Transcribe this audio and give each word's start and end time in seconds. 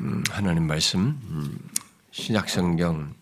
음, 0.00 0.22
하나님 0.28 0.66
말씀 0.66 1.18
음, 1.30 1.70
신약성경 2.10 3.14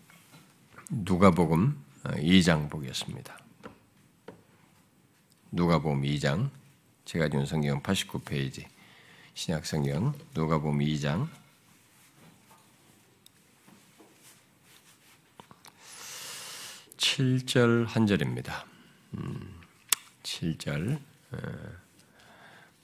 누가복음 0.89 1.81
2장 2.03 2.65
어, 2.65 2.67
보겠습니다. 2.67 3.39
누가복음 5.51 6.01
2장 6.01 6.49
제가 7.05 7.29
준 7.29 7.45
성경 7.45 7.81
89페이지 7.81 8.65
신약성경 9.35 10.13
누가복음 10.33 10.79
2장 10.79 11.29
7절1 16.97 18.05
절입니다. 18.05 18.65
음, 19.13 19.61
7절 20.23 20.99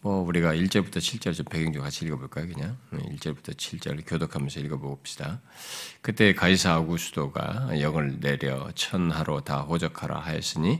뭐 0.03 0.23
우리가 0.23 0.55
1절부터 0.55 0.97
7절 0.97 1.35
좀 1.35 1.45
배경 1.45 1.71
좀 1.71 1.83
같이 1.83 2.05
읽어볼까요? 2.05 2.47
그냥 2.47 2.77
1절부터 2.91 3.55
7절 3.55 4.01
교독하면서 4.07 4.59
읽어봅시다. 4.61 5.41
그때 6.01 6.33
가이사 6.33 6.73
아구스도가 6.73 7.79
영을 7.81 8.19
내려 8.19 8.71
천하로 8.73 9.41
다 9.41 9.61
호적하라 9.61 10.19
하였으니 10.19 10.79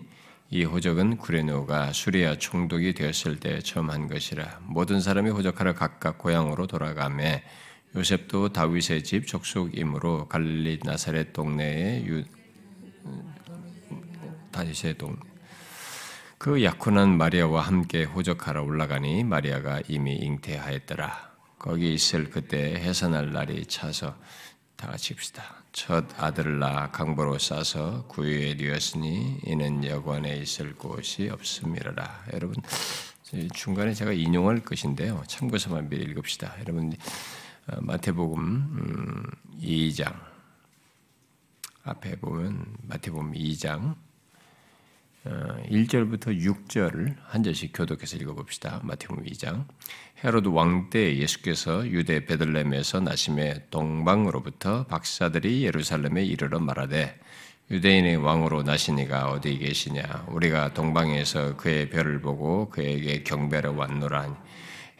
이 0.49 0.63
호적은 0.63 1.17
구레노가 1.17 1.93
수리아 1.93 2.35
총독이 2.35 2.93
되었을 2.93 3.39
때 3.39 3.59
처음 3.59 3.91
한 3.91 4.07
것이라 4.07 4.59
모든 4.63 4.99
사람이 4.99 5.29
호적하러 5.29 5.75
각각 5.75 6.17
고향으로 6.17 6.65
돌아가매 6.65 7.43
요셉도 7.95 8.53
다윗의 8.53 9.03
집 9.03 9.27
족속이므로 9.27 10.27
갈릴리 10.29 10.79
나사렛 10.83 11.31
동네에 11.31 12.05
유 12.05 12.23
다윗의 14.51 14.97
동 14.97 15.15
그 16.41 16.63
약혼한 16.63 17.19
마리아와 17.19 17.61
함께 17.61 18.03
호적하러 18.03 18.63
올라가니 18.63 19.23
마리아가 19.23 19.79
이미 19.87 20.15
잉태하였더라. 20.15 21.33
거기 21.59 21.93
있을 21.93 22.31
그때 22.31 22.73
해산할 22.77 23.31
날이 23.31 23.63
차서 23.67 24.17
다 24.75 24.87
같이 24.87 25.13
읍시다. 25.13 25.43
첫 25.71 26.03
아들을 26.19 26.57
낳아 26.57 26.89
강보로 26.89 27.37
싸서 27.37 28.07
구유에 28.07 28.55
뉘었으니 28.55 29.41
이는 29.43 29.85
여관에 29.85 30.37
있을 30.37 30.73
곳이 30.73 31.29
없음이라 31.29 32.23
여러분 32.33 32.55
중간에 33.53 33.93
제가 33.93 34.11
인용할 34.11 34.61
것인데요. 34.61 35.21
참고서만 35.27 35.89
미리 35.89 36.09
읽읍시다. 36.09 36.55
여러분 36.61 36.91
어, 37.67 37.77
마태복음 37.81 39.29
2장 39.61 40.11
음, 40.11 40.19
앞에 41.83 42.15
보면 42.15 42.77
마태복음 42.87 43.33
2장 43.33 43.95
1절부터 45.25 46.29
어, 46.29 46.31
6절을 46.31 47.15
한 47.23 47.43
절씩 47.43 47.71
교독해서 47.75 48.17
읽어봅시다. 48.17 48.81
마태복음 48.83 49.25
2장. 49.25 49.65
헤로드 50.23 50.49
왕 50.49 50.89
때 50.89 51.17
예수께서 51.17 51.87
유대 51.87 52.25
베들렘에서 52.25 52.99
나심에 52.99 53.67
동방으로부터 53.69 54.85
박사들이 54.85 55.63
예루살렘에 55.63 56.23
이르러 56.23 56.59
말하되 56.59 57.19
유대인의 57.71 58.17
왕으로 58.17 58.63
나시니가 58.63 59.31
어디 59.31 59.57
계시냐 59.57 60.25
우리가 60.27 60.73
동방에서 60.73 61.55
그의 61.57 61.89
별을 61.89 62.21
보고 62.21 62.69
그에게 62.69 63.23
경배를 63.23 63.71
왔노라 63.71 64.35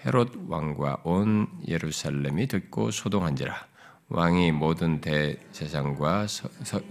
헤롯 0.06 0.46
왕과 0.48 1.02
온 1.04 1.48
예루살렘이 1.68 2.48
듣고 2.48 2.92
소동한지라 2.92 3.71
왕이 4.12 4.52
모든 4.52 5.02
대제사장과 5.02 6.28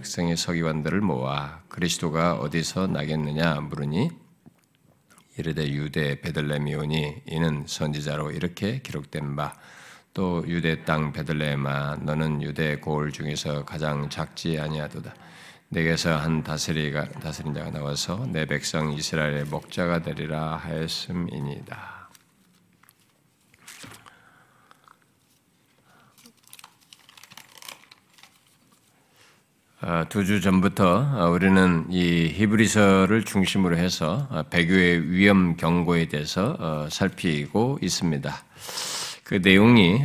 성의 0.03 0.35
서기관들을 0.37 1.01
모아 1.01 1.61
그리스도가 1.69 2.35
어디서 2.35 2.87
나겠느냐 2.87 3.61
물으니 3.61 4.09
이르되 5.37 5.69
유대 5.69 6.19
베들레미오니 6.19 7.23
이는 7.27 7.63
선지자로 7.67 8.31
이렇게 8.31 8.81
기록된 8.81 9.35
바 9.35 9.53
또 10.13 10.43
유대 10.47 10.83
땅 10.83 11.13
베들레헴아 11.13 11.99
너는 12.01 12.41
유대 12.41 12.75
고을 12.77 13.11
중에서 13.11 13.63
가장 13.63 14.09
작지 14.09 14.59
아니하도다 14.59 15.13
내게서 15.69 16.17
한 16.17 16.43
다스리가 16.43 17.07
다스린 17.11 17.53
자가 17.53 17.71
나와서 17.71 18.25
내 18.27 18.45
백성 18.45 18.91
이스라엘의 18.91 19.45
목자가 19.45 20.01
되리라 20.01 20.57
하였음이니다. 20.57 21.75
아, 21.77 22.09
두 30.09 30.25
주 30.25 30.41
전부터 30.41 31.07
아, 31.17 31.25
우리는 31.29 31.87
이 31.89 32.27
히브리서를 32.35 33.23
중심으로 33.23 33.77
해서 33.77 34.27
아, 34.29 34.43
배교의 34.43 35.09
위험 35.09 35.57
경고에 35.57 36.07
대해서 36.07 36.55
어, 36.59 36.87
살피고 36.91 37.79
있습니다. 37.81 38.31
그 39.23 39.35
내용이 39.41 40.01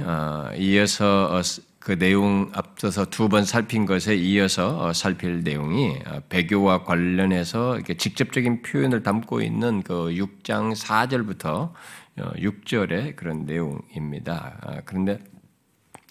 이어서 0.57 1.29
어, 1.31 1.43
그 1.79 1.99
내용 1.99 2.51
앞서서 2.55 3.05
두 3.05 3.29
번 3.29 3.45
살핀 3.45 3.85
것에 3.85 4.17
이어서 4.17 4.83
어, 4.83 4.93
살필 4.95 5.43
내용이 5.43 5.99
배교와 6.31 6.85
관련해서 6.85 7.79
직접적인 7.99 8.63
표현을 8.63 9.03
담고 9.03 9.43
있는 9.43 9.83
그 9.83 10.09
6장 10.09 10.75
4절부터 10.75 11.73
6절의 12.17 13.15
그런 13.15 13.45
내용입니다. 13.45 14.83
그런데 14.87 15.19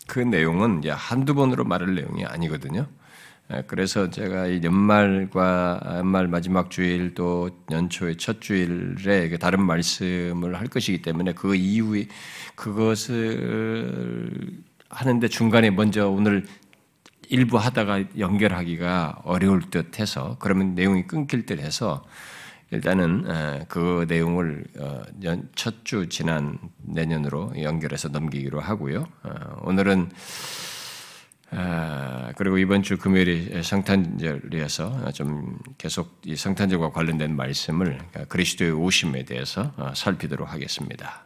그 0.06 0.20
내용은 0.20 0.80
이제 0.80 0.92
한두 0.92 1.34
번으로 1.34 1.64
말할 1.64 1.96
내용이 1.96 2.26
아니거든요. 2.26 2.86
예, 3.54 3.64
그래서 3.68 4.10
제가 4.10 4.48
이 4.48 4.62
연말과 4.64 5.98
연말 5.98 6.28
마지막 6.28 6.72
주일 6.72 7.14
또 7.14 7.52
연초의 7.70 8.18
첫 8.18 8.42
주일에 8.42 9.38
다른 9.38 9.64
말씀을 9.64 10.56
할 10.56 10.68
것이기 10.68 11.04
때문에 11.04 11.34
그 11.34 11.56
이후에 11.56 12.08
그것을 12.56 14.64
하는데 14.90 15.28
중간에 15.28 15.70
먼저 15.70 16.10
오늘 16.10 16.46
일부 17.30 17.58
하다가 17.58 18.18
연결하기가 18.18 19.22
어려울 19.24 19.62
듯 19.70 20.00
해서 20.00 20.38
그러면 20.40 20.74
내용이 20.74 21.06
끊길 21.06 21.46
듯 21.46 21.60
해서 21.60 22.04
일단은 22.72 23.26
예, 23.30 23.66
그 23.70 24.06
내용을 24.08 24.66
어, 24.80 25.04
첫주 25.54 26.10
지난 26.10 26.58
내년으로 26.82 27.54
연결해서 27.62 28.10
넘기기로 28.10 28.60
하고요. 28.60 29.08
어, 29.22 29.30
오늘은 29.62 30.10
아, 31.58 32.34
그리고 32.36 32.58
이번 32.58 32.84
주 32.84 32.98
금요일이 32.98 33.64
성탄절이어서 33.64 35.12
좀 35.14 35.58
계속 35.78 36.20
이 36.26 36.36
성탄절과 36.36 36.92
관련된 36.92 37.36
말씀을 37.36 38.00
그리스도의 38.28 38.72
오심에 38.72 39.24
대해서 39.24 39.72
어, 39.78 39.94
살피도록 39.96 40.52
하겠습니다. 40.52 41.26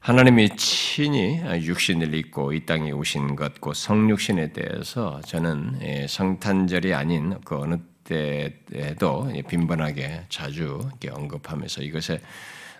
하나님이 0.00 0.56
친히 0.56 1.40
육신을 1.42 2.14
입고 2.14 2.52
이 2.52 2.66
땅에 2.66 2.90
오신 2.92 3.36
것, 3.36 3.60
곧 3.60 3.74
성육신에 3.74 4.52
대해서 4.52 5.20
저는 5.26 5.78
예, 5.82 6.06
성탄절이 6.06 6.94
아닌 6.94 7.38
그 7.44 7.58
어느 7.58 7.76
때에도 8.04 9.30
빈번하게 9.48 10.24
자주 10.28 10.80
언급하면서 11.10 11.82
이것에 11.82 12.20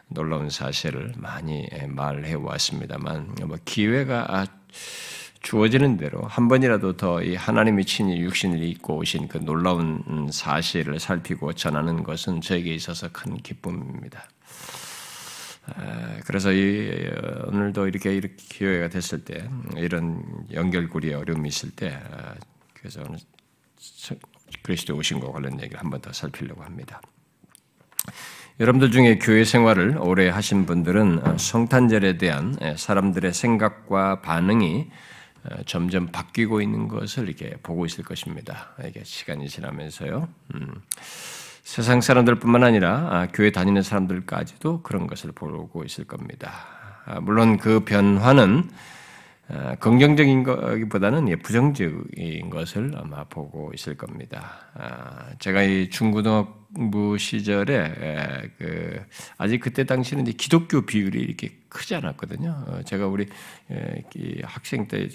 놀라운 0.09 0.49
사실을 0.49 1.13
많이 1.17 1.67
예, 1.73 1.87
말해 1.87 2.35
왔습니다만 2.35 3.35
뭐 3.47 3.59
기회가 3.65 4.47
주어지는 5.49 5.97
대로 5.97 6.21
한 6.27 6.47
번이라도 6.47 6.99
더 6.99 7.23
이 7.23 7.35
하나님의 7.35 7.87
친히 7.87 8.21
육신을 8.21 8.63
입고 8.63 8.99
오신 8.99 9.29
그 9.29 9.39
놀라운 9.39 10.29
사실을 10.31 11.01
살피고 11.01 11.55
전하는 11.55 12.03
것은 12.03 12.43
저에게 12.43 12.75
있어서 12.75 13.09
큰 13.11 13.35
기쁨입니다. 13.39 14.29
그래서 16.27 16.53
이 16.53 17.11
오늘도 17.47 17.89
이렇게 17.89 18.15
이렇게 18.15 18.35
기회가 18.37 18.89
됐을 18.91 19.25
때 19.25 19.49
이런 19.77 20.23
연결고리에 20.53 21.15
어려움이 21.15 21.49
있을 21.49 21.71
때 21.71 21.99
그래서 22.75 23.03
오늘 23.09 23.19
그리스도 24.63 24.97
오신 24.97 25.19
것 25.21 25.33
관련 25.33 25.59
얘기를 25.63 25.81
한 25.81 25.89
번 25.89 26.03
더 26.03 26.13
살피려고 26.13 26.63
합니다. 26.63 27.01
여러분들 28.61 28.91
중에 28.91 29.19
교회 29.19 29.45
생활을 29.45 29.97
오래 29.99 30.29
하신 30.29 30.67
분들은 30.67 31.39
성탄절에 31.39 32.19
대한 32.19 32.55
사람들의 32.77 33.33
생각과 33.33 34.21
반응이 34.21 34.91
어, 34.91 34.91
점점 35.67 36.07
바뀌고 36.09 36.61
있는 36.61 36.89
것을 36.89 37.29
이렇게 37.29 37.57
보고 37.63 37.87
있을 37.87 38.05
것입니다. 38.05 38.71
이게 38.85 39.03
시간이 39.05 39.49
지나면서요. 39.49 40.29
음, 40.55 40.75
세상 41.63 42.01
사람들뿐만 42.01 42.65
아니라 42.65 43.09
아, 43.11 43.29
교회 43.33 43.53
다니는 43.53 43.83
사람들까지도 43.83 44.83
그런 44.83 45.07
것을 45.07 45.33
보고 45.33 45.85
있을 45.85 46.05
겁니다. 46.05 46.53
아, 47.05 47.21
물론 47.21 47.59
그 47.59 47.81
변화는 47.81 48.65
아, 48.65 48.98
긍정적인 49.81 50.43
것보다는 50.43 51.39
부정적인 51.43 52.51
것을 52.51 52.93
아마 52.97 53.25
보고 53.25 53.73
있을 53.75 53.97
겁니다. 53.97 54.59
제가 55.39 55.63
이 55.63 55.89
중고등부 55.89 57.17
시절에 57.17 58.51
그 58.59 59.01
아직 59.39 59.61
그때 59.61 59.85
당시는 59.85 60.25
기독교 60.25 60.83
비율이 60.85 61.19
이렇게 61.19 61.57
크지 61.71 61.95
않았거든요. 61.95 62.65
어, 62.67 62.83
제가 62.85 63.07
우리 63.07 63.27
학생 64.43 64.87
때 64.87 65.09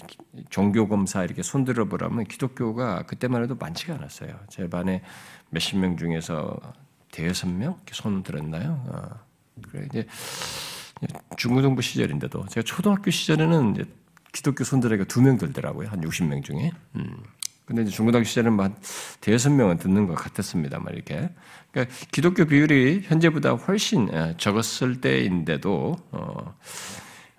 종교 0.50 0.88
검사 0.88 1.22
이렇게 1.22 1.42
손들어 1.42 1.84
보라면 1.84 2.24
기독교가 2.24 3.02
그때만 3.02 3.42
해도 3.44 3.54
많지가 3.54 3.94
않았어요. 3.94 4.36
제 4.48 4.68
반에 4.68 5.02
몇십 5.50 5.78
명 5.78 5.96
중에서 5.96 6.58
대여섯 7.12 7.50
명 7.50 7.78
손 7.92 8.24
들었나요? 8.24 8.84
어, 8.88 9.10
그래 9.70 9.86
이제 9.86 10.06
중고등부 11.36 11.82
시절인데도 11.82 12.46
제가 12.46 12.64
초등학교 12.64 13.12
시절에는 13.12 13.74
이제 13.74 13.84
기독교 14.34 14.64
손들에게 14.64 15.04
두 15.04 15.22
명 15.22 15.38
들더라고요. 15.38 15.88
한 15.88 16.00
60명 16.02 16.44
중에. 16.44 16.72
음. 16.96 17.16
근데 17.64 17.82
이제 17.82 17.90
중고등학교 17.90 18.24
시절은 18.28 18.60
한 18.60 18.76
대여섯 19.22 19.52
명은 19.52 19.78
듣는 19.78 20.06
것 20.06 20.14
같았습니다만 20.16 20.92
이렇게. 20.92 21.30
그러니까 21.70 21.94
기독교 22.12 22.44
비율이 22.44 23.04
현재보다 23.04 23.52
훨씬 23.54 24.10
예, 24.12 24.34
적었을 24.36 25.00
때인데도 25.00 25.96
어, 26.10 26.54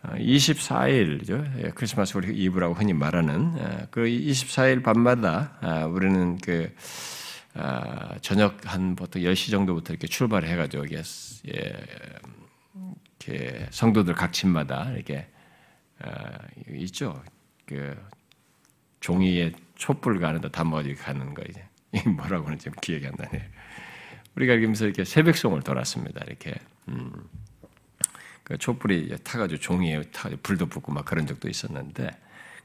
24일이죠. 0.04 1.64
예, 1.64 1.70
크리스마스 1.76 2.18
우리 2.18 2.36
이브라고 2.36 2.74
흔히 2.74 2.94
말하는 2.94 3.54
예, 3.60 3.88
그 3.92 4.02
24일 4.06 4.84
밤마다 4.84 5.58
아, 5.62 5.86
우리는 5.86 6.38
그 6.38 6.74
아, 7.54 8.16
저녁 8.22 8.58
한 8.66 8.96
보통 8.96 9.22
10시 9.22 9.52
정도부터 9.52 9.94
이렇게 9.94 10.08
출발을 10.08 10.48
해가지고 10.50 10.86
이게 10.86 11.04
이렇게 13.20 13.68
성도들 13.70 14.16
각 14.16 14.34
집마다 14.34 14.92
이렇게 14.92 15.20
아, 15.20 15.35
있죠. 16.70 17.24
그 17.66 17.96
종이에 19.00 19.52
촛불 19.76 20.20
가는데 20.20 20.50
담아가지고 20.50 21.02
가는 21.02 21.34
거 21.34 21.44
이제 21.50 21.64
뭐라고 22.10 22.48
하는지 22.48 22.70
기억이 22.82 23.06
안 23.08 23.14
나네. 23.18 23.50
우리가 24.36 24.54
이러면서 24.54 24.86
이렇게 24.86 25.04
새벽송을 25.04 25.62
돌았습니다. 25.62 26.24
이렇게. 26.26 26.56
음. 26.90 27.12
그 28.44 28.58
촛불이 28.60 29.16
타가지고 29.24 29.60
종이에 29.60 30.02
타가지고 30.12 30.42
불도 30.44 30.68
붙고 30.68 30.92
막 30.92 31.04
그런 31.04 31.26
적도 31.26 31.50
있었는데 31.50 32.12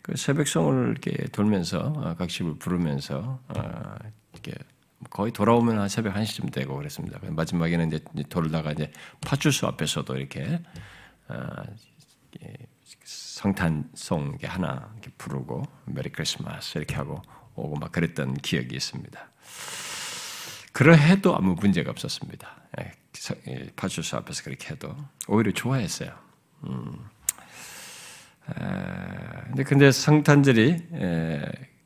그 0.02 0.14
새벽송을 0.16 0.90
이렇게 0.90 1.26
돌면서 1.28 1.78
어, 1.96 2.14
각 2.16 2.28
집을 2.28 2.58
부르면서 2.58 3.40
어, 3.48 3.96
이렇게 4.32 4.52
거의 5.08 5.32
돌아오면 5.32 5.78
한 5.78 5.88
새벽 5.88 6.14
1시쯤 6.14 6.52
되고 6.52 6.76
그랬습니다. 6.76 7.18
마지막에는 7.22 7.88
이제 7.88 8.24
돌다가 8.28 8.72
이제 8.72 8.90
파출소 9.22 9.66
앞에서도 9.68 10.16
이렇게 10.16 10.60
어, 11.28 11.46
성탄송 13.04 14.38
하나 14.42 14.90
이렇게 14.94 15.10
부르고 15.18 15.62
메리 15.86 16.10
크리스마스 16.10 16.78
이렇게 16.78 16.94
하고 16.94 17.22
오고 17.54 17.76
막 17.76 17.92
그랬던 17.92 18.34
기억이 18.34 18.74
있습니다. 18.76 19.30
그러해도 20.72 21.36
아무 21.36 21.54
문제가 21.54 21.90
없었습니다. 21.90 22.48
예, 23.48 23.70
파출소 23.76 24.16
앞에서 24.18 24.44
그렇게 24.44 24.70
해도 24.70 24.94
오히려 25.28 25.52
좋아했어요. 25.52 26.12
음. 26.64 26.92
근데 29.46 29.64
근데 29.64 29.92
성탄절이 29.92 30.88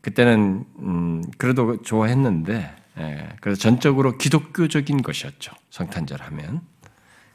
그때는 0.00 0.64
음, 0.78 1.22
그래도 1.38 1.80
좋아했는데 1.82 2.76
그래서 3.40 3.60
전적으로 3.60 4.16
기독교적인 4.18 5.02
것이었죠. 5.02 5.52
성탄절 5.70 6.20
하면. 6.22 6.62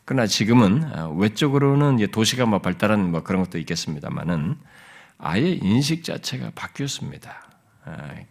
그러나 0.10 0.26
지금은 0.26 0.92
어, 0.92 1.12
외적으로는 1.12 2.04
도시가 2.10 2.48
뭐 2.48 2.58
발달한 2.58 3.12
뭐 3.12 3.22
그런 3.22 3.44
것도 3.44 3.60
있겠습니다만은 3.60 4.56
아예 5.20 5.52
인식 5.52 6.04
자체가 6.04 6.54
바뀌었습니다. 6.56 7.48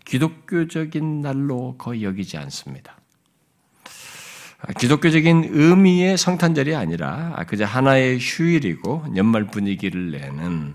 기독교적인 0.05 1.21
날로 1.21 1.77
거의 1.79 2.03
여기지 2.03 2.37
않습니다. 2.37 2.97
기독교적인 4.77 5.51
의미의 5.53 6.19
성탄절이 6.19 6.75
아니라 6.75 7.45
그저 7.47 7.65
하나의 7.65 8.19
휴일이고 8.19 9.15
연말 9.15 9.47
분위기를 9.47 10.11
내는 10.11 10.75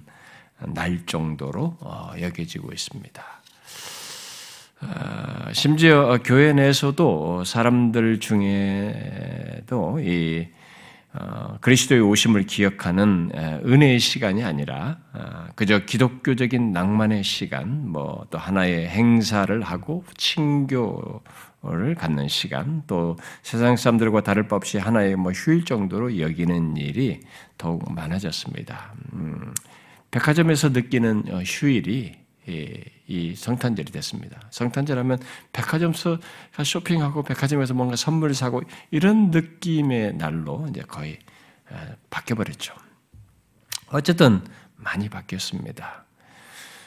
날 0.68 1.06
정도로 1.06 1.80
어, 1.82 2.14
여겨지고 2.18 2.72
있습니다. 2.72 3.24
어, 4.84 5.52
심지어 5.52 6.18
교회 6.24 6.54
내에서도 6.54 7.44
사람들 7.44 8.22
중에도 8.22 10.00
이 10.00 10.48
어, 10.48 10.63
그리스도의 11.62 12.02
오심을 12.02 12.44
기억하는 12.44 13.32
은혜의 13.66 14.00
시간이 14.00 14.44
아니라 14.44 14.98
그저 15.56 15.80
기독교적인 15.80 16.72
낭만의 16.72 17.24
시간, 17.24 17.90
뭐 17.90 18.26
또 18.30 18.38
하나의 18.38 18.88
행사를 18.88 19.62
하고 19.62 20.04
친교 20.18 21.22
를 21.66 21.96
갖는 21.96 22.28
시간, 22.28 22.84
또 22.88 23.16
세상 23.42 23.78
사람들과 23.78 24.20
다를 24.20 24.50
바 24.50 24.58
없이 24.58 24.78
하나의 24.78 25.16
뭐 25.16 25.32
휴일 25.32 25.64
정도로 25.64 26.20
여기는 26.20 26.76
일이 26.76 27.22
더욱 27.58 27.90
많아졌습니다. 27.90 28.94
음, 29.14 29.54
백화점에서 30.12 30.70
느끼는 30.70 31.24
어, 31.30 31.42
휴일이 31.46 32.18
이 33.14 33.36
성탄절이 33.36 33.92
됐습니다. 33.92 34.40
성탄절 34.50 34.98
하면 34.98 35.20
백화점에서 35.52 36.18
쇼핑하고 36.64 37.22
백화점에서 37.22 37.76
뭔가 37.76 37.96
선물 37.96 38.34
사고 38.34 38.64
이런 38.90 39.30
느낌의 39.30 40.16
날로 40.16 40.66
이제 40.70 40.82
거의 40.82 41.20
바뀌어버렸죠. 42.10 42.74
어쨌든 43.90 44.42
많이 44.76 45.10
바뀌었습니다. 45.10 46.06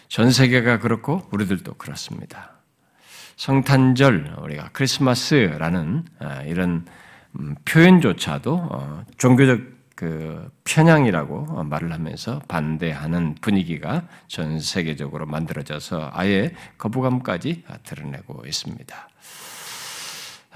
전 0.08 0.30
세계가 0.32 0.80
그렇고 0.80 1.22
우리들도 1.30 1.74
그렇습니다. 1.74 2.52
성탄절, 3.36 4.36
우리가 4.40 4.70
크리스마스라는 4.72 6.04
아, 6.18 6.42
이런 6.42 6.86
음, 7.38 7.54
표현조차도 7.64 8.54
어, 8.54 9.04
종교적 9.18 9.75
그 9.96 10.48
편향이라고 10.64 11.64
말을 11.64 11.90
하면서 11.90 12.40
반대하는 12.46 13.34
분위기가 13.40 14.06
전 14.28 14.60
세계적으로 14.60 15.24
만들어져서 15.26 16.10
아예 16.12 16.52
거부감까지 16.76 17.64
드러내고 17.82 18.44
있습니다. 18.46 19.08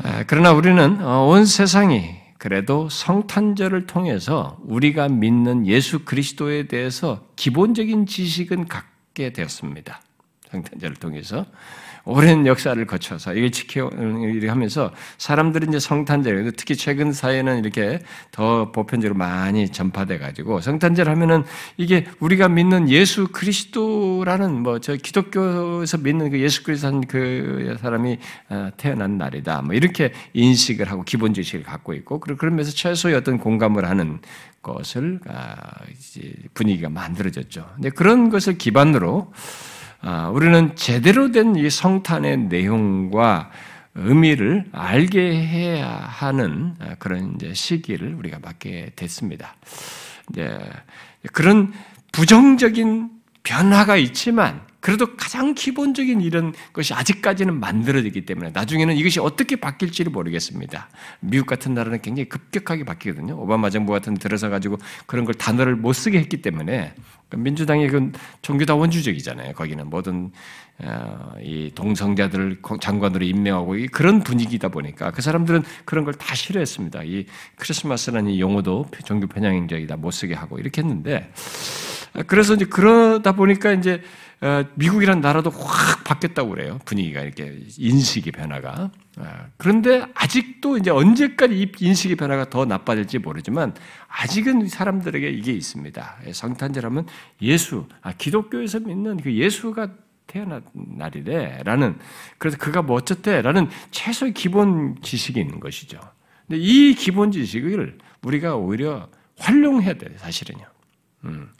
아, 0.02 0.24
그러나 0.26 0.52
우리는 0.52 1.02
어, 1.02 1.26
온 1.26 1.46
세상이 1.46 2.16
그래도 2.36 2.88
성탄절을 2.90 3.86
통해서 3.86 4.58
우리가 4.64 5.08
믿는 5.08 5.66
예수 5.66 6.04
그리스도에 6.04 6.68
대해서 6.68 7.26
기본적인 7.36 8.06
지식은 8.06 8.68
갖게 8.68 9.32
되었습니다. 9.32 10.02
성탄절을 10.50 10.96
통해서 10.96 11.46
오랜 12.10 12.46
역사를 12.46 12.84
거쳐서 12.84 13.34
이걸 13.34 13.50
지켜 13.50 13.88
이렇게 13.92 14.48
하면서 14.48 14.92
사람들이 15.18 15.66
이제 15.68 15.78
성탄절 15.78 16.52
특히 16.56 16.74
최근 16.74 17.12
사회는 17.12 17.60
이렇게 17.60 18.00
더 18.32 18.72
보편적으로 18.72 19.16
많이 19.16 19.68
전파돼 19.68 20.18
가지고 20.18 20.60
성탄절 20.60 21.08
하면은 21.08 21.44
이게 21.76 22.06
우리가 22.18 22.48
믿는 22.48 22.88
예수 22.90 23.28
그리스도라는 23.28 24.62
뭐 24.62 24.80
저 24.80 24.96
기독교에서 24.96 25.98
믿는 25.98 26.30
그 26.30 26.40
예수 26.40 26.62
그리스도 26.62 27.00
그 27.06 27.76
사람이 27.80 28.18
어, 28.48 28.70
태어난 28.76 29.18
날이다. 29.18 29.62
뭐 29.62 29.74
이렇게 29.74 30.12
인식을 30.32 30.90
하고 30.90 31.02
기본 31.02 31.34
지식을 31.34 31.64
갖고 31.64 31.92
있고 31.94 32.18
그러면서 32.20 32.72
최소의 32.72 33.14
어떤 33.14 33.38
공감을 33.38 33.88
하는 33.88 34.20
것을 34.62 35.20
아, 35.28 35.56
분위기가 36.54 36.88
만들어졌죠. 36.88 37.70
근데 37.74 37.90
그런 37.90 38.30
것을 38.30 38.58
기반으로 38.58 39.32
아, 39.32 39.69
우리는 40.32 40.74
제대로 40.76 41.30
된 41.30 41.56
이 41.56 41.68
성탄의 41.68 42.38
내용과 42.48 43.50
의미를 43.94 44.64
알게 44.72 45.20
해야 45.46 45.88
하는 45.88 46.74
그런 46.98 47.34
이제 47.34 47.52
시기를 47.52 48.14
우리가 48.14 48.38
맞게 48.40 48.92
됐습니다. 48.96 49.56
이제 50.30 50.58
그런 51.32 51.72
부정적인 52.12 53.10
변화가 53.42 53.96
있지만 53.96 54.62
그래도 54.80 55.14
가장 55.14 55.54
기본적인 55.54 56.22
이런 56.22 56.54
것이 56.72 56.94
아직까지는 56.94 57.60
만들어지기 57.60 58.24
때문에 58.24 58.50
나중에는 58.54 58.96
이것이 58.96 59.20
어떻게 59.20 59.56
바뀔지를 59.56 60.10
모르겠습니다. 60.10 60.88
미국 61.20 61.46
같은 61.46 61.74
나라는 61.74 62.00
굉장히 62.00 62.30
급격하게 62.30 62.84
바뀌거든요. 62.84 63.34
오바마 63.38 63.68
정부 63.68 63.92
같은 63.92 64.14
데 64.14 64.20
들어서 64.20 64.48
가지고 64.48 64.78
그런 65.06 65.26
걸 65.26 65.34
단어를 65.34 65.76
못 65.76 65.92
쓰게 65.92 66.18
했기 66.18 66.40
때문에 66.40 66.94
민주당의 67.36 67.88
그 67.88 68.10
종교 68.40 68.64
다 68.64 68.74
원주적이잖아요. 68.74 69.52
거기는 69.52 69.88
모든 69.88 70.32
어, 70.78 71.34
이 71.42 71.70
동성자들을 71.74 72.62
장관으로 72.80 73.24
임명하고 73.26 73.76
그런 73.92 74.20
분위기다 74.20 74.68
보니까 74.68 75.10
그 75.10 75.20
사람들은 75.20 75.62
그런 75.84 76.04
걸 76.04 76.14
다 76.14 76.34
싫어했습니다. 76.34 77.02
이 77.04 77.26
크리스마스라는 77.56 78.30
이 78.30 78.40
용어도 78.40 78.86
종교 79.04 79.26
편향적이다 79.26 79.96
못 79.96 80.10
쓰게 80.10 80.34
하고 80.34 80.58
이렇게 80.58 80.80
했는데 80.80 81.30
그래서 82.26 82.54
이제 82.54 82.64
그러다 82.64 83.32
보니까 83.32 83.72
이제 83.72 84.02
어, 84.42 84.64
미국이란 84.74 85.20
나라도 85.20 85.50
확 85.50 86.02
바뀌었다고 86.04 86.50
그래요. 86.50 86.78
분위기가 86.86 87.20
이렇게 87.20 87.58
인식의 87.76 88.32
변화가. 88.32 88.90
어, 89.18 89.24
그런데 89.58 90.06
아직도 90.14 90.78
이제 90.78 90.90
언제까지 90.90 91.60
이 91.60 91.70
인식의 91.78 92.16
변화가 92.16 92.48
더 92.48 92.64
나빠질지 92.64 93.18
모르지만 93.18 93.74
아직은 94.08 94.68
사람들에게 94.68 95.28
이게 95.28 95.52
있습니다. 95.52 96.16
성탄절하면 96.32 97.06
예수, 97.42 97.86
아, 98.00 98.12
기독교에서 98.12 98.80
믿는 98.80 99.18
그 99.18 99.34
예수가 99.34 99.90
태어난 100.26 100.62
날이래라는 100.72 101.98
그래서 102.38 102.56
그가 102.56 102.80
뭐 102.82 102.96
어쨌대라는 102.96 103.68
최소의 103.90 104.32
기본 104.32 104.96
지식이 105.02 105.38
있는 105.38 105.60
것이죠. 105.60 106.00
근데 106.46 106.62
이 106.62 106.94
기본 106.94 107.30
지식을 107.30 107.98
우리가 108.22 108.56
오히려 108.56 109.08
활용해야 109.38 109.94
돼요, 109.94 110.10
사실은요. 110.16 110.64
음. 111.24 111.50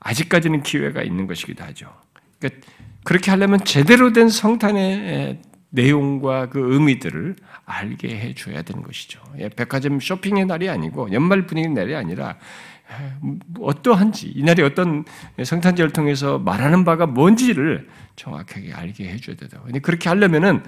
아직까지는 0.00 0.62
기회가 0.62 1.02
있는 1.02 1.26
것이기도 1.26 1.62
하죠. 1.64 1.94
그러니까 2.38 2.66
그렇게 3.04 3.30
하려면 3.30 3.64
제대로 3.64 4.12
된 4.12 4.28
성탄의 4.28 5.40
내용과 5.70 6.48
그 6.48 6.74
의미들을 6.74 7.36
알게 7.64 8.08
해줘야 8.08 8.62
되는 8.62 8.82
것이죠. 8.82 9.20
예, 9.38 9.48
백화점 9.48 10.00
쇼핑의 10.00 10.46
날이 10.46 10.68
아니고 10.68 11.12
연말 11.12 11.46
분위기 11.46 11.68
날이 11.68 11.94
아니라 11.94 12.36
어떠한지 13.60 14.26
이날이 14.34 14.62
어떤 14.62 15.04
성탄절을 15.42 15.92
통해서 15.92 16.38
말하는 16.38 16.84
바가 16.84 17.06
뭔지를 17.06 17.88
정확하게 18.16 18.72
알게 18.72 19.08
해줘야 19.08 19.36
되다. 19.36 19.60
근데 19.60 19.78
그렇게 19.78 20.08
하려면은 20.08 20.64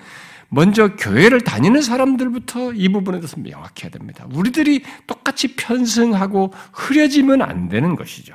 먼저 0.48 0.94
교회를 0.94 1.40
다니는 1.40 1.82
사람들부터 1.82 2.74
이 2.74 2.88
부분에 2.90 3.18
대해서 3.18 3.40
명확해야 3.40 3.90
됩니다. 3.90 4.26
우리들이 4.32 4.84
똑같이 5.06 5.56
편승하고 5.56 6.52
흐려지면 6.72 7.42
안 7.42 7.68
되는 7.68 7.96
것이죠. 7.96 8.34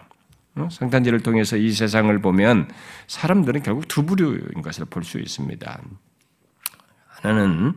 어? 0.57 0.69
성탄절을 0.71 1.21
통해서 1.21 1.57
이 1.57 1.71
세상을 1.71 2.19
보면 2.21 2.69
사람들은 3.07 3.63
결국 3.63 3.87
두 3.87 4.05
부류인 4.05 4.61
것을 4.63 4.85
볼 4.85 5.03
수 5.03 5.19
있습니다. 5.19 5.81
하나는 7.07 7.73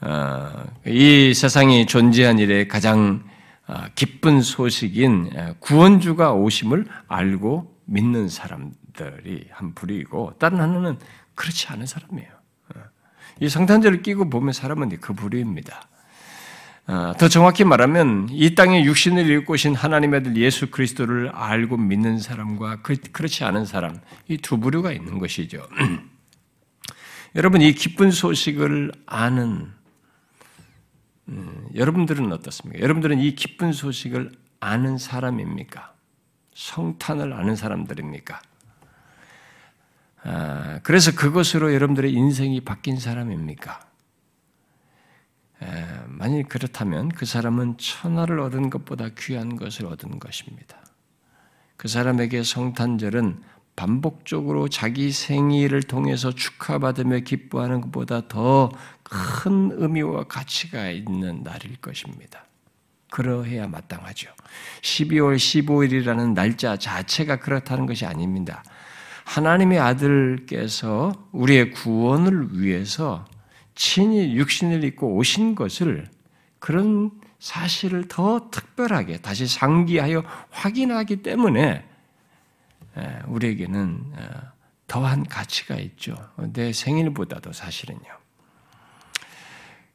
어, 0.00 0.64
이 0.86 1.32
세상이 1.34 1.86
존재한 1.86 2.38
일에 2.38 2.66
가장 2.66 3.24
어, 3.66 3.84
기쁜 3.94 4.40
소식인 4.40 5.30
구원주가 5.60 6.32
오심을 6.32 6.86
알고 7.08 7.76
믿는 7.86 8.28
사람들이 8.28 9.48
한 9.50 9.74
부류이고 9.74 10.34
다른 10.38 10.60
하나는 10.60 10.98
그렇지 11.34 11.68
않은 11.68 11.86
사람이에요. 11.86 12.28
이 13.40 13.48
성탄절을 13.48 14.02
끼고 14.02 14.30
보면 14.30 14.52
사람은 14.52 14.98
그 15.00 15.12
부류입니다. 15.12 15.88
더 17.18 17.28
정확히 17.28 17.64
말하면 17.64 18.28
이 18.30 18.54
땅에 18.54 18.82
육신을 18.82 19.28
입고 19.30 19.52
오신 19.52 19.74
하나님의 19.74 20.20
아들 20.20 20.36
예수 20.36 20.70
그리스도를 20.70 21.28
알고 21.28 21.76
믿는 21.76 22.18
사람과 22.18 22.80
그, 22.80 22.96
그렇지 23.12 23.44
않은 23.44 23.66
사람 23.66 24.00
이 24.26 24.38
두 24.38 24.58
부류가 24.58 24.92
있는 24.92 25.18
것이죠. 25.18 25.68
여러분 27.36 27.60
이 27.60 27.74
기쁜 27.74 28.10
소식을 28.10 28.92
아는 29.04 29.70
음, 31.28 31.68
여러분들은 31.74 32.32
어떻습니까? 32.32 32.80
여러분들은 32.82 33.20
이 33.20 33.34
기쁜 33.34 33.72
소식을 33.74 34.32
아는 34.60 34.96
사람입니까? 34.96 35.92
성탄을 36.54 37.34
아는 37.34 37.54
사람들입니까? 37.54 38.40
아, 40.24 40.80
그래서 40.82 41.14
그것으로 41.14 41.74
여러분들의 41.74 42.10
인생이 42.12 42.62
바뀐 42.62 42.98
사람입니까? 42.98 43.87
에, 45.62 45.84
만일 46.06 46.44
그렇다면 46.44 47.08
그 47.08 47.26
사람은 47.26 47.76
천하를 47.78 48.40
얻은 48.40 48.70
것보다 48.70 49.08
귀한 49.18 49.56
것을 49.56 49.86
얻은 49.86 50.18
것입니다. 50.18 50.76
그 51.76 51.88
사람에게 51.88 52.42
성탄절은 52.42 53.42
반복적으로 53.76 54.68
자기 54.68 55.12
생일을 55.12 55.84
통해서 55.84 56.32
축하받으며 56.32 57.20
기뻐하는 57.20 57.80
것보다 57.80 58.26
더 58.28 58.70
큰 59.08 59.70
의미와 59.72 60.24
가치가 60.24 60.90
있는 60.90 61.42
날일 61.42 61.76
것입니다. 61.80 62.44
그러해야 63.10 63.66
마땅하죠. 63.66 64.30
12월 64.82 65.36
15일이라는 65.36 66.34
날짜 66.34 66.76
자체가 66.76 67.36
그렇다는 67.36 67.86
것이 67.86 68.04
아닙니다. 68.04 68.62
하나님의 69.24 69.78
아들께서 69.78 71.28
우리의 71.32 71.70
구원을 71.70 72.60
위해서 72.60 73.24
친히 73.78 74.34
육신을 74.34 74.82
입고 74.82 75.14
오신 75.14 75.54
것을 75.54 76.08
그런 76.58 77.12
사실을 77.38 78.08
더 78.08 78.50
특별하게 78.50 79.18
다시 79.18 79.46
상기하여 79.46 80.24
확인하기 80.50 81.22
때문에 81.22 81.84
우리에게는 83.28 84.04
어, 84.16 84.52
더한 84.88 85.22
가치가 85.22 85.76
있죠. 85.76 86.16
내 86.52 86.72
생일보다도 86.72 87.52
사실은요. 87.52 88.02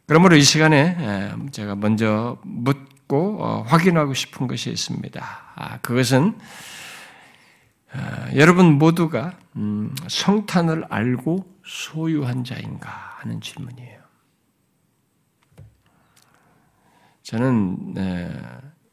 그러므로 0.06 0.38
이 0.38 0.44
시간에 0.44 1.34
제가 1.52 1.75
먼저 1.75 2.38
묻고 2.44 3.44
어, 3.44 3.62
확인하고 3.63 4.13
싶은 4.13 4.48
것이 4.48 4.72
있습니다. 4.72 5.22
아, 5.56 5.78
그것은 5.80 6.38
어, 7.94 8.28
여러분 8.36 8.78
모두가 8.78 9.38
음, 9.58 9.94
성탄을 10.08 10.86
알고 10.90 11.46
소유한 11.66 12.46
자인가 12.46 13.12
하는 13.24 13.39
질문이에요. 13.39 14.01
저는 17.24 17.96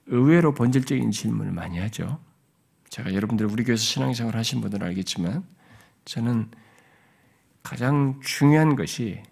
의외로 0.06 0.54
본질적인 0.54 1.10
질문을 1.10 1.52
많이 1.52 1.78
하죠. 1.78 2.20
제가 2.88 3.12
여러분들 3.14 3.46
우리 3.46 3.64
교회에서 3.64 3.82
신앙생활 3.82 4.37
하신 4.37 4.60
분들은 4.60 4.87
알겠지만 4.87 5.44
저는 6.04 6.50
가장 7.62 8.20
중요한 8.22 8.76
것이 8.76 9.22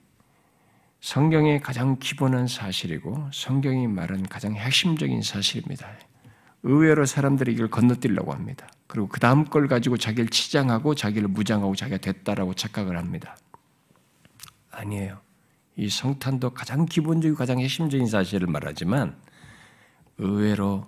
성경의 1.00 1.60
가장 1.60 1.98
기본한 1.98 2.48
사실이고 2.48 3.30
성경이 3.32 3.86
말한 3.86 4.24
가장 4.24 4.54
핵심적인 4.54 5.22
사실입니다. 5.22 5.88
의외로 6.64 7.06
사람들이 7.06 7.52
이걸 7.52 7.70
건너뛰려고 7.70 8.32
합니다. 8.32 8.66
그리고 8.88 9.06
그 9.06 9.20
다음 9.20 9.44
걸 9.44 9.68
가지고 9.68 9.96
자기를 9.96 10.28
치장하고 10.28 10.96
자기를 10.96 11.28
무장하고 11.28 11.76
자기가 11.76 11.98
됐다라고 11.98 12.54
착각을 12.54 12.98
합니다. 12.98 13.36
아니에요. 14.78 15.20
이 15.76 15.88
성탄도 15.88 16.50
가장 16.50 16.86
기본적이고 16.86 17.36
가장 17.36 17.60
핵심적인 17.60 18.06
사실을 18.06 18.48
말하지만 18.48 19.16
의외로 20.18 20.86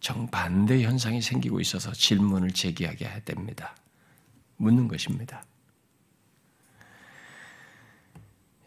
정반대 0.00 0.82
현상이 0.82 1.20
생기고 1.20 1.60
있어서 1.60 1.92
질문을 1.92 2.52
제기하게 2.52 3.04
해야 3.06 3.20
됩니다. 3.20 3.76
묻는 4.56 4.88
것입니다. 4.88 5.44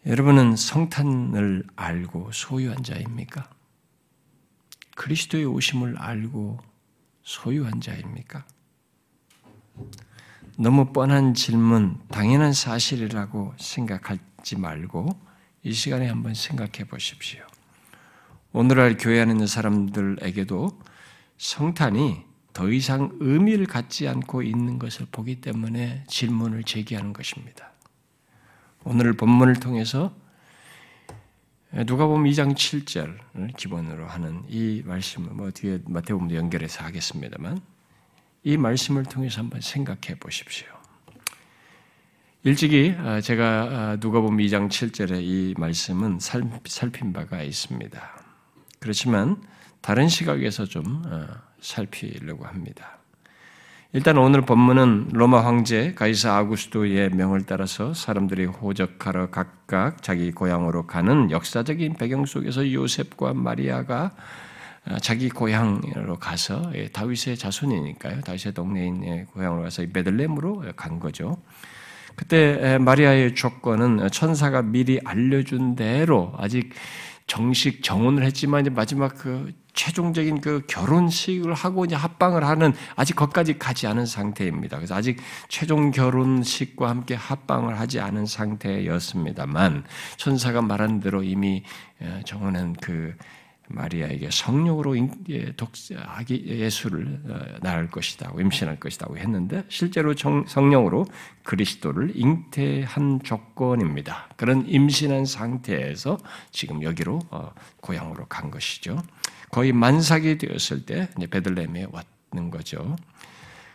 여러분은 0.06 0.54
성탄을 0.54 1.64
알고 1.74 2.30
소유한 2.32 2.84
자입니까? 2.84 3.50
그리스도의 4.94 5.46
오심을 5.46 5.98
알고 5.98 6.58
소유한 7.22 7.80
자입니까? 7.80 8.46
너무 10.58 10.92
뻔한 10.92 11.34
질문, 11.34 11.98
당연한 12.08 12.52
사실이라고 12.52 13.54
생각 13.58 14.10
하지 14.46 14.56
말고 14.56 15.08
이 15.64 15.72
시간에 15.72 16.06
한번 16.06 16.34
생각해 16.34 16.84
보십시오. 16.88 17.44
오늘날 18.52 18.96
교회 18.96 19.20
안에 19.20 19.32
있는 19.32 19.48
사람들에게도 19.48 20.80
성탄이 21.36 22.22
더 22.52 22.70
이상 22.70 23.10
의미를 23.18 23.66
갖지 23.66 24.06
않고 24.06 24.42
있는 24.42 24.78
것을 24.78 25.06
보기 25.10 25.40
때문에 25.40 26.04
질문을 26.06 26.62
제기하는 26.62 27.12
것입니다. 27.12 27.72
오늘 28.84 29.14
본문을 29.14 29.54
통해서 29.54 30.14
누가 31.84 32.06
보면 32.06 32.30
2장 32.30 32.54
7절을 32.54 33.56
기본으로 33.56 34.06
하는 34.06 34.44
이 34.48 34.80
말씀을 34.86 35.30
뭐 35.32 35.50
뒤에 35.50 35.80
마태복음도 35.86 36.36
연결해서 36.36 36.84
하겠습니다만 36.84 37.60
이 38.44 38.56
말씀을 38.56 39.02
통해서 39.06 39.40
한번 39.40 39.60
생각해 39.60 40.20
보십시오. 40.20 40.75
일찍이 42.46 42.94
아, 43.00 43.20
제가 43.20 43.44
아, 43.44 43.96
누가 43.98 44.20
보면 44.20 44.38
2장 44.46 44.68
7절의 44.68 45.20
이 45.20 45.54
말씀은 45.58 46.20
살핀 46.20 47.12
바가 47.12 47.42
있습니다. 47.42 48.00
그렇지만 48.78 49.42
다른 49.80 50.06
시각에서 50.06 50.64
좀 50.64 51.02
어, 51.06 51.26
살피려고 51.60 52.44
합니다. 52.44 52.98
일단 53.92 54.16
오늘 54.16 54.42
본문은 54.42 55.08
로마 55.12 55.44
황제 55.44 55.92
가이사 55.94 56.36
아구스토의 56.36 57.10
명을 57.10 57.46
따라서 57.46 57.92
사람들이 57.92 58.44
호적하러 58.44 59.30
각각 59.30 60.04
자기 60.04 60.30
고향으로 60.30 60.86
가는 60.86 61.32
역사적인 61.32 61.94
배경 61.94 62.26
속에서 62.26 62.72
요셉과 62.72 63.34
마리아가 63.34 64.12
어, 64.88 64.98
자기 65.00 65.30
고향으로 65.30 66.20
가서 66.20 66.70
예, 66.76 66.86
다윗의 66.90 67.38
자손이니까요. 67.38 68.20
다윗의 68.20 68.54
동네인 68.54 69.26
고향으로 69.32 69.62
가서 69.64 69.84
베들렘으로 69.92 70.62
간 70.76 71.00
거죠. 71.00 71.38
그때 72.16 72.78
마리아의 72.78 73.34
조건은 73.34 74.10
천사가 74.10 74.62
미리 74.62 74.98
알려준 75.04 75.76
대로 75.76 76.32
아직 76.38 76.72
정식 77.26 77.82
정혼을 77.82 78.24
했지만 78.24 78.62
이제 78.62 78.70
마지막 78.70 79.14
그 79.16 79.52
최종적인 79.74 80.40
그 80.40 80.62
결혼식을 80.66 81.52
하고 81.52 81.84
이제 81.84 81.94
합방을 81.94 82.44
하는 82.44 82.72
아직 82.94 83.14
거기까지 83.14 83.58
가지 83.58 83.86
않은 83.86 84.06
상태입니다. 84.06 84.78
그래서 84.78 84.94
아직 84.94 85.18
최종 85.48 85.90
결혼식과 85.90 86.88
함께 86.88 87.14
합방을 87.14 87.78
하지 87.78 88.00
않은 88.00 88.26
상태였습니다만 88.26 89.84
천사가 90.16 90.62
말한 90.62 91.00
대로 91.00 91.22
이미 91.22 91.62
어, 92.00 92.20
정혼한 92.24 92.74
그 92.80 93.14
마리아에게 93.68 94.30
성령으로 94.30 94.96
예, 95.30 95.52
아기 96.06 96.44
예수를 96.46 97.20
어, 97.28 97.58
낳을 97.62 97.90
것이다, 97.90 98.32
임신할 98.38 98.78
것이다고 98.78 99.18
했는데 99.18 99.64
실제로 99.68 100.14
성령으로 100.46 101.06
그리스도를 101.42 102.12
잉태한 102.14 103.20
조건입니다. 103.22 104.28
그런 104.36 104.66
임신한 104.66 105.24
상태에서 105.24 106.18
지금 106.50 106.82
여기로 106.82 107.20
어, 107.30 107.52
고향으로 107.80 108.26
간 108.26 108.50
것이죠. 108.50 109.02
거의 109.50 109.72
만삭이 109.72 110.38
되었을 110.38 110.86
때 110.86 111.08
베들레헴에 111.30 111.86
왔는 111.90 112.50
거죠. 112.50 112.96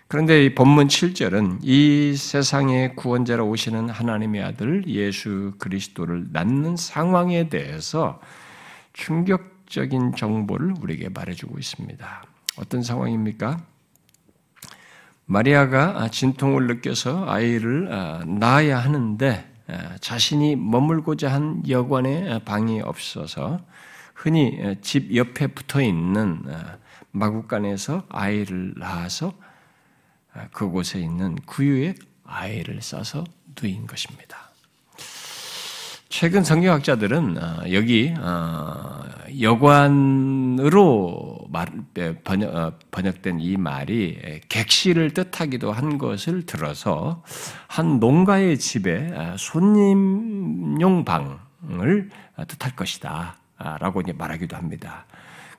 그런데 0.07 0.43
이 0.43 0.53
본문 0.53 0.87
7절은 0.87 1.59
이 1.61 2.15
세상의 2.17 2.97
구원자로 2.97 3.47
오시는 3.47 3.89
하나님의 3.89 4.43
아들 4.43 4.83
예수 4.87 5.53
그리스도를 5.57 6.27
낳는 6.33 6.75
상황에 6.75 7.47
대해서 7.47 8.19
충격 8.91 9.60
적인 9.71 10.13
정보를 10.15 10.75
우리에게 10.81 11.09
말해주고 11.09 11.57
있습니다. 11.57 12.23
어떤 12.57 12.83
상황입니까? 12.83 13.65
마리아가 15.25 16.09
진통을 16.09 16.67
느껴서 16.67 17.25
아이를 17.29 17.91
아, 17.91 18.23
낳아야 18.27 18.79
하는데 18.79 19.49
아, 19.67 19.97
자신이 20.01 20.57
머물고자 20.57 21.31
한 21.31 21.63
여관에 21.69 22.43
방이 22.43 22.81
없어서 22.81 23.61
흔히 24.13 24.77
집 24.81 25.15
옆에 25.15 25.47
붙어 25.47 25.81
있는 25.81 26.43
아, 26.49 26.77
마국간에서 27.11 28.03
아이를 28.09 28.73
낳아서 28.75 29.33
그곳에 30.51 30.99
있는 30.99 31.35
구유에 31.45 31.95
아이를 32.25 32.81
싸서 32.81 33.23
누인 33.59 33.87
것입니다. 33.87 34.30
최근 36.11 36.43
성경학자들은 36.43 37.37
어, 37.41 37.63
여기 37.71 38.13
어, 38.19 39.01
여관으로 39.39 41.07
어, 41.53 42.71
번역 42.91 43.21
된 43.21 43.39
이 43.39 43.55
말이 43.55 44.19
객실을 44.49 45.13
뜻하기도 45.13 45.71
한 45.71 45.97
것을 45.97 46.45
들어서 46.45 47.23
한 47.65 48.01
농가의 48.01 48.59
집에 48.59 49.13
손님용 49.37 51.05
방을 51.05 52.09
뜻할 52.45 52.75
것이다. 52.75 53.37
라고 53.79 54.01
말하기도 54.13 54.57
합니다. 54.57 55.05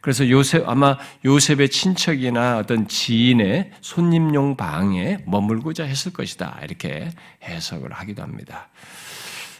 그래서 0.02 0.28
요셉, 0.28 0.68
아마 0.68 0.98
요셉의 1.24 1.70
친척이나 1.70 2.58
어떤 2.58 2.88
지인의 2.88 3.70
손님용 3.80 4.56
방에 4.56 5.18
머물고자 5.26 5.84
했을 5.84 6.12
것이다. 6.12 6.58
이렇게 6.62 7.08
해석을 7.42 7.92
하기도 7.92 8.22
합니다. 8.22 8.68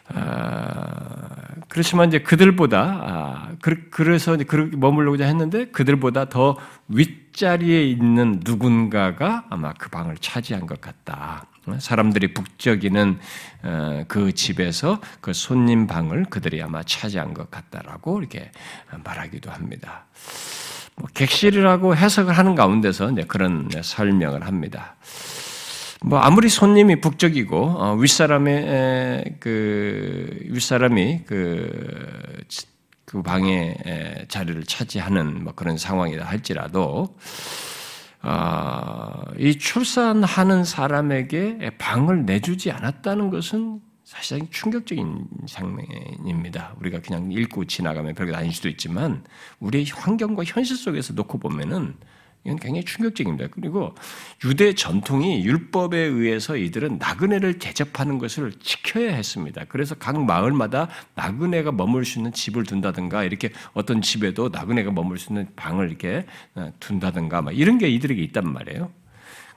아, 0.09 1.29
그렇지만 1.69 2.09
이제 2.09 2.19
그들보다 2.19 2.79
아, 2.81 3.49
그래서 3.91 4.37
그렇게 4.47 4.77
머물고자 4.77 5.25
했는데 5.25 5.67
그들보다 5.67 6.29
더 6.29 6.57
윗자리에 6.89 7.83
있는 7.85 8.41
누군가가 8.45 9.45
아마 9.49 9.73
그 9.73 9.89
방을 9.89 10.17
차지한 10.19 10.67
것 10.67 10.81
같다. 10.81 11.47
사람들이 11.79 12.35
북적이는 12.35 13.19
어, 13.63 14.05
그 14.09 14.33
집에서 14.33 15.01
그 15.21 15.33
손님 15.33 15.87
방을 15.87 16.25
그들이 16.25 16.61
아마 16.61 16.83
차지한 16.83 17.35
것 17.35 17.51
같다라고 17.51 18.19
이렇게 18.19 18.51
말하기도 19.05 19.51
합니다. 19.51 20.05
뭐 20.97 21.09
객실이라고 21.15 21.97
해석을 21.97 22.37
하는 22.37 22.55
가운데서 22.55 23.15
그런 23.29 23.71
설명을 23.83 24.47
합니다. 24.47 24.97
뭐 26.05 26.19
아무리 26.19 26.49
손님이 26.49 27.01
북적이고 27.01 27.57
어, 27.57 27.95
윗사람의 27.95 29.37
그 29.39 30.39
윗사람이 30.51 31.23
그, 31.27 32.45
그 33.05 33.23
방에 33.23 33.77
자리를 34.29 34.65
차지하는 34.65 35.45
뭐 35.45 35.53
그런 35.55 35.79
상황이다 35.79 36.25
할지라도 36.25 37.17
어, 38.23 39.23
이 39.39 39.59
출산하는 39.59 40.65
사람에게 40.65 41.73
방을 41.79 42.25
내주지 42.25 42.71
않았다는 42.71 43.31
것은 43.31 43.81
사실상 44.05 44.49
충격적인 44.51 45.27
장면입니다. 45.47 46.75
우리가 46.81 47.01
그냥 47.01 47.31
읽고 47.33 47.65
지나가면 47.65 48.15
별게 48.15 48.35
아닐 48.35 48.53
수도 48.53 48.69
있지만 48.69 49.25
우리의 49.61 49.87
환경과 49.93 50.45
현실 50.45 50.77
속에서 50.77 51.15
놓고 51.15 51.39
보면은 51.39 51.95
이건 52.45 52.59
굉장히 52.59 52.85
충격적입니다. 52.85 53.49
그리고 53.53 53.95
유대 54.45 54.75
전통이 54.75 55.45
율법에 55.45 55.97
의해서 55.97 56.57
이들은 56.57 56.99
나그네를 56.99 57.59
대접하는 57.59 58.19
것을 58.19 58.53
지켜야 58.61 59.15
했습니다. 59.15 59.65
그래서 59.69 59.95
각 59.95 60.21
마을마다 60.21 60.89
나그네가 61.15 61.73
머물 61.73 62.05
수 62.05 62.19
있는 62.19 62.33
집을 62.33 62.65
둔다든가 62.65 63.25
이렇게 63.25 63.51
어떤 63.75 64.03
집에도 64.03 64.49
나그네가 64.49 64.91
머물 64.91 65.19
수 65.19 65.33
있는 65.33 65.47
방을 65.55 65.89
이렇게 65.89 66.27
어, 66.55 66.73
둔다든가 66.81 67.43
막 67.43 67.57
이런 67.57 67.79
게 67.79 67.89
이들에게 67.89 68.21
있단 68.23 68.53
말이에요. 68.53 68.91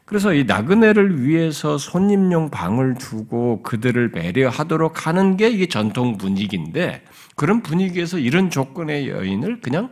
그래서 0.06 0.36
이 0.36 0.44
나그네를 0.44 1.24
위해서 1.24 1.80
손님용 1.80 2.52
방을 2.52 2.94
두고 3.00 3.64
그들을 3.64 4.12
배려하도록 4.12 5.08
하는 5.08 5.36
게 5.36 5.50
이게 5.50 5.66
전통 5.66 6.20
분위기인데 6.20 7.02
그런 7.36 7.64
분위기에서 7.64 8.20
이런 8.20 8.52
조건의 8.52 9.10
여인을 9.10 9.62
그냥 9.62 9.92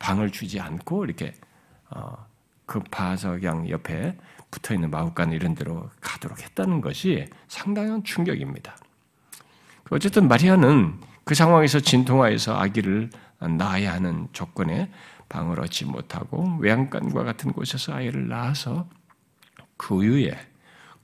방을 0.00 0.30
주지 0.30 0.58
않고 0.58 1.04
이렇게 1.04 1.32
어, 1.90 2.26
그 2.66 2.80
옆에 3.70 4.16
붙어 4.50 4.74
있는 4.74 4.90
마국간 4.90 5.32
이런 5.32 5.54
데로 5.54 5.90
가도록 6.00 6.40
했다는 6.40 6.80
것이 6.80 7.26
상당한 7.48 8.02
충격입니다. 8.04 8.76
어쨌든 9.90 10.28
마리아는 10.28 10.98
그 11.24 11.34
상황에서 11.34 11.80
진통하여서 11.80 12.56
아기를 12.56 13.10
낳아야 13.58 13.92
하는 13.92 14.28
조건에 14.32 14.90
방을 15.28 15.60
얻지 15.60 15.84
못하고 15.86 16.56
외양간과 16.60 17.24
같은 17.24 17.52
곳에서 17.52 17.94
아이를 17.94 18.28
낳아서 18.28 18.88
그 19.76 19.96
후에 19.96 20.36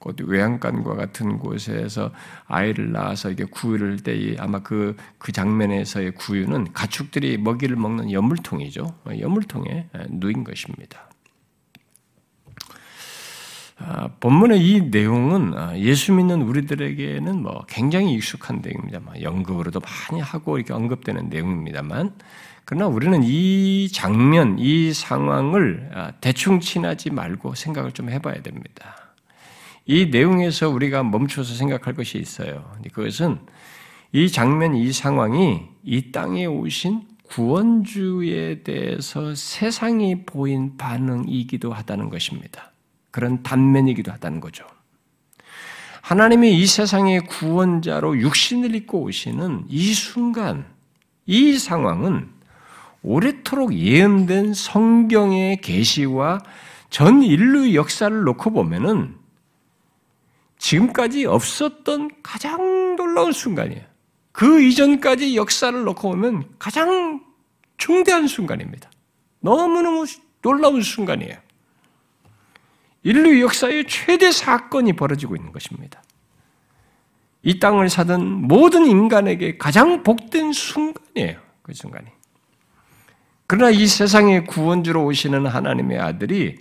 곧 0.07 0.21
외양간과 0.21 0.95
같은 0.95 1.37
곳에서 1.37 2.13
아이를 2.47 2.93
낳아서 2.93 3.29
이게 3.29 3.45
구유를 3.45 3.97
때 4.05 4.37
아마 4.39 4.61
그, 4.61 4.95
그 5.19 5.33
장면에서의 5.33 6.13
구유는 6.13 6.73
가축들이 6.73 7.39
먹이를 7.39 7.75
먹는 7.75 8.13
연물통이죠. 8.13 8.87
연물통에 9.19 9.89
누인 10.11 10.45
것입니다. 10.45 11.11
아, 13.79 14.09
본문의 14.21 14.65
이 14.65 14.81
내용은 14.83 15.59
아, 15.59 15.77
예수 15.77 16.13
믿는 16.13 16.43
우리들에게는 16.43 17.43
뭐 17.43 17.65
굉장히 17.69 18.15
익숙한 18.15 18.63
내용입니다. 18.63 19.01
뭐 19.01 19.13
연극으로도 19.21 19.81
많이 19.81 20.23
하고 20.23 20.57
이렇게 20.57 20.73
언급되는 20.73 21.29
내용입니다만, 21.29 22.15
그러나 22.65 22.87
우리는 22.87 23.23
이 23.25 23.89
장면, 23.93 24.57
이 24.61 24.93
상황을 24.93 25.91
아, 25.95 26.13
대충 26.21 26.61
친하지 26.61 27.11
말고 27.11 27.57
생각을 27.57 27.91
좀 27.91 28.09
해봐야 28.09 28.41
됩니다. 28.41 29.06
이 29.87 30.07
내용에서 30.07 30.69
우리가 30.69 31.05
멈춰서 31.05 31.55
생각할 31.55 31.95
것이 31.95 32.19
있어요. 32.19 32.71
그것은 32.93 33.39
이 34.13 34.29
장면, 34.29 34.75
이 34.75 34.93
상황이 34.93 35.63
이 35.85 36.11
땅에 36.11 36.47
오신 36.47 37.03
구원주에 37.29 38.63
대해서 38.63 39.35
세상이 39.35 40.25
보인 40.27 40.77
반응이기도 40.77 41.73
하다는 41.73 42.11
것입니다. 42.11 42.73
그런 43.11 43.43
단면이기도 43.43 44.13
하다는 44.13 44.41
거죠. 44.41 44.65
하나님이 46.03 46.61
이 46.61 46.67
세상의 46.67 47.27
구원자로 47.27 48.21
육신을 48.21 48.75
입고 48.75 49.03
오시는 49.03 49.65
이 49.69 49.93
순간, 49.93 50.67
이 51.27 51.59
상황은 51.59 52.29
오래도록 53.03 53.75
예언된 53.75 54.55
성경의 54.55 55.61
계시와 55.61 56.41
전 56.91 57.23
인류 57.23 57.75
역사를 57.75 58.23
놓고 58.23 58.51
보면은 58.51 59.15
지금까지 60.67 61.27
없었던 61.27 62.11
가장 62.25 62.97
놀라운 62.97 63.31
순간이에요. 63.31 63.83
그 64.33 64.61
이전까지 64.61 65.37
역사를 65.37 65.85
놓고 65.85 66.11
보면 66.11 66.45
가장 66.59 67.25
중대한 67.77 68.27
순간입니다. 68.27 68.91
너무너무 69.39 70.07
놀라운 70.43 70.83
순간이에요. 70.83 71.37
인류 73.05 73.41
역사의 73.43 73.87
최대 73.87 74.33
사건이 74.33 74.95
벌어지고 74.95 75.37
있는 75.37 75.53
것입니다. 75.53 76.03
이 77.45 77.61
땅을 77.61 77.89
사던 77.89 78.27
모든 78.49 78.87
인간에게 78.87 79.59
가장 79.59 80.03
복된 80.03 80.53
순간이에요. 80.53 81.39
그 81.63 81.75
순간이. 81.75 82.09
그러나 83.47 83.71
이 83.71 83.87
세상의 83.87 84.47
구원주로 84.47 85.05
오시는 85.05 85.47
하나님의 85.47 86.01
아들이 86.01 86.57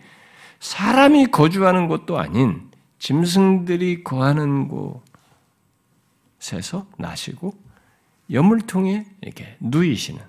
사람이 0.59 1.27
거주하는 1.27 1.87
곳도 1.87 2.19
아닌 2.19 2.69
짐승들이 3.05 4.03
거하는 4.03 4.67
곳에서 6.39 6.87
나시고 6.97 7.53
여물통에 8.31 9.05
이렇게 9.21 9.57
누이시는 9.59 10.23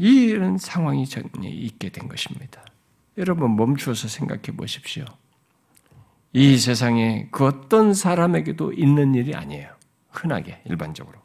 이런 0.00 0.58
상황이 0.58 1.06
있게 1.40 1.90
된 1.90 2.08
것입니다. 2.08 2.64
여러분 3.18 3.54
멈추어서 3.54 4.08
생각해 4.08 4.56
보십시오. 4.56 5.04
이 6.32 6.58
세상에 6.58 7.28
그 7.30 7.46
어떤 7.46 7.94
사람에게도 7.94 8.72
있는 8.72 9.14
일이 9.14 9.32
아니에요. 9.36 9.72
흔하게 10.10 10.60
일반적으로. 10.64 11.20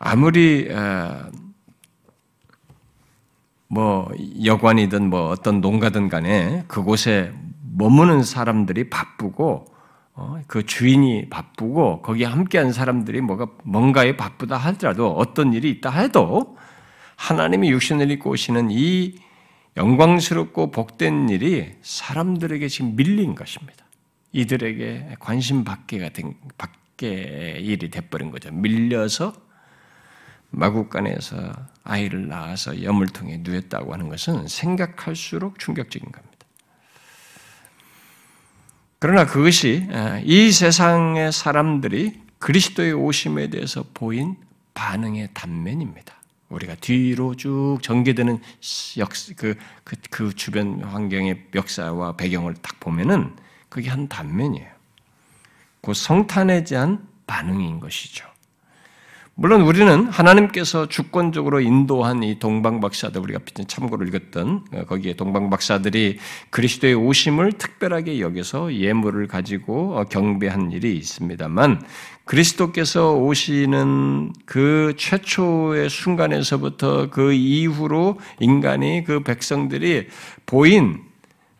아무리 0.00 0.68
어, 0.72 1.30
뭐 3.68 4.10
여관이든 4.44 5.10
뭐 5.10 5.28
어떤 5.28 5.60
농가든 5.60 6.08
간에 6.08 6.64
그곳에 6.68 7.32
머무는 7.76 8.22
사람들이 8.22 8.90
바쁘고 8.90 9.66
어, 10.14 10.40
그 10.48 10.66
주인이 10.66 11.28
바쁘고 11.30 12.02
거기에 12.02 12.26
함께한 12.26 12.72
사람들이 12.72 13.20
뭐가 13.20 13.46
뭔가에 13.62 14.16
바쁘다 14.16 14.56
하더라도 14.56 15.12
어떤 15.12 15.52
일이 15.52 15.70
있다 15.70 15.90
해도 15.90 16.56
하나님이 17.16 17.70
육신을 17.70 18.10
입고 18.10 18.30
오시는 18.30 18.70
이 18.70 19.16
영광스럽고 19.76 20.72
복된 20.72 21.28
일이 21.28 21.76
사람들에게 21.82 22.66
지금 22.66 22.96
밀린 22.96 23.36
것입니다. 23.36 23.84
이들에게 24.32 25.16
관심 25.20 25.62
받게가 25.62 26.08
된 26.08 26.34
받게 26.58 27.58
일이 27.60 27.90
돼버린 27.90 28.30
거죠. 28.32 28.50
밀려서 28.50 29.32
마국간에서 30.50 31.52
아이를 31.84 32.28
낳아서 32.28 32.82
여물통에 32.82 33.38
누였다고 33.42 33.92
하는 33.92 34.08
것은 34.08 34.48
생각할수록 34.48 35.58
충격적인 35.58 36.10
겁니다. 36.10 36.46
그러나 38.98 39.26
그것이 39.26 39.88
이 40.24 40.50
세상의 40.50 41.32
사람들이 41.32 42.20
그리스도의 42.38 42.92
오심에 42.92 43.48
대해서 43.50 43.84
보인 43.94 44.36
반응의 44.74 45.30
단면입니다. 45.34 46.14
우리가 46.48 46.74
뒤로 46.76 47.34
쭉 47.36 47.78
전개되는 47.82 48.40
역, 48.98 49.10
그, 49.36 49.54
그, 49.84 49.96
그 50.10 50.34
주변 50.34 50.82
환경의 50.82 51.48
역사와 51.54 52.16
배경을 52.16 52.54
딱 52.54 52.80
보면은 52.80 53.36
그게 53.68 53.90
한 53.90 54.08
단면이에요. 54.08 54.68
그 55.82 55.94
성탄에 55.94 56.64
대한 56.64 57.06
반응인 57.26 57.80
것이죠. 57.80 58.26
물론 59.40 59.60
우리는 59.60 60.08
하나님께서 60.08 60.88
주권적으로 60.88 61.60
인도한 61.60 62.24
이 62.24 62.40
동방박사들 62.40 63.20
우리가 63.20 63.38
참고로 63.68 64.04
읽었던 64.04 64.64
어, 64.72 64.84
거기에 64.84 65.14
동방박사들이 65.14 66.18
그리스도의 66.50 66.94
오심을 66.94 67.52
특별하게 67.52 68.18
여기서 68.18 68.74
예물을 68.74 69.28
가지고 69.28 69.96
어, 69.96 70.06
경배한 70.06 70.72
일이 70.72 70.96
있습니다만 70.96 71.82
그리스도께서 72.24 73.14
오시는 73.14 74.32
그 74.44 74.94
최초의 74.96 75.88
순간에서부터 75.88 77.10
그 77.10 77.32
이후로 77.32 78.18
인간이 78.40 79.04
그 79.04 79.22
백성들이 79.22 80.08
보인 80.46 80.98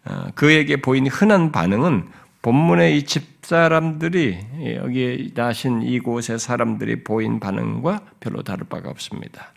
어, 0.05 0.27
그에게 0.35 0.81
보인 0.81 1.07
흔한 1.07 1.53
반응은 1.53 2.09
본문의 2.43 2.97
이 2.97 3.03
집사람들이 3.05 4.77
여기에 4.77 5.31
나신 5.35 5.83
이곳의 5.83 6.39
사람들이 6.39 7.03
보인 7.03 7.41
반응과 7.41 8.03
별로 8.21 8.43
다를 8.43 8.67
바가 8.69 8.91
없습니다. 8.91 9.53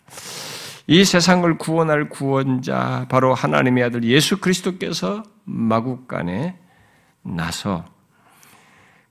이 0.88 1.04
세상을 1.04 1.58
구원할 1.58 2.08
구원자 2.08 3.06
바로 3.08 3.34
하나님의 3.34 3.84
아들 3.84 4.02
예수 4.04 4.40
그리스도께서 4.40 5.22
마국간에 5.44 6.58
나서 7.22 7.84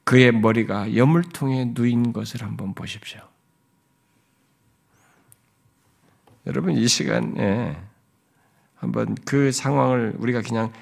그의 0.03 0.33
머리가 0.33 0.95
여물통에 0.95 1.71
누인 1.73 2.11
것을 2.11 2.43
한번 2.43 2.73
보십시오. 2.73 3.21
여러분 6.47 6.73
이 6.73 6.87
시간에 6.87 7.77
한번 8.75 9.15
그 9.25 9.51
상황을 9.51 10.15
우리가 10.17 10.41
그냥 10.41 10.73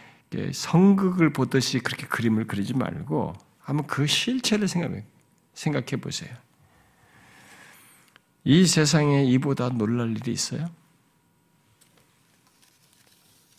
성극을 0.51 1.33
보듯이 1.33 1.79
그렇게 1.79 2.05
그림을 2.07 2.47
그리지 2.47 2.73
말고 2.73 3.33
한번 3.59 3.87
그 3.87 4.07
실체를 4.07 4.67
생각해, 4.67 5.03
생각해 5.53 5.97
보세요. 6.01 6.29
이 8.43 8.65
세상에 8.65 9.25
이보다 9.25 9.69
놀랄 9.69 10.11
일이 10.11 10.31
있어요? 10.31 10.69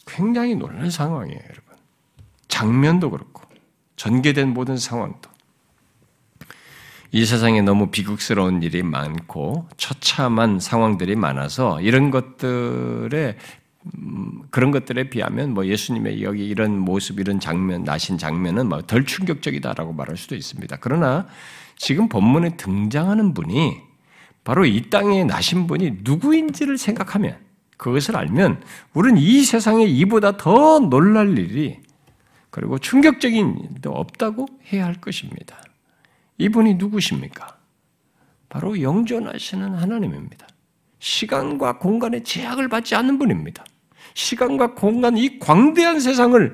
굉장히 0.07 0.55
놀란 0.57 0.91
상황이에요, 0.91 1.39
여러분. 1.39 1.77
장면도 2.49 3.11
그렇고, 3.11 3.43
전개된 3.97 4.49
모든 4.49 4.77
상황도. 4.77 5.31
이 7.13 7.25
세상에 7.25 7.63
너무 7.63 7.91
비극스러운 7.91 8.63
일이 8.63 8.83
많고, 8.83 9.69
처참한 9.77 10.59
상황들이 10.59 11.15
많아서 11.15 11.81
이런 11.81 12.11
것들에 12.11 13.37
음, 13.97 14.43
그런 14.51 14.71
것들에 14.71 15.09
비하면 15.11 15.55
뭐 15.55 15.67
예수님의 15.67 16.23
여기 16.23 16.47
이런 16.47 16.79
모습, 16.79 17.19
이런 17.19 17.41
장면, 17.41 17.85
나신 17.85 18.19
장면은 18.19 18.69
뭐 18.69 18.83
덜 18.83 19.05
충격적이다라고 19.07 19.93
말할 19.93 20.17
수도 20.17 20.35
있습니다. 20.35 20.77
그러나 20.81 21.27
지금 21.77 22.09
본문에 22.09 22.57
등장하는 22.57 23.33
분이 23.33 23.79
바로 24.45 24.65
이 24.67 24.91
땅에 24.91 25.25
나신 25.25 25.67
분이 25.67 25.99
누구인지를 26.03 26.77
생각하면 26.77 27.39
그것을 27.77 28.17
알면 28.17 28.63
우리는 28.93 29.19
이 29.21 29.43
세상에 29.43 29.85
이보다 29.87 30.37
더 30.37 30.81
놀랄 30.81 31.39
일이 31.39 31.79
그리고 32.51 32.79
충격적인 32.79 33.59
일도 33.59 33.93
없다고 33.93 34.47
해야 34.73 34.85
할 34.85 34.95
것입니다. 34.95 35.63
이분이 36.37 36.75
누구십니까? 36.75 37.57
바로 38.49 38.83
영존하시는 38.83 39.75
하나님입니다. 39.75 40.47
시간과 41.01 41.79
공간의 41.79 42.23
제약을 42.23 42.69
받지 42.69 42.95
않는 42.95 43.19
분입니다. 43.19 43.65
시간과 44.15 44.75
공간 44.75 45.17
이 45.17 45.39
광대한 45.39 45.99
세상을 45.99 46.53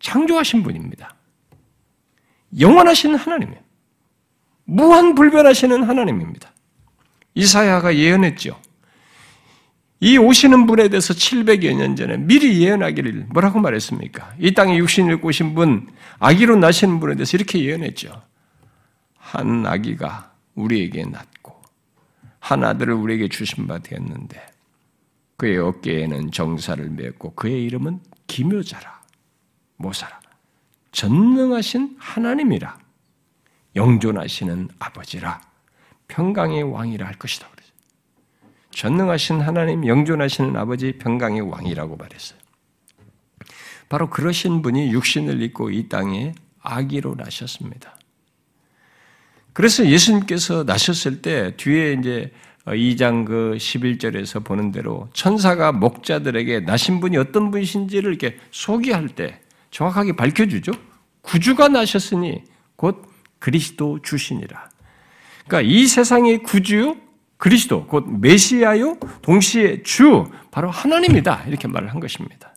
창조하신 0.00 0.62
분입니다. 0.62 1.14
영원하신 2.58 3.14
하나님이에요. 3.14 3.60
무한 4.64 5.14
불변하시는 5.14 5.82
하나님입니다. 5.84 6.52
이사야가 7.34 7.96
예언했죠. 7.96 8.58
이 10.00 10.18
오시는 10.18 10.66
분에 10.66 10.88
대해서 10.88 11.14
700여 11.14 11.74
년 11.76 11.96
전에 11.96 12.16
미리 12.16 12.60
예언하기를 12.62 13.26
뭐라고 13.30 13.60
말했습니까? 13.60 14.34
이 14.38 14.52
땅에 14.52 14.76
육신을 14.76 15.20
꼬신 15.20 15.54
분, 15.54 15.88
아기로 16.18 16.56
나시는 16.56 17.00
분에 17.00 17.14
대해서 17.14 17.36
이렇게 17.36 17.60
예언했죠. 17.64 18.22
한 19.16 19.66
아기가 19.66 20.32
우리에게 20.54 21.04
낳고 21.04 21.33
한 22.44 22.62
아들을 22.62 22.92
우리에게 22.92 23.28
주신 23.28 23.66
바 23.66 23.78
되었는데 23.78 24.38
그의 25.38 25.56
어깨에는 25.56 26.30
정사를 26.30 26.90
맺고 26.90 27.36
그의 27.36 27.64
이름은 27.64 28.00
기묘자라 28.26 29.00
모사라 29.76 30.20
전능하신 30.92 31.96
하나님이라 31.98 32.78
영존하시는 33.76 34.68
아버지라 34.78 35.40
평강의 36.08 36.64
왕이라 36.64 37.06
할 37.06 37.14
것이다 37.14 37.48
그러죠. 37.48 37.72
전능하신 38.72 39.40
하나님 39.40 39.86
영존하시는 39.86 40.54
아버지 40.54 40.98
평강의 40.98 41.40
왕이라고 41.40 41.96
말했어요. 41.96 42.38
바로 43.88 44.10
그러신 44.10 44.60
분이 44.60 44.92
육신을 44.92 45.40
입고 45.40 45.70
이 45.70 45.88
땅에 45.88 46.34
아기로 46.60 47.14
나셨습니다. 47.14 47.96
그래서 49.54 49.86
예수님께서 49.86 50.64
나셨을 50.64 51.22
때 51.22 51.54
뒤에 51.56 51.92
이제 51.94 52.32
2장 52.66 53.24
그 53.24 53.54
11절에서 53.56 54.44
보는 54.44 54.72
대로 54.72 55.08
천사가 55.12 55.70
목자들에게 55.72 56.60
나신 56.60 57.00
분이 57.00 57.16
어떤 57.16 57.50
분이신지를 57.50 58.10
이렇게 58.10 58.36
소개할 58.50 59.08
때 59.08 59.40
정확하게 59.70 60.16
밝혀주죠. 60.16 60.72
구주가 61.22 61.68
나셨으니 61.68 62.42
곧 62.76 63.06
그리스도 63.38 64.00
주신이라. 64.02 64.70
그러니까 65.46 65.70
이 65.70 65.86
세상의 65.86 66.42
구주 66.42 66.96
그리스도 67.36 67.86
곧 67.86 68.06
메시아요 68.08 68.98
동시에 69.22 69.82
주 69.82 70.24
바로 70.50 70.70
하나님이다 70.70 71.44
이렇게 71.46 71.68
말을 71.68 71.92
한 71.92 72.00
것입니다. 72.00 72.54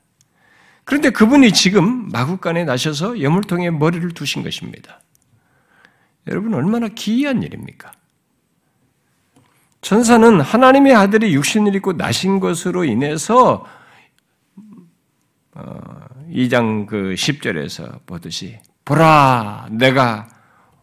그런데 0.83 1.09
그분이 1.09 1.51
지금 1.51 2.07
마국간에 2.09 2.63
나셔서 2.63 3.21
여물통에 3.21 3.71
머리를 3.71 4.09
두신 4.11 4.41
것입니다. 4.41 5.01
여러분 6.27 6.53
얼마나 6.53 6.87
기이한 6.87 7.43
일입니까? 7.43 7.91
천사는 9.81 10.41
하나님의 10.41 10.95
아들이 10.95 11.33
육신을 11.33 11.75
입고 11.75 11.93
나신 11.93 12.39
것으로 12.39 12.83
인해서 12.83 13.65
2장 16.29 16.83
어, 16.83 16.85
그 16.87 17.13
10절에서 17.15 18.05
보듯이 18.05 18.59
보라 18.83 19.67
내가 19.71 20.27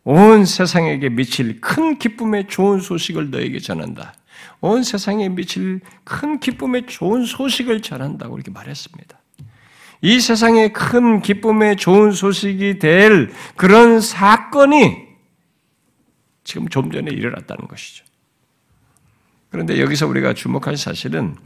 온 0.04 0.44
세상에게 0.44 1.10
미칠 1.10 1.60
큰 1.60 1.98
기쁨의 1.98 2.48
좋은 2.48 2.80
소식을 2.80 3.30
너에게 3.30 3.58
전한다. 3.58 4.14
온 4.60 4.82
세상에 4.82 5.28
미칠 5.28 5.80
큰 6.04 6.40
기쁨의 6.40 6.86
좋은 6.86 7.24
소식을 7.24 7.82
전한다고 7.82 8.36
이렇게 8.36 8.50
말했습니다. 8.50 9.18
이 10.02 10.20
세상에 10.20 10.68
큰 10.68 11.22
기쁨의 11.22 11.76
좋은 11.76 12.12
소식이 12.12 12.78
될 12.78 13.32
그런 13.56 14.00
사건이 14.00 15.03
지금 16.44 16.68
좀 16.68 16.90
전에 16.90 17.10
일어났다는 17.10 17.66
것이죠. 17.68 18.04
그런데 19.50 19.80
여기서 19.80 20.06
우리가 20.06 20.34
주목할 20.34 20.76
사실은 20.76 21.36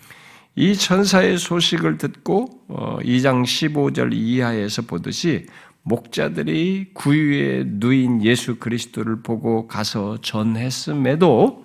이 0.57 0.75
천사의 0.75 1.39
소식을 1.39 1.99
듣고 1.99 2.67
2장 2.69 3.41
어, 3.41 3.43
15절 3.43 4.13
이하에서 4.13 4.83
보듯이 4.83 5.47
목자들이 5.83 6.91
구유에 6.95 7.65
누인 7.67 8.23
예수 8.25 8.59
그리스도를 8.59 9.23
보고 9.23 9.69
가서 9.69 10.21
전했음에도 10.21 11.65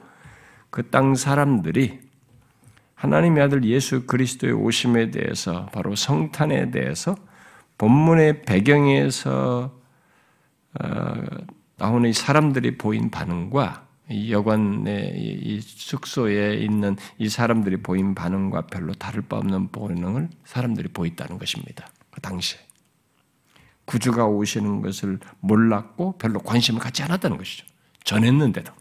그 0.70 0.90
땅 0.90 1.16
사람들이 1.16 2.00
하나님의 2.96 3.44
아들 3.44 3.64
예수 3.66 4.06
그리스도의 4.08 4.54
오심에 4.54 5.12
대해서 5.12 5.68
바로 5.68 5.96
성탄에 5.96 6.72
대해서 6.72 7.16
본문의 7.78 8.44
배경에서 8.44 9.72
어, 10.82 11.14
나오는 11.78 12.10
이 12.10 12.14
사람들이 12.14 12.78
보인 12.78 13.10
반응과 13.10 13.88
이 14.10 14.32
여관의 14.32 15.14
이 15.18 15.62
숙소에 15.62 16.56
있는 16.56 16.98
이 17.18 17.30
사람들이 17.30 17.78
보인 17.78 18.16
반응과 18.16 18.68
별로 18.68 18.94
다를 18.94 19.22
바 19.22 19.38
없는 19.38 19.70
반응을 19.72 20.30
사람들이 20.46 20.90
보였다는 20.90 21.40
것입니다. 21.40 21.88
그 22.12 22.22
당시에 22.22 22.60
구주가 23.86 24.28
오시는 24.28 24.82
것을 24.82 25.20
몰랐고 25.40 26.18
별로 26.18 26.40
관심을 26.40 26.80
갖지 26.80 27.04
않았다는 27.04 27.38
것이죠. 27.38 27.66
전했는데도. 28.04 28.72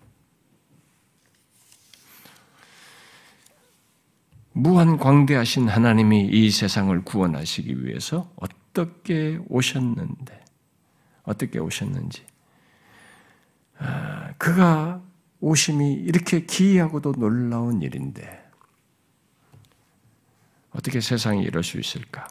무한 4.55 4.99
광대하신 4.99 5.69
하나님이 5.69 6.29
이 6.31 6.51
세상을 6.51 7.03
구원하시기 7.05 7.85
위해서 7.85 8.31
어떻게 8.37 9.39
오셨는데, 9.49 10.45
어떻게 11.23 11.59
오셨는지, 11.59 12.23
아, 12.23 12.32
그가 14.39 15.03
오심이 15.41 15.93
이렇게 15.95 16.45
기이하고도 16.45 17.13
놀라운 17.13 17.83
일인데, 17.83 18.43
어떻게 20.71 21.01
세상이 21.01 21.43
이럴 21.43 21.63
수 21.63 21.79
있을까? 21.79 22.29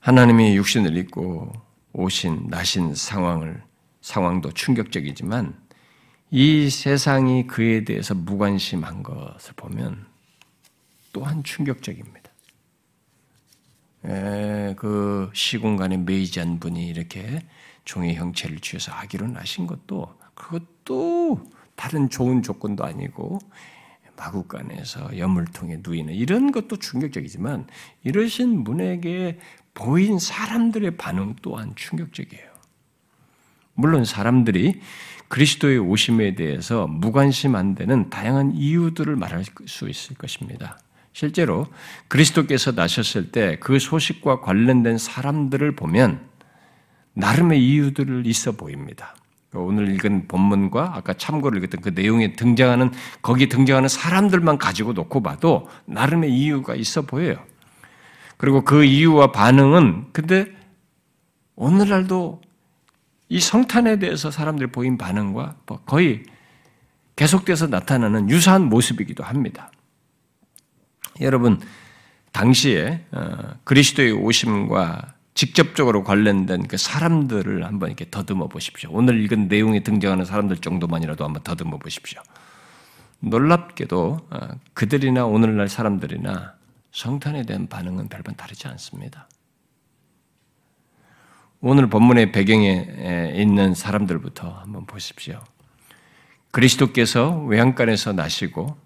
하나님이 0.00 0.56
육신을 0.56 0.96
입고 0.96 1.52
오신, 1.92 2.48
나신 2.48 2.94
상황을, 2.94 3.62
상황도 4.00 4.52
충격적이지만, 4.52 5.60
이 6.30 6.70
세상이 6.70 7.46
그에 7.46 7.84
대해서 7.84 8.14
무관심한 8.14 9.02
것을 9.02 9.52
보면 9.54 10.06
또한 11.12 11.44
충격적입니다. 11.44 12.30
에, 14.06 14.74
그 14.76 15.30
시공간에 15.34 15.98
매이지 15.98 16.40
분이 16.58 16.88
이렇게 16.88 17.40
종의 17.84 18.14
형체를 18.14 18.58
취해서 18.60 18.92
아기로 18.92 19.28
나신 19.28 19.66
것도 19.66 20.14
그것도 20.34 21.44
다른 21.74 22.08
좋은 22.08 22.42
조건도 22.42 22.84
아니고 22.84 23.38
마국간에서 24.16 25.16
여물통에 25.18 25.78
누이는 25.82 26.14
이런 26.14 26.52
것도 26.52 26.76
충격적이지만 26.76 27.66
이러신 28.04 28.64
분에게 28.64 29.38
보인 29.74 30.18
사람들의 30.18 30.96
반응 30.96 31.34
또한 31.42 31.72
충격적이에요. 31.74 32.52
물론 33.74 34.04
사람들이 34.04 34.80
그리스도의 35.28 35.78
오심에 35.78 36.34
대해서 36.34 36.86
무관심 36.86 37.56
안 37.56 37.74
되는 37.74 38.10
다양한 38.10 38.52
이유들을 38.52 39.16
말할 39.16 39.44
수 39.66 39.88
있을 39.88 40.14
것입니다. 40.16 40.78
실제로 41.14 41.66
그리스도께서 42.08 42.72
나셨을 42.72 43.32
때 43.32 43.56
그 43.60 43.78
소식과 43.78 44.40
관련된 44.40 44.98
사람들을 44.98 45.74
보면 45.76 46.31
나름의 47.14 47.62
이유들을 47.62 48.26
있어 48.26 48.52
보입니다. 48.52 49.14
오늘 49.54 49.94
읽은 49.94 50.28
본문과 50.28 50.92
아까 50.94 51.12
참고를 51.12 51.58
읽었던 51.58 51.82
그 51.82 51.90
내용에 51.90 52.32
등장하는 52.32 52.90
거기 53.20 53.48
등장하는 53.48 53.88
사람들만 53.88 54.56
가지고 54.56 54.94
놓고 54.94 55.22
봐도 55.22 55.68
나름의 55.84 56.32
이유가 56.32 56.74
있어 56.74 57.02
보여요. 57.02 57.36
그리고 58.38 58.64
그 58.64 58.84
이유와 58.84 59.32
반응은 59.32 60.06
근데 60.12 60.46
오늘날도 61.54 62.40
이 63.28 63.40
성탄에 63.40 63.98
대해서 63.98 64.30
사람들이 64.30 64.70
보인 64.72 64.98
반응과 64.98 65.56
뭐 65.66 65.80
거의 65.84 66.24
계속돼서 67.16 67.66
나타나는 67.66 68.30
유사한 68.30 68.64
모습이기도 68.64 69.22
합니다. 69.22 69.70
여러분, 71.20 71.60
당시에 72.32 73.04
어, 73.12 73.54
그리스도의 73.64 74.12
오심과 74.12 75.14
직접적으로 75.34 76.04
관련된 76.04 76.68
그 76.68 76.76
사람들을 76.76 77.64
한번 77.64 77.88
이렇게 77.88 78.08
더듬어 78.10 78.48
보십시오. 78.48 78.90
오늘 78.92 79.22
읽은 79.22 79.48
내용에 79.48 79.80
등장하는 79.80 80.24
사람들 80.24 80.58
정도만이라도 80.58 81.24
한번 81.24 81.42
더듬어 81.42 81.78
보십시오. 81.78 82.20
놀랍게도 83.20 84.26
어, 84.30 84.48
그들이나 84.74 85.24
오늘날 85.24 85.68
사람들이나 85.68 86.54
성탄에 86.90 87.44
대한 87.44 87.66
반응은 87.68 88.08
별반 88.08 88.36
다르지 88.36 88.68
않습니다. 88.68 89.28
오늘 91.60 91.88
본문의 91.88 92.32
배경에 92.32 93.32
있는 93.36 93.74
사람들부터 93.74 94.50
한번 94.50 94.84
보십시오. 94.84 95.40
그리스도께서 96.50 97.38
외양간에서 97.44 98.12
나시고 98.12 98.76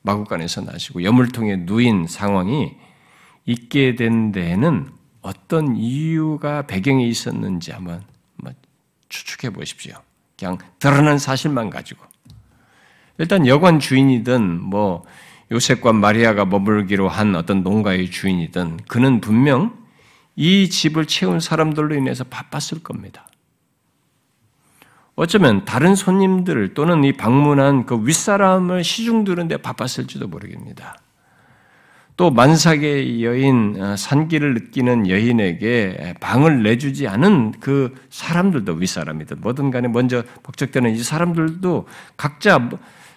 마구간에서 0.00 0.62
나시고 0.62 1.02
여물통에 1.02 1.56
누인 1.66 2.06
상황이 2.06 2.74
있게 3.44 3.96
된 3.96 4.32
데에는 4.32 4.95
어떤 5.26 5.76
이유가 5.76 6.62
배경에 6.62 7.06
있었는지 7.06 7.72
한번 7.72 8.04
추측해 9.08 9.52
보십시오. 9.52 9.94
그냥 10.38 10.58
드러난 10.78 11.18
사실만 11.18 11.70
가지고. 11.70 12.04
일단 13.18 13.46
여관 13.46 13.80
주인이든 13.80 14.60
뭐 14.62 15.04
요셉과 15.50 15.92
마리아가 15.92 16.44
머물기로 16.44 17.08
한 17.08 17.34
어떤 17.34 17.62
농가의 17.62 18.10
주인이든 18.10 18.78
그는 18.88 19.20
분명 19.20 19.76
이 20.34 20.68
집을 20.68 21.06
채운 21.06 21.40
사람들로 21.40 21.94
인해서 21.94 22.24
바빴을 22.24 22.82
겁니다. 22.82 23.26
어쩌면 25.14 25.64
다른 25.64 25.94
손님들 25.94 26.74
또는 26.74 27.02
이 27.04 27.12
방문한 27.14 27.86
그 27.86 28.06
윗사람을 28.06 28.84
시중 28.84 29.24
두는데 29.24 29.56
바빴을지도 29.56 30.28
모르겠습니다. 30.28 30.96
또 32.16 32.30
만삭의 32.30 33.22
여인, 33.24 33.76
어, 33.78 33.94
산기를 33.96 34.54
느끼는 34.54 35.08
여인에게 35.08 36.14
방을 36.20 36.62
내주지 36.62 37.06
않은 37.08 37.52
그 37.60 37.94
사람들도 38.08 38.72
윗사람이든 38.72 39.42
뭐든 39.42 39.70
간에 39.70 39.88
먼저 39.88 40.22
복적되는 40.42 40.94
이 40.94 40.98
사람들도 41.02 41.86
각자 42.16 42.70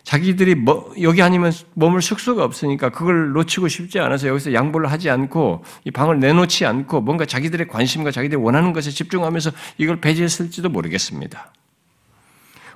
자기들이 0.04 0.56
뭐, 0.56 0.94
여기 1.02 1.22
아니면 1.22 1.52
머물 1.76 2.02
숙소가 2.02 2.44
없으니까 2.44 2.90
그걸 2.90 3.32
놓치고 3.32 3.68
싶지 3.68 4.00
않아서 4.00 4.28
여기서 4.28 4.54
양보를 4.54 4.92
하지 4.92 5.10
않고 5.10 5.64
이 5.86 5.92
방을 5.92 6.20
내놓지 6.20 6.66
않고 6.66 7.02
뭔가 7.02 7.26
자기들의 7.26 7.68
관심과 7.68 8.12
자기들이 8.12 8.42
원하는 8.42 8.74
것에 8.74 8.92
집중하면서 8.92 9.52
이걸 9.78 10.02
배제했을지도 10.02 10.70
모르겠습니다. 10.70 11.54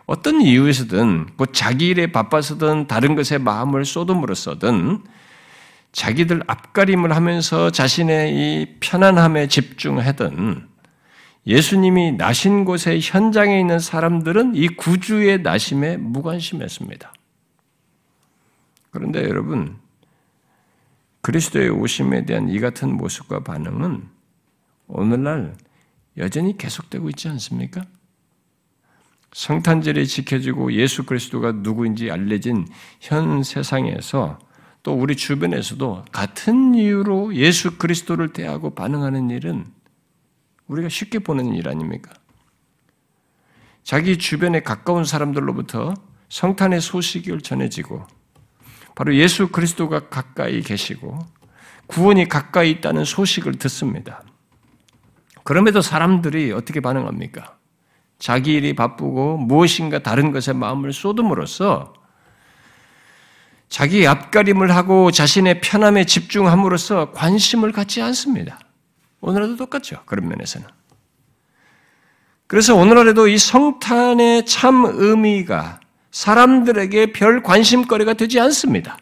어떤 0.06 0.42
이유에서든 0.42 1.28
뭐 1.36 1.48
자기 1.48 1.88
일에 1.88 2.12
바빠서든 2.12 2.88
다른 2.88 3.16
것에 3.16 3.38
마음을 3.38 3.84
쏟음으로써든 3.84 5.02
자기들 5.93 6.41
앞가림을 6.47 7.15
하면서 7.15 7.69
자신의 7.69 8.34
이 8.34 8.77
편안함에 8.79 9.47
집중하든 9.47 10.67
예수님이 11.45 12.13
나신 12.13 12.65
곳의 12.65 12.99
현장에 13.01 13.60
있는 13.60 13.79
사람들은 13.79 14.56
이 14.56 14.67
구주의 14.69 15.41
나심에 15.41 15.97
무관심했습니다. 15.97 17.13
그런데 18.89 19.23
여러분, 19.23 19.77
그리스도의 21.21 21.69
오심에 21.69 22.25
대한 22.25 22.49
이 22.49 22.60
같은 22.60 22.95
모습과 22.97 23.43
반응은 23.43 24.08
오늘날 24.88 25.56
여전히 26.17 26.58
계속되고 26.58 27.10
있지 27.10 27.29
않습니까? 27.29 27.86
성탄절이 29.32 30.08
지켜지고 30.08 30.73
예수 30.73 31.06
그리스도가 31.06 31.51
누구인지 31.51 32.12
알려진 32.12 32.67
현 32.99 33.43
세상에서 33.43 34.39
또 34.84 34.93
우리 34.93 35.15
주변에서도 35.15 36.06
같은 36.12 36.76
이유로 36.76 37.36
예수 37.36 37.78
그리스도를 37.78 38.34
대하고 38.34 38.76
반응하는 38.76 39.30
일은 39.30 39.65
우리가 40.67 40.89
쉽게 40.89 41.19
보는 41.19 41.56
일 41.56 41.69
아닙니까? 41.69 42.12
자기 43.84 44.17
주변에 44.17 44.62
가까운 44.62 45.06
사람들로부터 45.06 45.93
성탄의 46.30 46.82
소식을 46.82 47.41
전해지고 47.41 48.06
바로 48.96 49.15
예수 49.15 49.48
그리스도가 49.48 50.10
가까이 50.10 50.62
계시고 50.62 51.17
구원이 51.88 52.28
가까이 52.28 52.72
있다는 52.72 53.06
소식을 53.06 53.54
듣습니다. 53.54 54.24
그럼에도 55.43 55.82
사람들이 55.82 56.52
어떻게 56.52 56.80
반응합니까? 56.80 57.58
자기 58.19 58.54
일이 58.54 58.74
바쁘고 58.74 59.38
무엇인가 59.38 60.00
다른 60.00 60.32
것에 60.32 60.54
마음을 60.54 60.93
쏟음으로써 60.93 61.93
자기 63.74 64.06
앞가림을 64.06 64.76
하고 64.76 65.10
자신의 65.10 65.60
편함에 65.62 66.06
집중함으로써 66.06 67.12
관심을 67.12 67.72
갖지 67.72 68.04
않습니다. 68.04 68.60
오늘날도 69.20 69.56
똑같죠. 69.56 70.04
그런 70.06 70.30
면에서는. 70.30 70.68
그래서 72.46 72.76
오늘날에도 72.76 73.28
이 73.28 73.40
성탄의 73.40 74.46
참 74.46 74.86
의미가 74.86 75.80
사람들에게 76.12 77.14
별 77.14 77.42
관심거리가 77.42 78.14
되지 78.14 78.40
않습니다. 78.42 79.00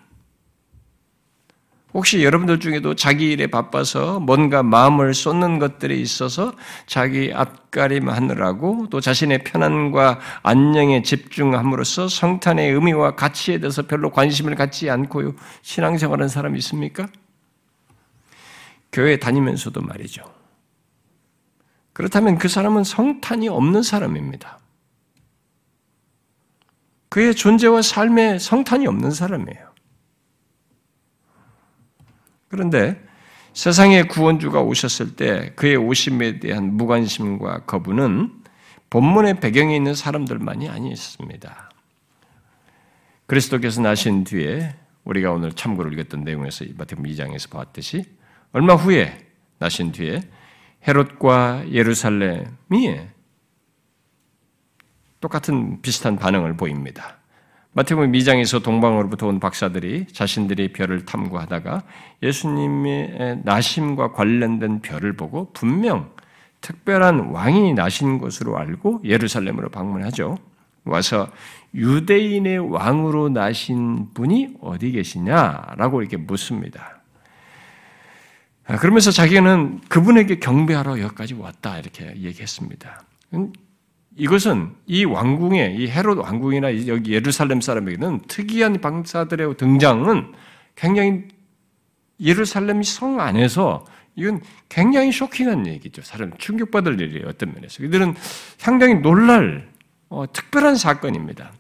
혹시 1.94 2.24
여러분들 2.24 2.60
중에도 2.60 2.96
자기 2.96 3.32
일에 3.32 3.48
바빠서 3.48 4.20
뭔가 4.20 4.64
마음을 4.64 5.14
쏟는 5.14 5.60
것들에 5.60 5.96
있어서 5.96 6.54
자기 6.86 7.32
앞가림 7.34 8.10
하느라고 8.10 8.88
또 8.90 9.02
자신의 9.02 9.44
편안과 9.44 10.20
안녕에 10.44 11.02
집중함으로써 11.02 12.08
성탄의 12.08 12.72
의미와 12.72 13.16
가치에 13.16 13.60
대해서 13.60 13.82
별로 13.84 14.10
관심을 14.10 14.56
갖지 14.56 14.90
않고 14.90 15.34
신앙생활하는 15.62 16.30
사람이 16.30 16.58
있습니까? 16.60 17.08
교회 18.92 19.18
다니면서도 19.18 19.82
말이죠. 19.82 20.24
그렇다면 21.94 22.38
그 22.38 22.48
사람은 22.48 22.86
성탄이 22.86 23.50
없는 23.50 23.84
사람입니다. 23.84 24.60
그의 27.10 27.36
존재와 27.36 27.82
삶에 27.82 28.40
성탄이 28.40 28.88
없는 28.88 29.12
사람이에요. 29.12 29.71
그런데 32.52 33.02
세상의 33.54 34.08
구원주가 34.10 34.62
오셨을 34.62 35.16
때 35.16 35.54
그의 35.56 35.78
오심에 35.78 36.40
대한 36.40 36.74
무관심과 36.76 37.66
거부는 37.66 38.44
본문의 38.90 39.40
배경에 39.40 39.76
있는 39.76 39.96
사람들만이 39.96 40.70
아니었습니다. 40.70 41.72
그리스도께서 43.26 43.82
나신 43.82 44.26
뒤에 44.26 44.76
우리가 45.06 45.32
오늘 45.32 45.54
참고로 45.54 45.92
읽었던 45.92 46.24
내용에서 46.24 46.66
마태복음 46.78 47.10
2장에서 47.10 47.50
봤듯이 47.50 48.04
얼마 48.52 48.76
후에 48.76 49.18
나신 49.58 49.94
뒤에 49.94 50.22
헤롯과 50.86 51.72
예루살렘이 51.72 53.00
똑같은 55.22 55.82
비슷한 55.82 56.18
반응을 56.18 56.58
보입니다. 56.58 57.21
마태복음 57.74 58.12
2장에서 58.12 58.62
동방으로부터 58.62 59.28
온 59.28 59.40
박사들이 59.40 60.08
자신들이 60.08 60.74
별을 60.74 61.06
탐구하다가 61.06 61.84
예수님의 62.22 63.42
나심과 63.46 64.12
관련된 64.12 64.82
별을 64.82 65.16
보고 65.16 65.54
분명 65.54 66.12
특별한 66.60 67.32
왕이 67.32 67.74
나신 67.74 68.20
것으로 68.20 68.58
알고 68.58 69.02
예루살렘으로 69.06 69.70
방문하죠. 69.70 70.38
와서 70.84 71.30
유대인의 71.74 72.60
왕으로 72.72 73.30
나신 73.30 74.14
분이 74.14 74.58
어디 74.60 74.92
계시냐라고 74.92 76.02
이렇게 76.02 76.18
묻습니다. 76.18 77.02
아, 78.66 78.76
그러면서 78.76 79.12
자기는 79.12 79.80
그분에게 79.88 80.40
경배하러 80.40 81.00
여기까지 81.00 81.36
왔다 81.36 81.80
이렇게 81.80 82.08
얘기했습니다. 82.18 83.02
음, 84.12 84.16
이것은 84.18 84.76
이 84.86 85.06
왕궁의 85.06 85.76
이 85.78 85.88
헤롯 85.90 86.18
왕궁이나 86.18 86.88
여기 86.88 87.14
예루살렘 87.14 87.62
사람에게는 87.62 88.22
특이한 88.28 88.82
방사들의 88.82 89.58
등장은 89.58 90.34
굉장히 90.76 91.28
예루살렘 92.20 92.84
성 92.84 93.20
안에서 93.20 93.86
이건 94.16 94.42
굉장히 94.70 95.12
쇼킹한 95.12 95.68
얘기죠. 95.68 96.02
사람 96.02 96.36
충격받을 96.38 97.00
일이에요. 97.00 97.28
어떤 97.28 97.54
면에서. 97.54 97.84
이들은 97.84 98.16
상당히 98.58 98.96
놀랄 98.96 99.70
어, 100.10 100.26
특별한 100.32 100.76
사건입니다. 100.76 101.54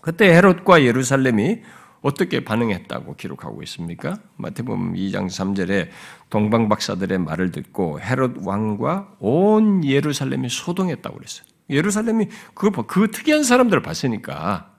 그때 0.00 0.34
헤롯과 0.34 0.82
예루살렘이 0.82 1.60
어떻게 2.00 2.44
반응했다고 2.44 3.16
기록하고 3.16 3.62
있습니까? 3.64 4.18
마태복음 4.36 4.94
2장 4.94 5.26
3절에 5.26 5.88
동방 6.30 6.68
박사들의 6.68 7.18
말을 7.18 7.50
듣고 7.50 8.00
헤롯 8.00 8.36
왕과 8.38 9.16
온 9.18 9.84
예루살렘이 9.84 10.48
소동했다고 10.48 11.16
그랬어요. 11.16 11.47
예루살렘이 11.70 12.28
그, 12.54 12.70
그 12.70 13.10
특이한 13.10 13.44
사람들을 13.44 13.82
봤으니까 13.82 14.72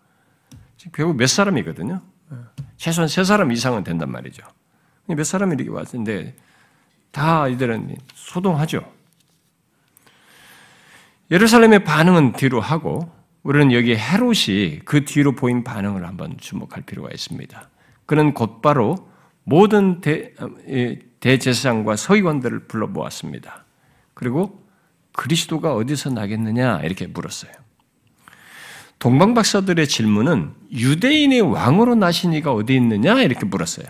결국 0.93 1.17
몇 1.17 1.27
사람이거든요. 1.27 2.01
최소한 2.77 3.07
세 3.07 3.23
사람 3.23 3.51
이상은 3.51 3.83
된단 3.83 4.11
말이죠. 4.11 4.43
몇 5.07 5.23
사람이 5.23 5.55
이렇게 5.55 5.69
왔는데 5.69 6.35
다 7.11 7.47
이들은 7.47 7.97
소동하죠. 8.13 8.91
예루살렘의 11.31 11.83
반응은 11.83 12.33
뒤로 12.33 12.59
하고 12.59 13.11
우리는 13.43 13.71
여기 13.71 13.95
헤롯이 13.95 14.79
그 14.85 15.05
뒤로 15.05 15.33
보인 15.33 15.63
반응을 15.63 16.05
한번 16.05 16.37
주목할 16.37 16.83
필요가 16.83 17.09
있습니다. 17.11 17.69
그는 18.05 18.33
곧바로 18.33 19.09
모든 19.43 20.01
대, 20.01 20.33
대제사장과 21.19 21.95
서기관들을 21.95 22.67
불러 22.67 22.87
모았습니다. 22.87 23.65
그리고 24.13 24.58
그리스도가 25.19 25.75
어디서 25.75 26.11
나겠느냐 26.11 26.79
이렇게 26.83 27.05
물었어요. 27.05 27.51
동방 28.99 29.33
박사들의 29.33 29.85
질문은 29.85 30.53
유대인의 30.71 31.41
왕으로 31.41 31.95
나신 31.95 32.31
이가 32.31 32.53
어디 32.53 32.75
있느냐 32.75 33.21
이렇게 33.21 33.45
물었어요. 33.45 33.87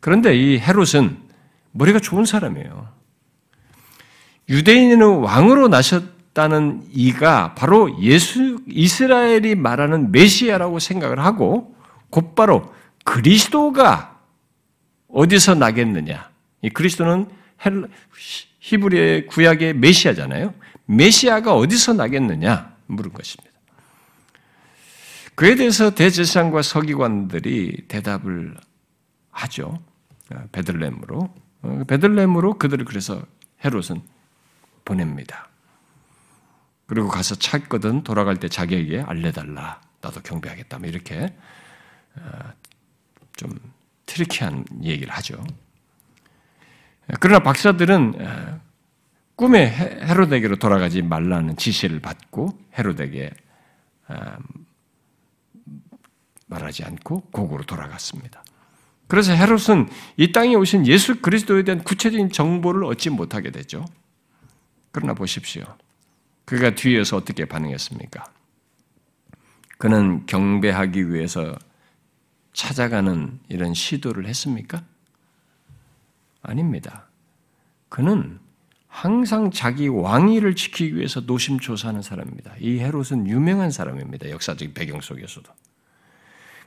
그런데 0.00 0.34
이 0.34 0.58
헤롯은 0.58 1.18
머리가 1.72 1.98
좋은 1.98 2.24
사람이에요. 2.24 2.88
유대인은 4.48 5.18
왕으로 5.18 5.68
나셨다는 5.68 6.86
이가 6.90 7.54
바로 7.54 8.00
예수 8.00 8.58
이스라엘이 8.66 9.54
말하는 9.54 10.12
메시아라고 10.12 10.78
생각을 10.78 11.22
하고 11.22 11.76
곧바로 12.08 12.72
그리스도가 13.04 14.18
어디서 15.08 15.56
나겠느냐? 15.56 16.30
이 16.62 16.70
그리스도는 16.70 17.28
히브리의 18.62 19.26
구약의 19.26 19.74
메시아잖아요. 19.74 20.54
메시아가 20.86 21.54
어디서 21.54 21.94
나겠느냐 21.94 22.76
물은 22.86 23.12
것입니다. 23.12 23.52
그에 25.34 25.56
대해서 25.56 25.90
대제사장과 25.90 26.62
서기관들이 26.62 27.88
대답을 27.88 28.56
하죠. 29.30 29.82
베들렘으로 30.52 31.34
어, 31.62 31.82
베들렘으로 31.86 32.58
그들을 32.58 32.84
그래서 32.84 33.24
헤롯은 33.64 34.02
보냅니다. 34.84 35.48
그리고 36.86 37.08
가서 37.08 37.34
찾거든 37.34 38.04
돌아갈 38.04 38.36
때 38.36 38.48
자기에게 38.48 39.00
알려달라. 39.00 39.80
나도 40.00 40.20
경배하겠다. 40.20 40.78
뭐 40.78 40.88
이렇게 40.88 41.34
어, 42.16 42.52
좀 43.36 43.58
트리키한 44.06 44.64
얘기를 44.82 45.12
하죠. 45.14 45.42
그러나 47.20 47.40
박사들은 47.40 48.14
어, 48.20 48.60
꿈에 49.36 49.68
헤로데게로 49.68 50.56
돌아가지 50.56 51.02
말라는 51.02 51.56
지시를 51.56 52.00
받고 52.00 52.58
헤로데게 52.78 53.30
말하지 56.46 56.84
않고 56.84 57.22
고국으로 57.32 57.64
돌아갔습니다. 57.64 58.44
그래서 59.08 59.32
헤롯은 59.32 59.88
이 60.16 60.32
땅에 60.32 60.54
오신 60.54 60.86
예수 60.86 61.20
그리스도에 61.20 61.64
대한 61.64 61.82
구체적인 61.82 62.30
정보를 62.30 62.84
얻지 62.84 63.10
못하게 63.10 63.50
되죠. 63.50 63.84
그러나 64.90 65.14
보십시오. 65.14 65.64
그가 66.44 66.74
뒤에서 66.74 67.16
어떻게 67.16 67.44
반응했습니까? 67.44 68.24
그는 69.78 70.26
경배하기 70.26 71.12
위해서 71.12 71.56
찾아가는 72.52 73.40
이런 73.48 73.74
시도를 73.74 74.26
했습니까? 74.26 74.84
아닙니다. 76.42 77.08
그는 77.88 78.38
항상 78.88 79.50
자기 79.50 79.88
왕위를 79.88 80.54
지키기 80.54 80.96
위해서 80.96 81.20
노심초사하는 81.20 82.02
사람입니다. 82.02 82.54
이 82.60 82.78
헤롯은 82.78 83.26
유명한 83.26 83.70
사람입니다. 83.70 84.30
역사적 84.30 84.74
배경 84.74 85.00
속에서도. 85.00 85.50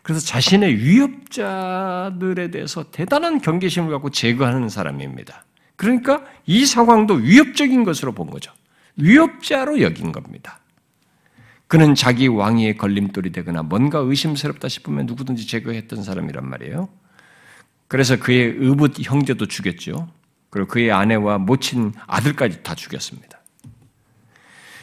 그래서 0.02 0.26
자신의 0.26 0.78
위협자들에 0.78 2.52
대해서 2.52 2.90
대단한 2.92 3.42
경계심을 3.42 3.92
갖고 3.92 4.10
제거하는 4.10 4.70
사람입니다. 4.70 5.46
그러니까 5.76 6.24
이 6.46 6.66
상황도 6.66 7.16
위협적인 7.16 7.84
것으로 7.84 8.14
본 8.14 8.30
거죠. 8.30 8.52
위협자로 8.98 9.82
여긴 9.82 10.12
겁니다. 10.12 10.60
그는 11.68 11.96
자기 11.96 12.28
왕위의 12.28 12.78
걸림돌이 12.78 13.32
되거나 13.32 13.64
뭔가 13.64 14.00
의심스럽다 14.00 14.68
싶으면 14.68 15.08
누구든지 15.08 15.48
제거했던 15.48 16.04
사람이란 16.04 16.48
말이에요. 16.48 16.88
그래서 17.88 18.17
그의 18.17 18.56
의붓 18.58 18.95
형제도 19.02 19.45
죽였죠. 19.45 20.10
그리고 20.50 20.67
그의 20.67 20.91
아내와 20.91 21.38
모친 21.38 21.93
아들까지 22.08 22.63
다 22.63 22.76
죽였습니다. 22.76 23.39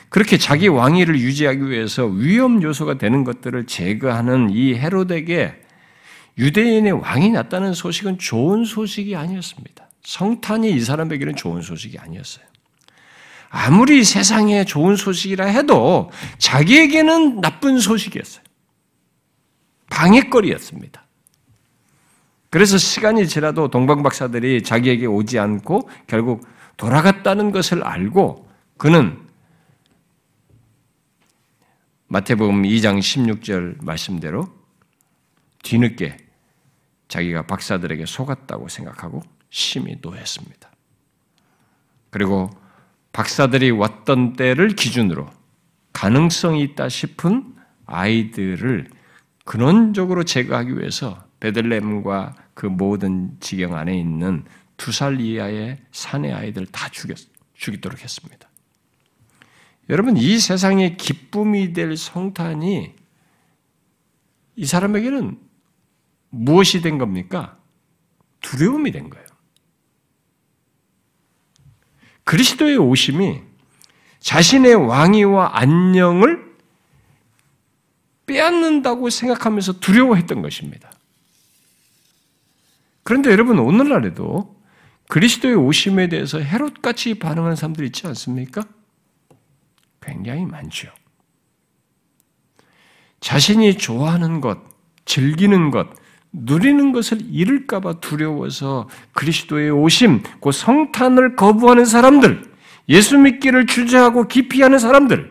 그렇게 0.09 0.37
자기 0.37 0.69
왕위를 0.69 1.19
유지하기 1.19 1.71
위해서 1.71 2.05
위험 2.05 2.63
요소가 2.63 2.99
되는 2.99 3.25
것들을 3.25 3.67
제거하는 3.67 4.51
이 4.51 4.75
헤롯에게 4.75 5.63
유대인의 6.37 6.93
왕이 6.93 7.31
났다는 7.31 7.73
소식은 7.73 8.19
좋은 8.19 8.65
소식이 8.65 9.17
아니었습니다. 9.17 9.89
성탄이 10.05 10.71
이 10.71 10.81
사람에게는 10.81 11.37
좋은 11.37 11.63
소식이 11.63 11.99
아니었어요. 11.99 12.45
아무리 13.49 14.03
세상에 14.05 14.65
좋은 14.65 14.97
소식이라 14.97 15.47
해도 15.47 16.11
자기에게는 16.39 17.41
나쁜 17.41 17.79
소식이었어요. 17.79 18.43
방해거리였습니다. 19.91 21.07
그래서 22.53 22.77
시간이 22.77 23.29
지나도 23.29 23.69
동방박사들이 23.69 24.63
자기에게 24.63 25.07
오지 25.07 25.39
않고 25.39 25.89
결국 26.07 26.47
돌아갔다는 26.77 27.51
것을 27.51 27.83
알고 27.83 28.47
그는 28.77 29.19
마태복음 32.09 32.65
2장 32.65 32.99
16절 32.99 33.83
말씀대로 33.83 34.53
뒤늦게 35.63 36.19
자기가 37.09 37.47
박사들에게 37.47 38.05
속았다고 38.05 38.69
생각하고 38.69 39.23
심히 39.49 39.97
노했습니다. 40.03 40.71
그리고 42.11 42.51
박사들이 43.13 43.71
왔던 43.71 44.35
때를 44.35 44.77
기준으로 44.77 45.27
가능성이 45.95 46.61
있다 46.65 46.91
싶은 46.91 47.55
아이들을 47.87 48.91
근원적으로 49.47 50.25
제거하기 50.25 50.77
위해서 50.77 51.22
베들렘과 51.43 52.37
그 52.55 52.67
모든 52.67 53.37
지경 53.41 53.75
안에 53.75 53.99
있는 53.99 54.45
두 54.77 54.93
살 54.93 55.21
이하의 55.21 55.79
사내 55.91 56.33
아이들 56.33 56.67
다 56.67 56.89
죽였, 56.89 57.19
죽이도록 57.55 58.01
했습니다. 58.01 58.49
여러분, 59.89 60.17
이 60.17 60.39
세상의 60.39 60.97
기쁨이 60.97 61.73
될 61.73 61.97
성탄이 61.97 62.95
이 64.55 64.65
사람에게는 64.67 65.37
무엇이 66.31 66.81
된 66.81 66.99
겁니까? 66.99 67.59
두려움이 68.41 68.93
된 68.93 69.11
거예요. 69.11 69.27
그리스도의 72.23 72.77
오심이 72.77 73.41
자신의 74.21 74.75
왕위와 74.77 75.59
안녕을 75.59 76.53
빼앗는다고 78.27 79.11
생각하면서 79.11 79.81
두려워했던 79.81 80.41
것입니다. 80.41 80.93
그런데 83.03 83.31
여러분 83.31 83.59
오늘날에도 83.59 84.57
그리스도의 85.09 85.57
오심에 85.57 86.09
대해서 86.09 86.39
헤롯같이 86.39 87.15
반응하는 87.19 87.57
사람들 87.57 87.85
있지 87.87 88.07
않습니까? 88.07 88.63
굉장히 90.01 90.47
많죠. 90.47 90.89
자신이 93.21 93.77
좋아하는 93.77 94.41
것, 94.41 94.59
즐기는 95.05 95.71
것, 95.71 95.89
누리는 96.33 96.93
것을 96.93 97.19
잃을까봐 97.31 98.01
두려워서 98.01 98.89
그리스도의 99.13 99.71
오심, 99.71 100.23
그 100.41 100.51
성탄을 100.51 101.37
거부하는 101.37 101.85
사람들, 101.85 102.51
예수 102.89 103.19
믿기를 103.19 103.67
주저하고 103.67 104.29
기피하는 104.29 104.79
사람들, 104.79 105.31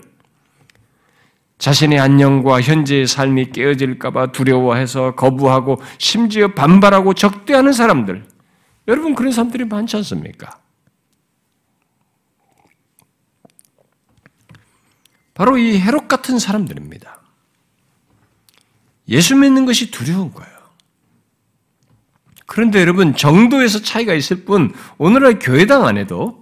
자신의 1.61 1.99
안녕과 1.99 2.59
현재의 2.59 3.05
삶이 3.05 3.51
깨어질까봐 3.51 4.31
두려워해서 4.31 5.13
거부하고 5.13 5.79
심지어 5.99 6.55
반발하고 6.55 7.13
적대하는 7.13 7.71
사람들, 7.71 8.25
여러분 8.87 9.13
그런 9.13 9.31
사람들이 9.31 9.65
많지 9.65 9.95
않습니까? 9.97 10.59
바로 15.35 15.59
이 15.59 15.77
해롭 15.77 16.07
같은 16.07 16.39
사람들입니다. 16.39 17.21
예수 19.09 19.35
믿는 19.35 19.65
것이 19.65 19.91
두려운 19.91 20.33
거예요. 20.33 20.51
그런데 22.47 22.81
여러분 22.81 23.15
정도에서 23.15 23.83
차이가 23.83 24.15
있을 24.15 24.45
뿐 24.45 24.73
오늘날 24.97 25.37
교회당 25.37 25.85
안에도 25.85 26.40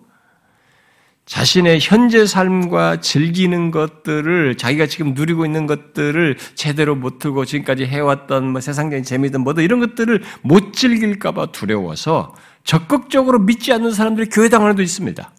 자신의 1.30 1.78
현재 1.80 2.26
삶과 2.26 3.02
즐기는 3.02 3.70
것들을 3.70 4.58
자기가 4.58 4.88
지금 4.88 5.14
누리고 5.14 5.46
있는 5.46 5.68
것들을 5.68 6.38
제대로 6.56 6.96
못 6.96 7.20
들고 7.20 7.46
지금까지 7.46 7.86
해왔던 7.86 8.52
뭐 8.52 8.60
세상적인 8.60 9.04
재미든 9.04 9.42
뭐든 9.42 9.64
이런 9.64 9.80
것들을 9.80 10.24
못 10.42 10.74
즐길까봐 10.74 11.52
두려워서 11.52 12.34
적극적으로 12.64 13.38
믿지 13.38 13.72
않는 13.72 13.92
사람들이 13.92 14.28
교회당 14.28 14.66
안에도 14.66 14.82
있습니다. 14.82 15.32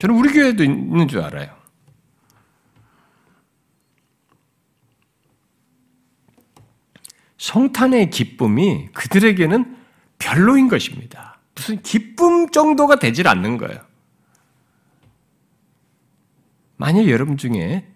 저는 0.00 0.16
우리 0.16 0.32
교회도 0.32 0.64
있는 0.64 1.06
줄 1.06 1.20
알아요. 1.20 1.48
성탄의 7.38 8.10
기쁨이 8.10 8.88
그들에게는 8.94 9.76
별로인 10.18 10.66
것입니다. 10.66 11.38
무슨 11.54 11.80
기쁨 11.82 12.48
정도가 12.50 12.96
되질 12.96 13.28
않는 13.28 13.58
거예요. 13.58 13.91
만약 16.82 17.06
여러분 17.06 17.36
중에 17.36 17.86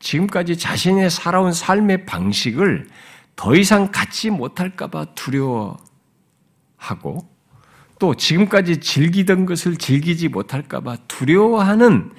지금까지 0.00 0.58
자신의 0.58 1.10
살아온 1.10 1.52
삶의 1.52 2.06
방식을 2.06 2.88
더 3.36 3.54
이상 3.54 3.92
갖지 3.92 4.30
못할까봐 4.30 5.14
두려워하고 5.14 5.78
또 8.00 8.16
지금까지 8.16 8.80
즐기던 8.80 9.46
것을 9.46 9.76
즐기지 9.76 10.26
못할까봐 10.26 10.96
두려워하는 11.06 12.12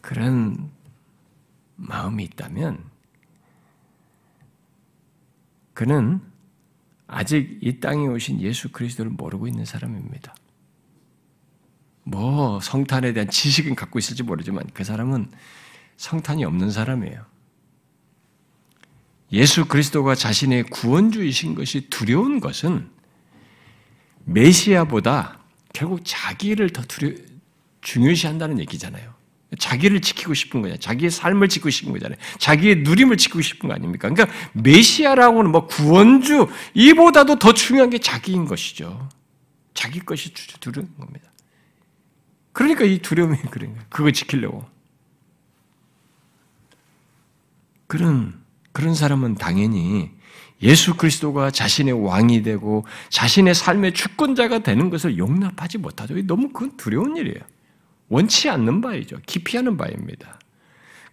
그런 0.00 0.70
마음이 1.76 2.24
있다면 2.24 2.82
그는 5.74 6.22
아직 7.06 7.58
이 7.60 7.78
땅에 7.78 8.06
오신 8.06 8.40
예수 8.40 8.72
그리스도를 8.72 9.10
모르고 9.10 9.46
있는 9.48 9.66
사람입니다. 9.66 10.34
뭐 12.04 12.60
성탄에 12.60 13.12
대한 13.12 13.30
지식은 13.30 13.74
갖고 13.74 13.98
있을지 13.98 14.22
모르지만 14.22 14.64
그 14.74 14.84
사람은 14.84 15.30
성탄이 15.96 16.44
없는 16.44 16.70
사람이에요. 16.70 17.24
예수 19.32 19.64
그리스도가 19.64 20.14
자신의 20.14 20.64
구원주이신 20.64 21.54
것이 21.54 21.88
두려운 21.88 22.40
것은 22.40 22.90
메시아보다 24.24 25.38
결국 25.72 26.00
자기를 26.04 26.70
더 26.70 26.82
두려 26.82 27.14
중요시한다는 27.80 28.58
얘기잖아요. 28.60 29.12
자기를 29.58 30.00
지키고 30.00 30.34
싶은 30.34 30.62
거냐. 30.62 30.76
자기의 30.76 31.10
삶을 31.10 31.48
지키고 31.48 31.70
싶은 31.70 31.92
거잖아요. 31.92 32.18
자기의 32.38 32.76
누림을 32.76 33.16
지키고 33.16 33.42
싶은 33.42 33.68
거 33.68 33.74
아닙니까? 33.74 34.08
그러니까 34.08 34.34
메시아라고는 34.52 35.50
뭐 35.50 35.66
구원주 35.66 36.48
이보다도 36.74 37.38
더 37.38 37.52
중요한 37.52 37.90
게 37.90 37.98
자기인 37.98 38.46
것이죠. 38.46 39.08
자기 39.74 40.00
것이 40.00 40.32
두려운 40.60 40.94
겁니다. 40.96 41.31
그러니까 42.52 42.84
이 42.84 42.98
두려움이 42.98 43.38
그런 43.50 43.72
거예요. 43.72 43.86
그거 43.88 44.10
지키려고. 44.10 44.64
그런 47.86 48.40
그런 48.72 48.94
사람은 48.94 49.34
당연히 49.34 50.10
예수 50.62 50.96
그리스도가 50.96 51.50
자신의 51.50 52.04
왕이 52.06 52.42
되고 52.42 52.86
자신의 53.10 53.54
삶의 53.54 53.92
주권자가 53.92 54.60
되는 54.60 54.90
것을 54.90 55.18
용납하지 55.18 55.78
못하죠. 55.78 56.14
너무 56.26 56.48
그건 56.50 56.76
두려운 56.76 57.16
일이에요. 57.16 57.40
원치 58.08 58.48
않는 58.48 58.80
바이죠. 58.80 59.18
기피하는 59.26 59.76
바입니다. 59.76 60.38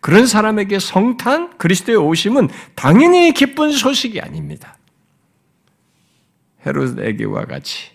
그런 0.01 0.27
사람에게 0.27 0.79
성탄, 0.79 1.57
그리스도의 1.57 1.97
오심은 1.97 2.49
당연히 2.75 3.33
기쁜 3.33 3.71
소식이 3.71 4.21
아닙니다. 4.21 4.77
헤롯에게와 6.65 7.45
같이. 7.45 7.91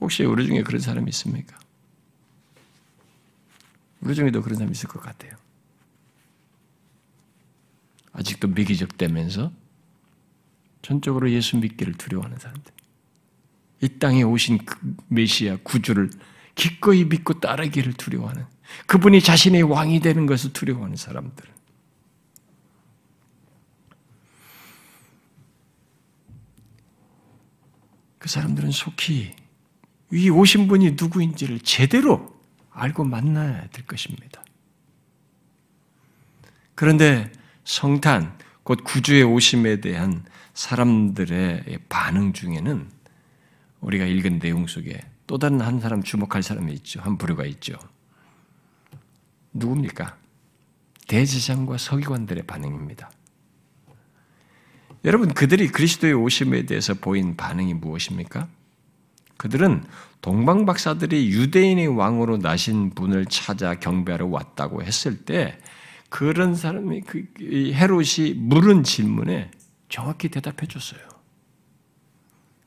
혹시 0.00 0.24
우리 0.24 0.46
중에 0.46 0.62
그런 0.62 0.80
사람이 0.80 1.08
있습니까? 1.10 1.56
우리 4.04 4.14
중에도 4.14 4.42
그런 4.42 4.56
사람이 4.56 4.72
있을 4.72 4.88
것 4.88 5.02
같아요. 5.02 5.32
아직도 8.12 8.48
미기적되면서 8.48 9.50
전적으로 10.82 11.30
예수 11.30 11.56
믿기를 11.56 11.94
두려워하는 11.94 12.38
사람들. 12.38 12.72
이 13.80 13.88
땅에 13.98 14.22
오신 14.22 14.58
그 14.64 14.96
메시아 15.08 15.58
구주를 15.64 16.10
기꺼이 16.54 17.04
믿고 17.04 17.40
따르기를 17.40 17.94
두려워하는 17.94 18.46
그분이 18.86 19.20
자신의 19.20 19.62
왕이 19.62 20.00
되는 20.00 20.26
것을 20.26 20.52
두려워하는 20.52 20.96
사람들. 20.96 21.46
그 28.18 28.28
사람들은 28.28 28.70
속히 28.70 29.34
이 30.12 30.30
오신 30.30 30.68
분이 30.68 30.92
누구인지를 30.92 31.60
제대로 31.60 32.33
알고 32.74 33.04
만나야 33.04 33.68
될 33.68 33.86
것입니다. 33.86 34.44
그런데 36.74 37.30
성탄, 37.64 38.36
곧 38.64 38.82
구주의 38.84 39.22
오심에 39.22 39.80
대한 39.80 40.24
사람들의 40.54 41.78
반응 41.88 42.32
중에는 42.32 42.90
우리가 43.80 44.04
읽은 44.04 44.38
내용 44.40 44.66
속에 44.66 45.00
또 45.26 45.38
다른 45.38 45.60
한 45.60 45.80
사람 45.80 46.02
주목할 46.02 46.42
사람이 46.42 46.72
있죠. 46.74 47.00
한 47.00 47.16
부류가 47.16 47.44
있죠. 47.46 47.78
누굽니까? 49.52 50.16
대제사장과 51.06 51.78
서기관들의 51.78 52.44
반응입니다. 52.44 53.10
여러분, 55.04 55.32
그들이 55.32 55.68
그리스도의 55.68 56.14
오심에 56.14 56.64
대해서 56.64 56.94
보인 56.94 57.36
반응이 57.36 57.74
무엇입니까? 57.74 58.48
그들은 59.36 59.84
동방 60.24 60.64
박사들이 60.64 61.28
유대인의 61.32 61.86
왕으로 61.86 62.38
나신 62.38 62.88
분을 62.94 63.26
찾아 63.26 63.74
경배하러 63.74 64.26
왔다고 64.28 64.82
했을 64.82 65.18
때 65.18 65.58
그런 66.08 66.54
사람이 66.54 67.02
그 67.02 67.26
헤롯이 67.42 68.32
물은 68.34 68.84
질문에 68.84 69.50
정확히 69.90 70.30
대답해 70.30 70.66
줬어요. 70.66 71.02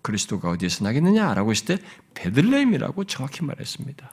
그리스도가 0.03 0.51
어디에서 0.51 0.83
나겠느냐라고 0.83 1.49
했을 1.49 1.65
때 1.65 1.83
베들레헴이라고 2.13 3.05
정확히 3.05 3.43
말했습니다. 3.43 4.11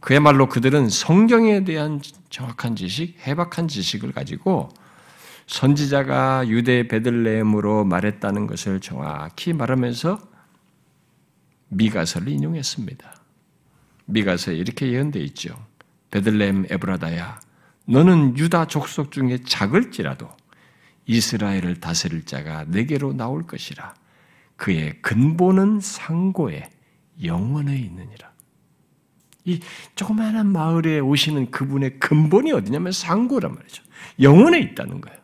그야말로 0.00 0.50
그들은 0.50 0.90
성경에 0.90 1.64
대한 1.64 2.02
정확한 2.28 2.76
지식, 2.76 3.16
해박한 3.26 3.68
지식을 3.68 4.12
가지고 4.12 4.68
선지자가 5.46 6.48
유대 6.48 6.86
베들레헴으로 6.86 7.86
말했다는 7.86 8.46
것을 8.46 8.80
정확히 8.80 9.54
말하면서 9.54 10.35
미가서를 11.68 12.28
인용했습니다. 12.28 13.22
미가서에 14.06 14.54
이렇게 14.54 14.92
예언되어 14.92 15.22
있죠. 15.24 15.66
베들레헴 16.10 16.66
에브라다야 16.70 17.40
너는 17.86 18.38
유다 18.38 18.66
족속 18.66 19.12
중에 19.12 19.38
작을지라도 19.44 20.28
이스라엘을 21.06 21.80
다스릴 21.80 22.24
자가 22.24 22.64
내게로 22.64 23.12
나올 23.12 23.46
것이라. 23.46 23.94
그의 24.56 25.00
근본은 25.02 25.80
상고에 25.80 26.70
영원에 27.22 27.76
있느니라. 27.76 28.32
이 29.44 29.60
조그마한 29.94 30.50
마을에 30.50 30.98
오시는 30.98 31.52
그분의 31.52 32.00
근본이 32.00 32.52
어디냐면 32.52 32.90
상고란 32.90 33.54
말이죠. 33.54 33.84
영원에 34.20 34.58
있다는 34.60 35.00
거예요. 35.00 35.18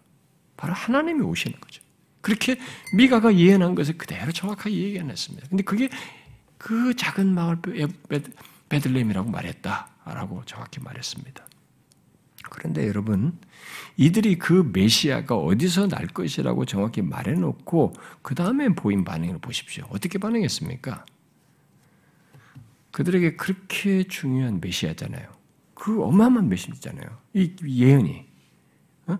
바로 0.56 0.72
하나님이 0.74 1.22
오시는 1.22 1.58
거죠. 1.58 1.82
그렇게 2.20 2.56
미가가 2.94 3.34
예언한 3.36 3.74
것을 3.74 3.98
그대로 3.98 4.30
정확하게 4.30 4.76
예언했습니다. 4.94 5.48
근데 5.48 5.64
그게 5.64 5.88
그 6.62 6.94
작은 6.94 7.34
마을 7.34 7.58
베들레헴이라고 8.68 9.30
말했다라고 9.30 10.44
정확히 10.46 10.80
말했습니다. 10.80 11.44
그런데 12.50 12.86
여러분, 12.86 13.36
이들이 13.96 14.38
그 14.38 14.70
메시아가 14.72 15.36
어디서 15.36 15.88
날 15.88 16.06
것이라고 16.06 16.64
정확히 16.64 17.02
말해놓고 17.02 17.94
그 18.22 18.36
다음에 18.36 18.68
보인 18.68 19.02
반응을 19.02 19.38
보십시오. 19.38 19.86
어떻게 19.90 20.18
반응했습니까? 20.18 21.04
그들에게 22.92 23.34
그렇게 23.34 24.04
중요한 24.04 24.60
메시아잖아요. 24.60 25.28
그 25.74 26.00
어마어마한 26.04 26.48
메시아잖아요. 26.48 27.18
이 27.34 27.56
예언이. 27.66 28.24
어? 29.08 29.18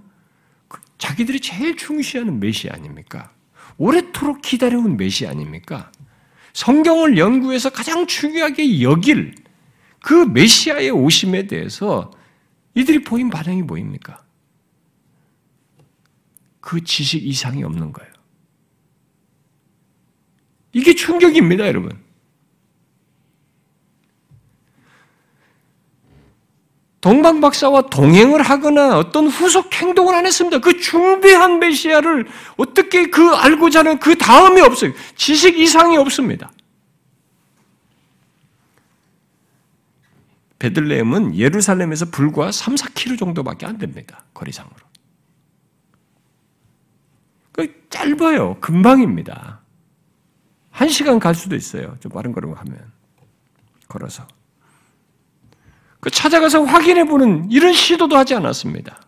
그 0.68 0.80
자기들이 0.97 1.40
제일 1.40 1.76
중시하는 1.76 2.38
메시아 2.38 2.74
아닙니까? 2.74 3.32
오래도록 3.78 4.43
기다려온 4.43 4.97
메시아 4.97 5.30
아닙니까? 5.30 5.90
성경을 6.53 7.18
연구해서 7.18 7.70
가장 7.70 8.07
중요하게 8.07 8.82
여길 8.82 9.34
그 10.00 10.14
메시아의 10.14 10.90
오심에 10.90 11.46
대해서 11.46 12.11
이들이 12.74 13.05
보인 13.05 13.30
반응이 13.30 13.62
뭐입니까? 13.62 14.22
그 16.61 16.82
지식 16.84 17.24
이상이 17.26 17.62
없는 17.64 17.92
거예요. 17.92 18.12
이게 20.72 20.94
충격입니다, 20.94 21.66
여러분. 21.66 22.01
동방박사와 27.03 27.82
동행을 27.90 28.42
하거나 28.42 28.96
어떤 28.96 29.26
후속 29.26 29.74
행동을 29.74 30.14
안 30.14 30.24
했습니다. 30.24 30.61
그 30.61 30.80
중대한 30.80 31.59
메시아를 31.59 32.28
어떻게 32.57 33.11
그 33.11 33.28
알고자 33.34 33.80
하는 33.80 33.98
그 33.98 34.16
다음이 34.16 34.61
없어요. 34.61 34.92
지식 35.16 35.59
이상이 35.59 35.96
없습니다. 35.96 36.53
베들레헴은 40.61 41.34
예루살렘에서 41.34 42.05
불과 42.07 42.53
3, 42.53 42.76
4km 42.76 43.18
정도밖에 43.18 43.66
안 43.66 43.78
됩니다. 43.78 44.24
거리상으로. 44.32 44.76
그 47.50 47.88
짧아요. 47.90 48.59
금방입니다. 48.61 49.61
한 50.70 50.88
시간 50.88 51.18
갈 51.18 51.34
수도 51.34 51.57
있어요. 51.57 51.96
좀 51.98 52.12
빠른 52.12 52.30
걸음 52.30 52.53
하면. 52.55 52.92
걸어서. 53.88 54.24
그 56.03 56.11
찾아가서 56.11 56.64
확인해 56.64 57.05
보는 57.05 57.48
이런 57.48 57.72
시도도 57.72 58.16
하지 58.16 58.34
않았습니다. 58.34 59.00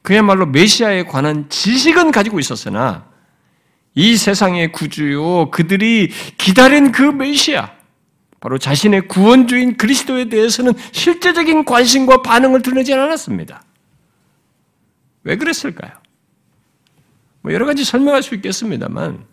그야말로 0.00 0.46
메시아에 0.46 1.04
관한 1.04 1.50
지식은 1.50 2.10
가지고 2.10 2.40
있었으나 2.40 3.06
이 3.94 4.16
세상의 4.16 4.72
구주요 4.72 5.50
그들이 5.50 6.10
기다린 6.38 6.90
그 6.90 7.02
메시아 7.02 7.70
바로 8.40 8.56
자신의 8.56 9.08
구원주인 9.08 9.76
그리스도에 9.76 10.30
대해서는 10.30 10.72
실제적인 10.90 11.66
관심과 11.66 12.22
반응을 12.22 12.62
드러내지 12.62 12.94
않았습니다. 12.94 13.62
왜 15.24 15.36
그랬을까요? 15.36 15.92
뭐 17.42 17.52
여러 17.52 17.66
가지 17.66 17.84
설명할 17.84 18.22
수 18.22 18.34
있겠습니다만 18.36 19.26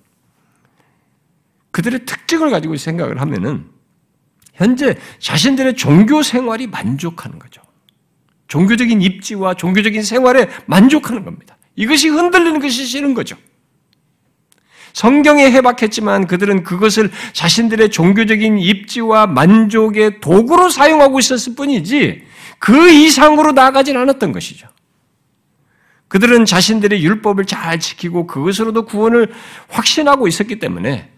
그들의 1.72 2.04
특징을 2.06 2.50
가지고 2.50 2.76
생각을 2.76 3.22
하면은 3.22 3.79
현재 4.60 4.98
자신들의 5.20 5.76
종교 5.76 6.22
생활이 6.22 6.68
만족하는 6.68 7.40
거죠. 7.40 7.62
종교적인 8.50 9.02
입지와 9.02 9.54
종교적인 9.54 10.04
생활에 10.04 10.50
만족하는 10.66 11.24
겁니다. 11.24 11.58
이것이 11.78 12.10
흔들리는 12.10 12.60
것이 12.60 12.86
싫은 12.86 13.14
거죠. 13.14 13.38
성경에 14.92 15.50
해박했지만 15.50 16.28
그들은 16.28 16.64
그것을 16.64 17.10
자신들의 17.32 17.90
종교적인 17.90 18.60
입지와 18.60 19.28
만족의 19.28 20.20
도구로 20.20 20.68
사용하고 20.68 21.20
있었을 21.20 21.56
뿐이지 21.56 22.24
그 22.58 22.90
이상으로 22.90 23.54
나아가진 23.54 23.96
않았던 23.96 24.34
것이죠. 24.34 24.68
그들은 26.10 26.44
자신들의 26.44 27.02
율법을 27.02 27.46
잘 27.46 27.80
지키고 27.80 28.28
그것으로도 28.28 28.84
구원을 28.88 29.32
확신하고 29.70 30.28
있었기 30.28 30.60
때문에 30.60 31.10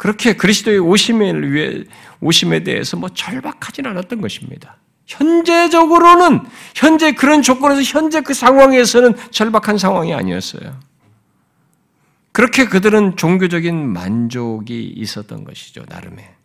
그렇게 0.00 0.32
그리스도의 0.32 0.78
오심을 0.78 1.52
위해 1.52 1.84
오심에 2.22 2.62
대해서 2.62 2.96
뭐 2.96 3.10
절박하진 3.10 3.84
않았던 3.84 4.22
것입니다. 4.22 4.78
현재적으로는 5.06 6.40
현재 6.74 7.12
그런 7.12 7.42
조건에서 7.42 7.82
현재 7.82 8.22
그 8.22 8.32
상황에서는 8.32 9.12
절박한 9.30 9.76
상황이 9.76 10.14
아니었어요. 10.14 10.80
그렇게 12.32 12.64
그들은 12.64 13.18
종교적인 13.18 13.76
만족이 13.92 14.94
있었던 14.96 15.44
것이죠, 15.44 15.84
나름의. 15.86 16.39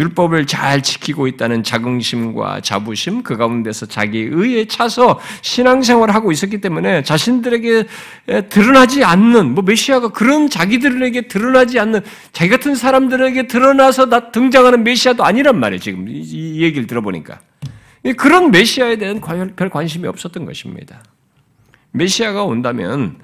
율법을 0.00 0.46
잘 0.46 0.82
지키고 0.82 1.26
있다는 1.26 1.62
자긍심과 1.62 2.62
자부심, 2.62 3.22
그 3.22 3.36
가운데서 3.36 3.86
자기 3.86 4.20
의에 4.20 4.64
차서 4.64 5.20
신앙생활을 5.42 6.14
하고 6.14 6.32
있었기 6.32 6.62
때문에 6.62 7.02
자신들에게 7.02 7.86
드러나지 8.48 9.04
않는, 9.04 9.54
뭐 9.54 9.62
메시아가 9.62 10.08
그런 10.08 10.48
자기들에게 10.48 11.28
드러나지 11.28 11.78
않는, 11.78 12.00
자기 12.32 12.50
같은 12.50 12.74
사람들에게 12.74 13.46
드러나서 13.46 14.08
등장하는 14.32 14.84
메시아도 14.84 15.22
아니란 15.22 15.60
말이에요, 15.60 15.80
지금 15.80 16.06
이 16.08 16.62
얘기를 16.62 16.86
들어보니까. 16.86 17.40
그런 18.16 18.50
메시아에 18.50 18.96
대한 18.96 19.20
별 19.54 19.68
관심이 19.68 20.08
없었던 20.08 20.46
것입니다. 20.46 21.02
메시아가 21.92 22.44
온다면 22.44 23.16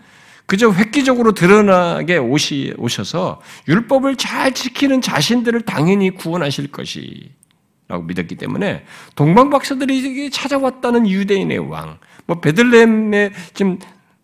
그저 0.47 0.71
획기적으로 0.71 1.33
드러나게 1.33 2.19
오시, 2.19 2.75
오셔서 2.79 3.41
율법을 3.69 4.17
잘 4.17 4.55
지키는 4.55 5.01
자신들을 5.01 5.63
당연히 5.63 6.11
구원하실 6.11 6.71
것이 6.71 7.33
라고 7.89 8.03
믿었기 8.05 8.37
때문에 8.37 8.85
동방 9.15 9.51
박사들이 9.51 10.31
찾아왔다는 10.31 11.09
유대인의 11.09 11.59
왕, 11.59 11.99
뭐 12.27 12.41
베들레헴에 12.41 13.33
지금 13.55 13.79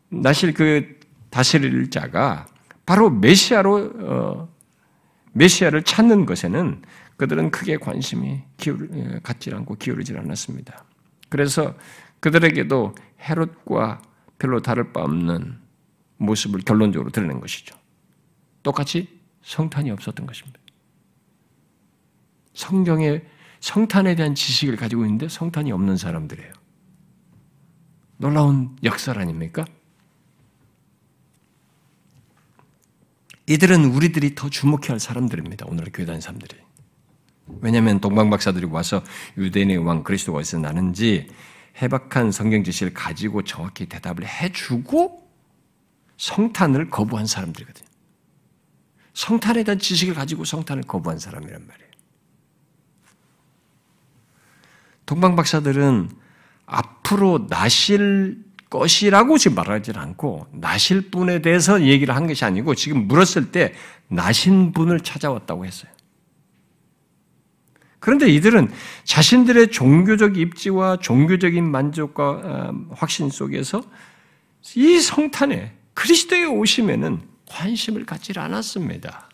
나실 0.08 0.52
그 0.52 0.98
다스릴 1.30 1.90
자가 1.90 2.46
바로 2.84 3.08
메시아로 3.08 3.92
어, 4.00 4.48
메시아를 5.32 5.84
찾는 5.84 6.26
것에는 6.26 6.82
그들은 7.16 7.50
크게 7.50 7.76
관심이 7.76 8.42
기울, 8.56 8.88
어, 8.92 9.18
갖지 9.22 9.52
않고 9.54 9.76
기울이질 9.76 10.18
않았습니다. 10.18 10.84
그래서 11.28 11.74
그들에게도 12.20 12.94
헤롯과 13.20 14.02
별로 14.38 14.60
다를 14.60 14.92
바 14.92 15.02
없는 15.02 15.61
모습을 16.22 16.60
결론적으로 16.60 17.10
드러낸 17.10 17.40
것이죠. 17.40 17.76
똑같이 18.62 19.20
성탄이 19.42 19.90
없었던 19.90 20.26
것입니다. 20.26 20.58
성경에 22.54 23.22
성탄에 23.60 24.14
대한 24.14 24.34
지식을 24.34 24.76
가지고 24.76 25.04
있는데 25.04 25.28
성탄이 25.28 25.72
없는 25.72 25.96
사람들이에요. 25.96 26.52
놀라운 28.18 28.76
역사 28.84 29.12
아닙니까? 29.12 29.64
이들은 33.48 33.86
우리들이 33.86 34.34
더 34.34 34.48
주목해야 34.48 34.92
할 34.92 35.00
사람들입니다. 35.00 35.66
오늘 35.68 35.86
교회 35.92 36.06
다니는 36.06 36.20
사람들이. 36.20 36.56
왜냐하면 37.60 38.00
동방 38.00 38.30
박사들이 38.30 38.66
와서 38.66 39.02
유대인의 39.36 39.78
왕 39.78 40.04
그리스도가 40.04 40.38
어디서 40.38 40.58
나는지 40.58 41.28
해박한 41.80 42.30
성경 42.30 42.62
지식을 42.62 42.94
가지고 42.94 43.42
정확히 43.42 43.86
대답을 43.86 44.26
해주고 44.26 45.21
성탄을 46.22 46.88
거부한 46.88 47.26
사람들이거든요. 47.26 47.88
성탄에 49.12 49.64
대한 49.64 49.80
지식을 49.80 50.14
가지고 50.14 50.44
성탄을 50.44 50.84
거부한 50.84 51.18
사람이란 51.18 51.66
말이에요. 51.66 51.90
동방 55.04 55.34
박사들은 55.34 56.10
앞으로 56.66 57.48
나실 57.50 58.44
것이라고 58.70 59.36
지금 59.36 59.56
말하지 59.56 59.92
않고 59.96 60.46
나실 60.52 61.10
분에 61.10 61.42
대해서 61.42 61.82
얘기를 61.82 62.14
한 62.14 62.28
것이 62.28 62.44
아니고 62.44 62.76
지금 62.76 63.08
물었을 63.08 63.50
때 63.50 63.74
나신 64.06 64.72
분을 64.72 65.00
찾아왔다고 65.00 65.66
했어요. 65.66 65.90
그런데 67.98 68.28
이들은 68.28 68.70
자신들의 69.02 69.72
종교적 69.72 70.38
입지와 70.38 70.98
종교적인 70.98 71.68
만족과 71.68 72.30
어, 72.30 72.86
확신 72.92 73.28
속에서 73.28 73.82
이 74.76 75.00
성탄에 75.00 75.81
그리스도의 75.94 76.46
오심에는 76.46 77.20
관심을 77.46 78.06
갖지 78.06 78.32
않았습니다. 78.38 79.28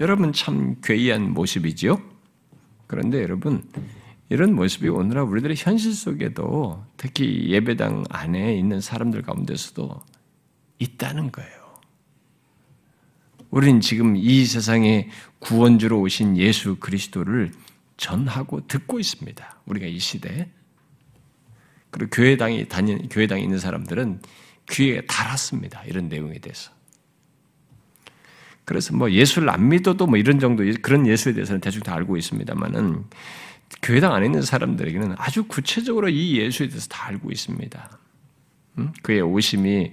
여러분 0.00 0.32
참 0.32 0.76
괴이한 0.82 1.32
모습이지요? 1.32 2.00
그런데 2.86 3.22
여러분, 3.22 3.62
이런 4.28 4.54
모습이 4.54 4.88
오늘날 4.88 5.24
우리들의 5.24 5.56
현실 5.58 5.94
속에도 5.94 6.84
특히 6.96 7.48
예배당 7.48 8.04
안에 8.08 8.56
있는 8.56 8.80
사람들 8.80 9.22
가운데서도 9.22 10.02
있다는 10.78 11.30
거예요. 11.30 11.50
우리는 13.50 13.80
지금 13.80 14.16
이 14.16 14.44
세상에 14.44 15.08
구원주로 15.38 16.00
오신 16.00 16.36
예수 16.38 16.76
그리스도를 16.76 17.52
전하고 17.96 18.66
듣고 18.66 18.98
있습니다. 18.98 19.60
우리가 19.66 19.86
이 19.86 19.98
시대에. 19.98 20.48
그리고 21.90 22.10
교회당이 22.10 22.68
다니, 22.68 23.08
교회당에 23.08 23.40
있는 23.40 23.58
사람들은 23.58 24.20
귀에 24.70 25.02
달았습니다. 25.02 25.84
이런 25.84 26.08
내용에 26.08 26.38
대해서. 26.38 26.70
그래서 28.64 28.96
뭐 28.96 29.10
예수를 29.10 29.50
안 29.50 29.68
믿어도 29.68 30.06
뭐 30.06 30.16
이런 30.16 30.38
정도 30.38 30.64
그런 30.80 31.06
예수에 31.06 31.34
대해서는 31.34 31.60
대충 31.60 31.82
다 31.82 31.94
알고 31.94 32.16
있습니다만은 32.16 33.04
교회당 33.82 34.14
안에 34.14 34.26
있는 34.26 34.42
사람들에게는 34.42 35.14
아주 35.18 35.44
구체적으로 35.44 36.08
이 36.08 36.38
예수에 36.38 36.68
대해서 36.68 36.88
다 36.88 37.08
알고 37.08 37.30
있습니다. 37.30 37.98
그의 39.02 39.20
오심이 39.20 39.92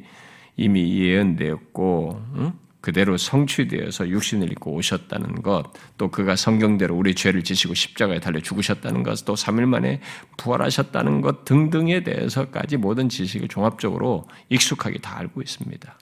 이미 0.55 0.99
예언되었고 0.99 2.53
그대로 2.81 3.15
성취되어서 3.15 4.09
육신을 4.09 4.51
입고 4.51 4.73
오셨다는 4.73 5.43
것, 5.43 5.71
또 5.97 6.09
그가 6.09 6.35
성경대로 6.35 6.95
우리 6.95 7.13
죄를 7.13 7.43
지시고 7.43 7.75
십자가에 7.75 8.19
달려 8.19 8.41
죽으셨다는 8.41 9.03
것, 9.03 9.23
또 9.23 9.35
3일 9.35 9.65
만에 9.65 10.01
부활하셨다는 10.37 11.21
것 11.21 11.45
등등에 11.45 12.03
대해서까지 12.03 12.77
모든 12.77 13.07
지식을 13.07 13.47
종합적으로 13.47 14.27
익숙하게 14.49 14.97
다 14.97 15.19
알고 15.19 15.41
있습니다. 15.41 15.97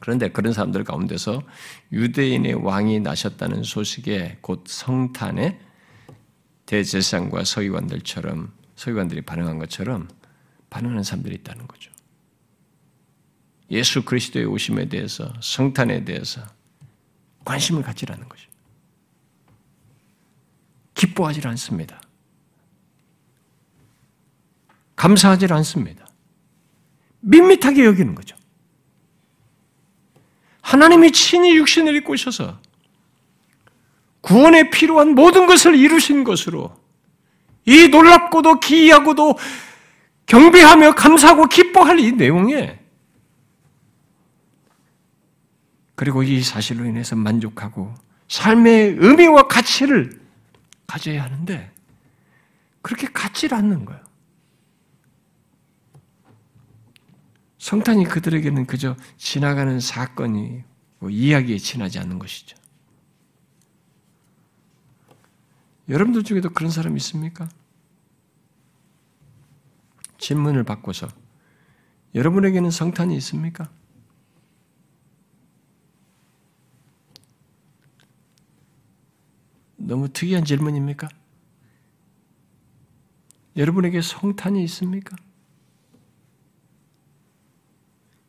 그런데 0.00 0.28
그런 0.30 0.52
사람들 0.52 0.84
가운데서 0.84 1.42
유대인의 1.92 2.54
왕이 2.64 3.00
나셨다는 3.00 3.62
소식에 3.64 4.38
곧 4.42 4.64
성탄에 4.66 5.58
대제사장과 6.66 7.44
서기관들처럼 7.44 8.52
서기관들이 8.76 9.22
반응한 9.22 9.58
것처럼 9.58 10.08
반응하는 10.70 11.02
사람들이 11.02 11.36
있다는 11.36 11.66
거죠. 11.66 11.90
예수 13.70 14.04
그리스도의 14.04 14.46
오심에 14.46 14.88
대해서 14.88 15.32
성탄에 15.40 16.04
대해서 16.04 16.40
관심을 17.44 17.82
갖지라는 17.82 18.28
것이 18.28 18.46
기뻐하지 20.94 21.46
않습니다. 21.46 22.00
감사하지 24.96 25.46
않습니다. 25.52 26.06
밋밋하게 27.20 27.84
여기는 27.84 28.14
거죠. 28.14 28.36
하나님이 30.62 31.12
친히 31.12 31.56
육신을 31.56 31.94
입고 31.96 32.14
오셔서 32.14 32.60
구원에 34.20 34.70
필요한 34.70 35.14
모든 35.14 35.46
것을 35.46 35.76
이루신 35.76 36.24
것으로 36.24 36.76
이 37.64 37.88
놀랍고도 37.88 38.60
기이하고도 38.60 39.38
경배하며 40.26 40.94
감사하고 40.94 41.46
기뻐할 41.46 42.00
이 42.00 42.12
내용에 42.12 42.77
그리고 45.98 46.22
이 46.22 46.44
사실로 46.44 46.84
인해서 46.84 47.16
만족하고 47.16 47.92
삶의 48.28 48.98
의미와 49.00 49.48
가치를 49.48 50.24
가져야 50.86 51.24
하는데 51.24 51.72
그렇게 52.82 53.08
갖질 53.08 53.52
않는 53.52 53.84
거예요. 53.84 54.00
성탄이 57.58 58.04
그들에게는 58.04 58.66
그저 58.66 58.94
지나가는 59.16 59.80
사건이 59.80 60.62
뭐 61.00 61.10
이야기에 61.10 61.58
지나지 61.58 61.98
않는 61.98 62.20
것이죠. 62.20 62.56
여러분들 65.88 66.22
중에도 66.22 66.50
그런 66.50 66.70
사람 66.70 66.96
있습니까? 66.98 67.48
질문을 70.18 70.62
바꿔서 70.62 71.08
여러분에게는 72.14 72.70
성탄이 72.70 73.16
있습니까? 73.16 73.68
너무 79.78 80.08
특이한 80.08 80.44
질문입니까? 80.44 81.08
여러분에게 83.56 84.02
성탄이 84.02 84.62
있습니까? 84.64 85.16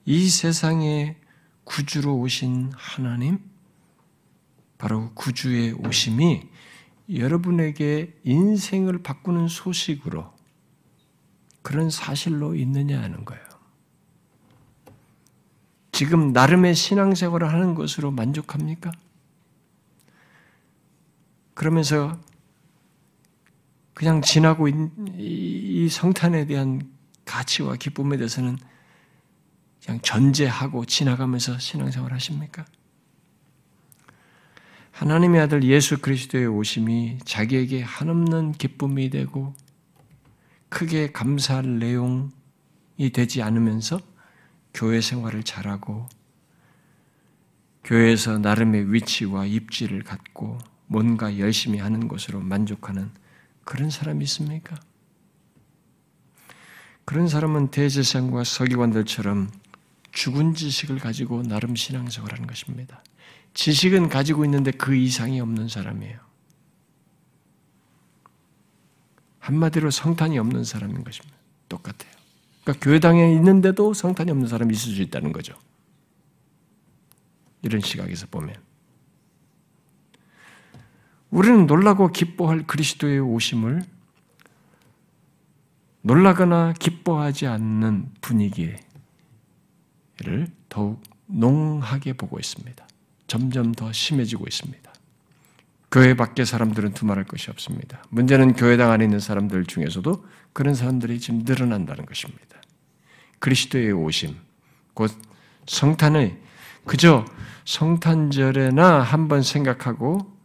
이 0.05 0.29
세상에 0.29 1.17
구주로 1.65 2.17
오신 2.17 2.71
하나님, 2.75 3.39
바로 4.77 5.11
구주의 5.13 5.73
오심이 5.73 6.47
여러분에게 7.13 8.19
인생을 8.23 9.03
바꾸는 9.03 9.47
소식으로 9.47 10.31
그런 11.61 11.89
사실로 11.89 12.55
있느냐 12.55 13.01
하는 13.01 13.25
거예요. 13.25 13.43
지금 15.91 16.31
나름의 16.31 16.75
신앙생활을 16.75 17.51
하는 17.51 17.75
것으로 17.75 18.09
만족합니까? 18.11 18.91
그러면서 21.59 22.17
그냥 23.93 24.21
지나고 24.21 24.69
이 24.69 25.89
성탄에 25.91 26.45
대한 26.45 26.89
가치와 27.25 27.75
기쁨에 27.75 28.15
대해서는 28.15 28.57
그냥 29.83 29.99
전제하고 30.01 30.85
지나가면서 30.85 31.59
신앙생활 31.59 32.13
하십니까? 32.13 32.63
하나님의 34.91 35.41
아들 35.41 35.65
예수 35.65 35.97
그리스도의 35.97 36.47
오심이 36.47 37.17
자기에게 37.25 37.81
한없는 37.81 38.53
기쁨이 38.53 39.09
되고 39.09 39.53
크게 40.69 41.11
감사할 41.11 41.77
내용이 41.77 42.29
되지 43.11 43.41
않으면서 43.41 43.99
교회 44.73 45.01
생활을 45.01 45.43
잘하고 45.43 46.07
교회에서 47.83 48.37
나름의 48.37 48.93
위치와 48.93 49.45
입지를 49.45 50.03
갖고 50.03 50.57
뭔가 50.89 51.37
열심히 51.37 51.77
하는 51.77 52.07
것으로 52.07 52.41
만족하는 52.41 53.11
그런 53.63 53.91
사람이 53.91 54.23
있습니까? 54.25 54.75
그런 57.05 57.27
사람은 57.27 57.69
대제사장과 57.69 58.43
서기관들처럼 58.43 59.51
죽은 60.11 60.55
지식을 60.55 60.97
가지고 60.97 61.43
나름 61.43 61.75
신앙생활 61.75 62.33
하는 62.33 62.47
것입니다. 62.47 63.03
지식은 63.53 64.09
가지고 64.09 64.45
있는데 64.45 64.71
그 64.71 64.95
이상이 64.95 65.39
없는 65.39 65.69
사람이에요. 65.69 66.19
한마디로 69.37 69.91
성탄이 69.91 70.39
없는 70.39 70.63
사람인 70.63 71.03
것입니다. 71.03 71.37
똑같아요. 71.69 72.11
그러니까 72.63 72.83
교회당에 72.83 73.31
있는데도 73.35 73.93
성탄이 73.93 74.31
없는 74.31 74.47
사람이 74.47 74.73
있을 74.73 74.95
수 74.95 75.01
있다는 75.03 75.33
거죠. 75.33 75.53
이런 77.61 77.81
시각에서 77.81 78.25
보면. 78.27 78.68
우리는 81.31 81.67
놀라고 81.67 82.09
기뻐할 82.09 82.65
그리스도의 82.65 83.19
오심을 83.19 83.83
놀라거나 86.01 86.73
기뻐하지 86.79 87.47
않는 87.47 88.09
분위기를 88.21 88.79
더욱 90.69 91.01
농하게 91.27 92.13
보고 92.13 92.39
있습니다. 92.39 92.87
점점 93.27 93.73
더 93.73 93.91
심해지고 93.91 94.45
있습니다. 94.47 94.91
교회 95.91 96.15
밖의 96.15 96.45
사람들은 96.45 96.93
두말할 96.93 97.25
것이 97.25 97.49
없습니다. 97.51 98.03
문제는 98.09 98.53
교회당 98.53 98.91
안에 98.91 99.03
있는 99.05 99.19
사람들 99.19 99.65
중에서도 99.65 100.25
그런 100.53 100.73
사람들이 100.73 101.19
지금 101.19 101.43
늘어난다는 101.45 102.05
것입니다. 102.05 102.61
그리스도의 103.39 103.91
오심, 103.91 104.35
곧 104.93 105.11
성탄을 105.67 106.39
그저 106.85 107.25
성탄절에나 107.65 109.01
한번 109.01 109.43
생각하고 109.43 110.17
뭐 110.17 110.38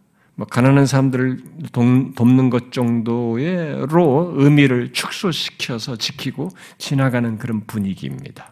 가난한 0.51 0.87
사람들을 0.87 1.71
돕는 1.73 2.51
것 2.51 2.73
정도로 2.73 4.33
의미를 4.35 4.93
축소시켜서 4.93 5.97
지키고 5.97 6.51
지나가는 6.77 7.39
그런 7.39 7.67
분위기입니다. 7.67 8.51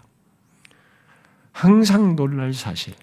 항상 1.50 2.14
놀랄 2.14 2.54
사실, 2.54 2.94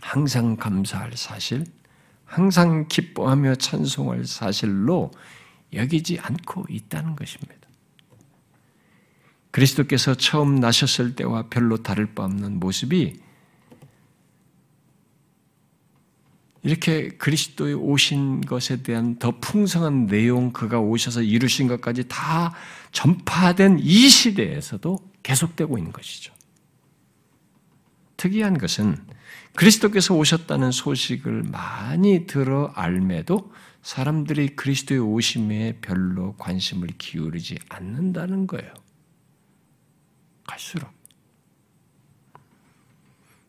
항상 0.00 0.56
감사할 0.56 1.12
사실, 1.16 1.64
항상 2.24 2.86
기뻐하며 2.88 3.56
찬송할 3.56 4.24
사실로 4.24 5.10
여기지 5.74 6.18
않고 6.18 6.64
있다는 6.70 7.14
것입니다. 7.14 7.60
그리스도께서 9.50 10.14
처음 10.14 10.54
나셨을 10.54 11.14
때와 11.14 11.48
별로 11.50 11.76
다를 11.76 12.14
바 12.14 12.24
없는 12.24 12.58
모습이 12.58 13.20
이렇게 16.62 17.08
그리스도의 17.08 17.74
오신 17.74 18.42
것에 18.42 18.82
대한 18.82 19.18
더 19.18 19.32
풍성한 19.40 20.06
내용, 20.06 20.52
그가 20.52 20.78
오셔서 20.80 21.22
이루신 21.22 21.66
것까지 21.66 22.06
다 22.08 22.54
전파된 22.92 23.80
이 23.80 24.08
시대에서도 24.08 25.10
계속되고 25.22 25.78
있는 25.78 25.92
것이죠. 25.92 26.32
특이한 28.16 28.58
것은 28.58 28.96
그리스도께서 29.54 30.14
오셨다는 30.14 30.70
소식을 30.70 31.42
많이 31.42 32.26
들어 32.26 32.72
알매도 32.74 33.52
사람들이 33.82 34.54
그리스도의 34.54 35.00
오심에 35.00 35.78
별로 35.80 36.34
관심을 36.36 36.88
기울이지 36.98 37.58
않는다는 37.68 38.46
거예요. 38.46 38.72
갈수록. 40.46 41.01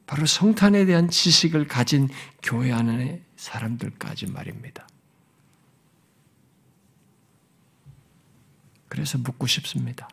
바로 0.05 0.25
성탄에 0.25 0.85
대한 0.85 1.09
지식을 1.09 1.67
가진 1.67 2.09
교회 2.41 2.71
안의 2.71 3.23
사람들까지 3.35 4.27
말입니다. 4.27 4.87
그래서 8.89 9.17
묻고 9.17 9.47
싶습니다. 9.47 10.07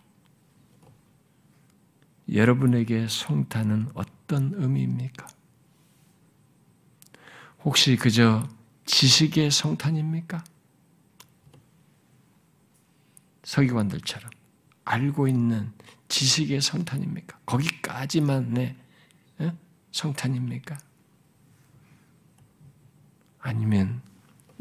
여러분에게 2.32 3.08
성탄은 3.08 3.88
어떤 3.94 4.54
의미입니까? 4.54 5.26
혹시 7.64 7.96
그저 7.96 8.48
지식의 8.86 9.50
성탄입니까? 9.50 10.42
서기관들처럼 13.42 14.30
알고 14.84 15.28
있는 15.28 15.72
지식의 16.08 16.60
성탄입니까? 16.60 17.38
거기까지만의 17.46 18.64
예? 18.64 18.89
성탄입니까? 19.92 20.78
아니면 23.40 24.02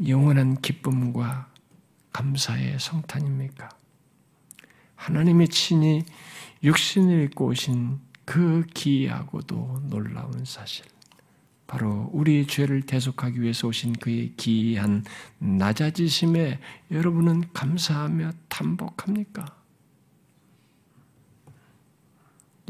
영원한 0.06 0.60
기쁨과 0.60 1.48
감사의 2.12 2.78
성탄입니까? 2.78 3.68
하나님의 4.96 5.48
친히 5.48 6.04
육신을 6.62 7.24
입고 7.24 7.46
오신 7.46 8.00
그 8.24 8.64
기이하고도 8.74 9.82
놀라운 9.88 10.44
사실. 10.44 10.84
바로 11.66 12.10
우리 12.12 12.46
죄를 12.46 12.82
대속하기 12.82 13.40
위해서 13.40 13.68
오신 13.68 13.94
그의 13.94 14.34
기이한 14.36 15.04
낮아지심에 15.38 16.58
여러분은 16.90 17.52
감사하며 17.52 18.32
탐복합니까? 18.48 19.59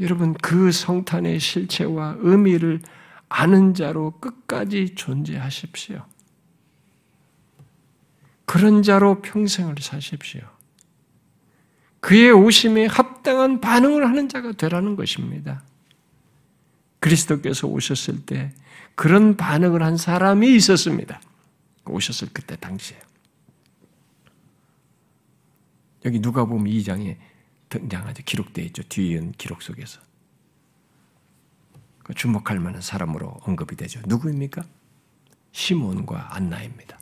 여러분 0.01 0.33
그 0.33 0.71
성탄의 0.71 1.39
실체와 1.39 2.17
의미를 2.19 2.81
아는 3.29 3.73
자로 3.73 4.11
끝까지 4.19 4.95
존재하십시오. 4.95 6.03
그런 8.45 8.83
자로 8.83 9.21
평생을 9.21 9.75
사십시오. 9.79 10.41
그의 12.01 12.31
오심에 12.31 12.87
합당한 12.87 13.61
반응을 13.61 14.05
하는 14.09 14.27
자가 14.27 14.53
되라는 14.53 14.95
것입니다. 14.95 15.63
그리스도께서 16.99 17.67
오셨을 17.67 18.25
때 18.25 18.53
그런 18.95 19.37
반응을 19.37 19.83
한 19.83 19.97
사람이 19.97 20.53
있었습니다. 20.55 21.21
오셨을 21.85 22.29
그때 22.33 22.55
당시에. 22.55 22.99
여기 26.05 26.19
누가 26.19 26.45
보면 26.45 26.65
2장에 26.73 27.17
등장하죠. 27.71 28.21
기록되어 28.23 28.65
있죠. 28.65 28.83
뒤에 28.83 29.31
기록 29.37 29.63
속에서. 29.63 29.99
그 32.03 32.13
주목할 32.13 32.59
만한 32.59 32.81
사람으로 32.81 33.39
언급이 33.43 33.75
되죠. 33.75 34.01
누구입니까? 34.05 34.63
시몬과 35.53 36.35
안나입니다. 36.35 36.99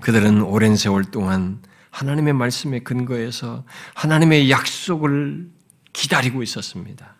그들은 0.00 0.42
오랜 0.42 0.76
세월 0.76 1.04
동안 1.04 1.62
하나님의 1.90 2.34
말씀에 2.34 2.80
근거해서 2.80 3.64
하나님의 3.94 4.50
약속을 4.50 5.50
기다리고 5.92 6.42
있었습니다. 6.42 7.14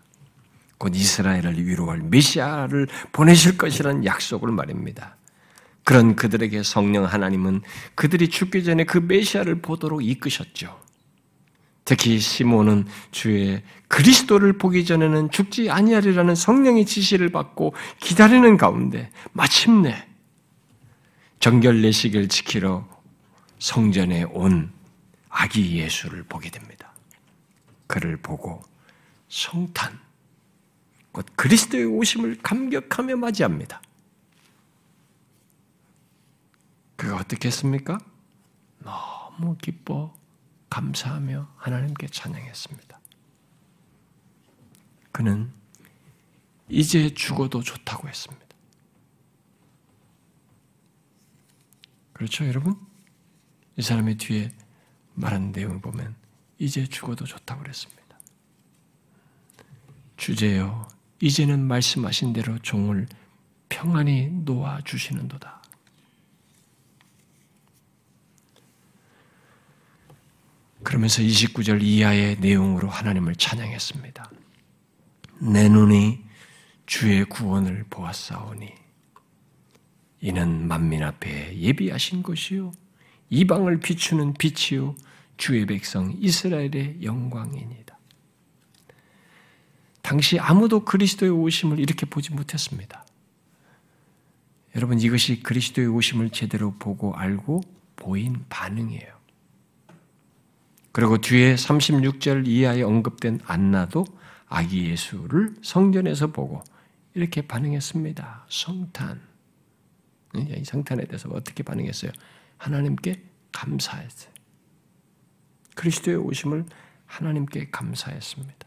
곧 0.79 0.95
이스라엘을 0.95 1.67
위로할 1.67 2.01
메시아를 2.01 2.87
보내실 3.13 3.57
것이라는 3.57 4.05
약속을 4.05 4.51
말입니다. 4.53 5.17
그런 5.87 6.17
그들에게 6.17 6.65
성령 6.65 7.05
하나님은 7.05 7.63
그들이 7.95 8.29
죽기 8.29 8.65
전에 8.65 8.83
그 8.83 8.99
메시아를 8.99 9.63
보도록 9.63 10.05
이끄셨죠. 10.05 10.77
특히 11.85 12.19
시몬은 12.19 12.87
주의 13.13 13.63
그리스도를 13.87 14.59
보기 14.59 14.85
전에는 14.85 15.31
죽지 15.31 15.71
아니하리라는 15.71 16.35
성령의 16.35 16.87
지시를 16.87 17.29
받고 17.29 17.73
기다리는 18.01 18.57
가운데 18.57 19.13
마침내 19.31 20.09
정결 21.39 21.83
내식을 21.83 22.31
지키러 22.31 22.85
성전에 23.61 24.25
온 24.25 24.73
아기 25.29 25.79
예수를 25.79 26.25
보게 26.25 26.51
됩니다. 26.51 26.91
그를 27.87 28.17
보고 28.17 28.61
성탄, 29.29 29.97
곧 31.13 31.25
그리스도의 31.37 31.85
오심을 31.85 32.39
감격하며 32.43 33.19
맞이합니다. 33.19 33.81
그가 36.97 37.17
어떻게 37.17 37.49
했습니까? 37.49 37.99
너무 38.79 39.57
기뻐 39.59 40.15
감사하며 40.71 41.55
하나님께 41.57 42.09
찬양했습니다. 42.09 43.01
그는 45.13 45.53
이제 46.69 47.15
죽어도 47.15 47.63
좋다고 47.63 48.09
했습니다. 48.09 48.47
그렇죠, 52.13 52.47
여러분? 52.47 52.77
이 53.77 53.83
사람의 53.83 54.17
뒤에 54.17 54.53
말한 55.15 55.53
내용을 55.53 55.81
보면 55.81 56.17
이제 56.59 56.87
죽어도 56.87 57.25
좋다고 57.25 57.63
그랬습니다. 57.63 58.03
주제여, 60.17 60.89
이제는 61.21 61.67
말씀하신 61.67 62.33
대로 62.33 62.59
종을 62.61 63.07
평안히 63.69 64.29
놓아 64.31 64.81
주시는도다. 64.83 65.56
그러면서 70.87 71.21
29절 71.21 71.83
이하의 71.83 72.39
내용으로 72.39 72.89
하나님을 72.89 73.35
찬양했습니다. 73.35 74.31
내 75.41 75.69
눈이 75.69 76.23
주의 76.87 77.25
구원을 77.25 77.87
보았사오니 77.91 78.73
이는 80.21 80.69
만민 80.69 81.03
앞에 81.03 81.59
예비하신 81.59 82.23
것이요 82.23 82.71
이방을 83.31 83.81
비추는 83.81 84.35
빛이요 84.35 84.95
주의 85.37 85.67
백성 85.67 86.15
이스라엘의 86.21 86.99
영광이니다. 87.03 87.99
당시 90.03 90.39
아무도 90.39 90.85
그리스도의 90.85 91.33
오심을 91.33 91.81
이렇게 91.81 92.07
보지 92.07 92.33
못했습니다. 92.33 93.05
여러분 94.77 95.01
이것이 95.01 95.43
그리스도의 95.43 95.89
오심을 95.89 96.31
제대로 96.31 96.75
보고 96.75 97.13
알고 97.17 97.63
보인 97.97 98.45
반응이에요. 98.49 99.16
그리고 100.97 101.19
뒤에 101.19 101.57
36절 101.57 102.47
이하에 102.47 102.81
언급된 102.81 103.41
안나도 103.45 104.07
아기 104.47 104.89
예수를 104.89 105.55
성전에서 105.61 106.29
보고 106.29 106.65
이렇게 107.13 107.47
반응했습니다. 107.47 108.47
성탄. 108.49 109.21
이 110.35 110.65
성탄에 110.65 111.05
대해서 111.05 111.29
어떻게 111.29 111.63
반응했어요? 111.63 112.13
하나님께 112.57 113.23
감사했어요. 113.53 114.33
그리스도의 115.75 116.17
오심을 116.17 116.65
하나님께 117.05 117.69
감사했습니다. 117.71 118.67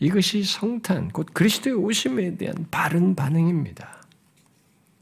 이것이 0.00 0.42
성탄, 0.42 1.10
곧 1.10 1.28
그리스도의 1.32 1.76
오심에 1.76 2.36
대한 2.36 2.66
바른 2.72 3.14
반응입니다. 3.14 4.02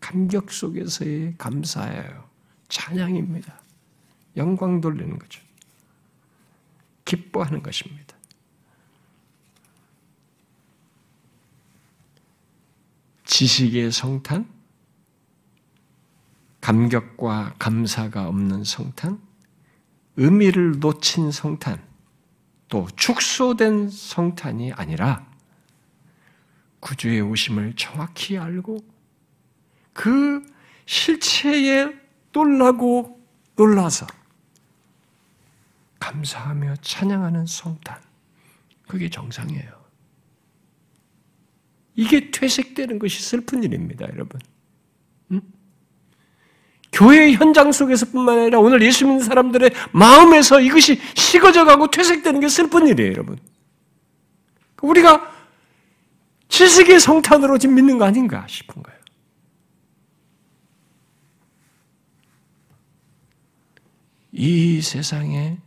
감격 0.00 0.52
속에서의 0.52 1.36
감사예요. 1.38 2.28
찬양입니다. 2.68 3.58
영광 4.36 4.82
돌리는 4.82 5.18
거죠. 5.18 5.40
기뻐하는 7.04 7.62
것입니다. 7.62 8.16
지식의 13.24 13.92
성탄, 13.92 14.46
감격과 16.60 17.54
감사가 17.58 18.28
없는 18.28 18.64
성탄, 18.64 19.20
의미를 20.16 20.78
놓친 20.78 21.32
성탄, 21.32 21.82
또 22.68 22.86
축소된 22.94 23.90
성탄이 23.90 24.72
아니라 24.72 25.26
구주의 26.80 27.20
오심을 27.20 27.74
정확히 27.76 28.38
알고 28.38 28.78
그 29.92 30.44
실체에 30.86 31.92
놀라고 32.32 33.20
놀라서 33.56 34.06
감사하며 36.02 36.74
찬양하는 36.82 37.46
성탄. 37.46 37.96
그게 38.88 39.08
정상이에요. 39.08 39.82
이게 41.94 42.32
퇴색되는 42.32 42.98
것이 42.98 43.22
슬픈 43.22 43.62
일입니다, 43.62 44.06
여러분. 44.12 44.40
응? 45.30 45.40
교회 46.90 47.32
현장 47.32 47.70
속에서뿐만 47.70 48.38
아니라 48.40 48.58
오늘 48.58 48.82
예수 48.82 49.06
믿는 49.06 49.22
사람들의 49.22 49.70
마음에서 49.92 50.60
이것이 50.60 51.00
식어져 51.14 51.64
가고 51.64 51.88
퇴색되는 51.88 52.40
게 52.40 52.48
슬픈 52.48 52.88
일이에요, 52.88 53.12
여러분. 53.12 53.38
우리가 54.82 55.32
지식의 56.48 56.98
성탄으로 56.98 57.58
지금 57.58 57.76
믿는 57.76 57.98
거 57.98 58.04
아닌가 58.04 58.44
싶은 58.48 58.82
거예요. 58.82 58.98
이 64.32 64.82
세상에 64.82 65.58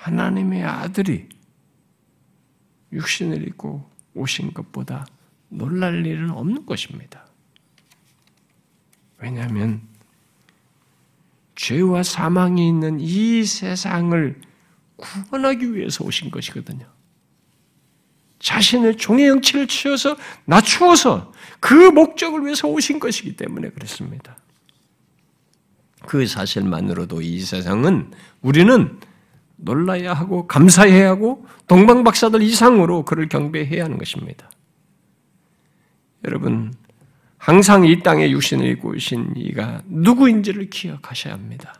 하나님의 0.00 0.64
아들이 0.64 1.28
육신을 2.92 3.46
입고 3.48 3.88
오신 4.14 4.54
것보다 4.54 5.06
놀랄 5.48 6.06
일은 6.06 6.30
없는 6.30 6.64
것입니다. 6.64 7.26
왜냐하면 9.18 9.82
죄와 11.54 12.02
사망이 12.02 12.66
있는 12.66 12.98
이 12.98 13.44
세상을 13.44 14.40
구원하기 14.96 15.74
위해서 15.74 16.04
오신 16.04 16.30
것이거든요. 16.30 16.86
자신의 18.38 18.96
종의 18.96 19.26
영치를 19.26 19.68
치어서 19.68 20.16
낮추어서 20.46 21.32
그 21.60 21.74
목적을 21.74 22.46
위해서 22.46 22.66
오신 22.68 23.00
것이기 23.00 23.36
때문에 23.36 23.68
그렇습니다. 23.68 24.38
그 26.06 26.26
사실만으로도 26.26 27.20
이 27.20 27.40
세상은 27.40 28.10
우리는 28.40 28.98
놀라야 29.62 30.14
하고 30.14 30.46
감사해야 30.46 31.10
하고 31.10 31.46
동방박사들 31.66 32.42
이상으로 32.42 33.04
그를 33.04 33.28
경배해야 33.28 33.84
하는 33.84 33.98
것입니다. 33.98 34.50
여러분 36.24 36.72
항상 37.38 37.84
이 37.86 38.02
땅에 38.02 38.30
육신을 38.30 38.66
입고 38.66 38.90
오신 38.90 39.34
이가 39.36 39.82
누구인지를 39.86 40.68
기억하셔야 40.70 41.32
합니다. 41.32 41.74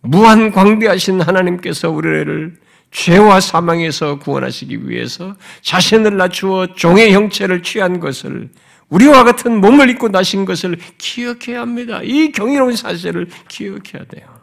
무한 0.00 0.50
광대하신 0.50 1.20
하나님께서 1.20 1.90
우리를 1.90 2.56
죄와 2.90 3.40
사망에서 3.40 4.18
구원하시기 4.18 4.88
위해서 4.88 5.36
자신을 5.62 6.16
낮추어 6.16 6.74
종의 6.74 7.12
형체를 7.12 7.62
취한 7.62 8.00
것을 8.00 8.50
우리와 8.88 9.24
같은 9.24 9.60
몸을 9.60 9.90
입고 9.90 10.08
나신 10.08 10.44
것을 10.44 10.78
기억해야 10.98 11.60
합니다. 11.60 12.00
이 12.02 12.30
경이로운 12.32 12.76
사실을 12.76 13.28
기억해야 13.48 14.04
돼요. 14.08 14.33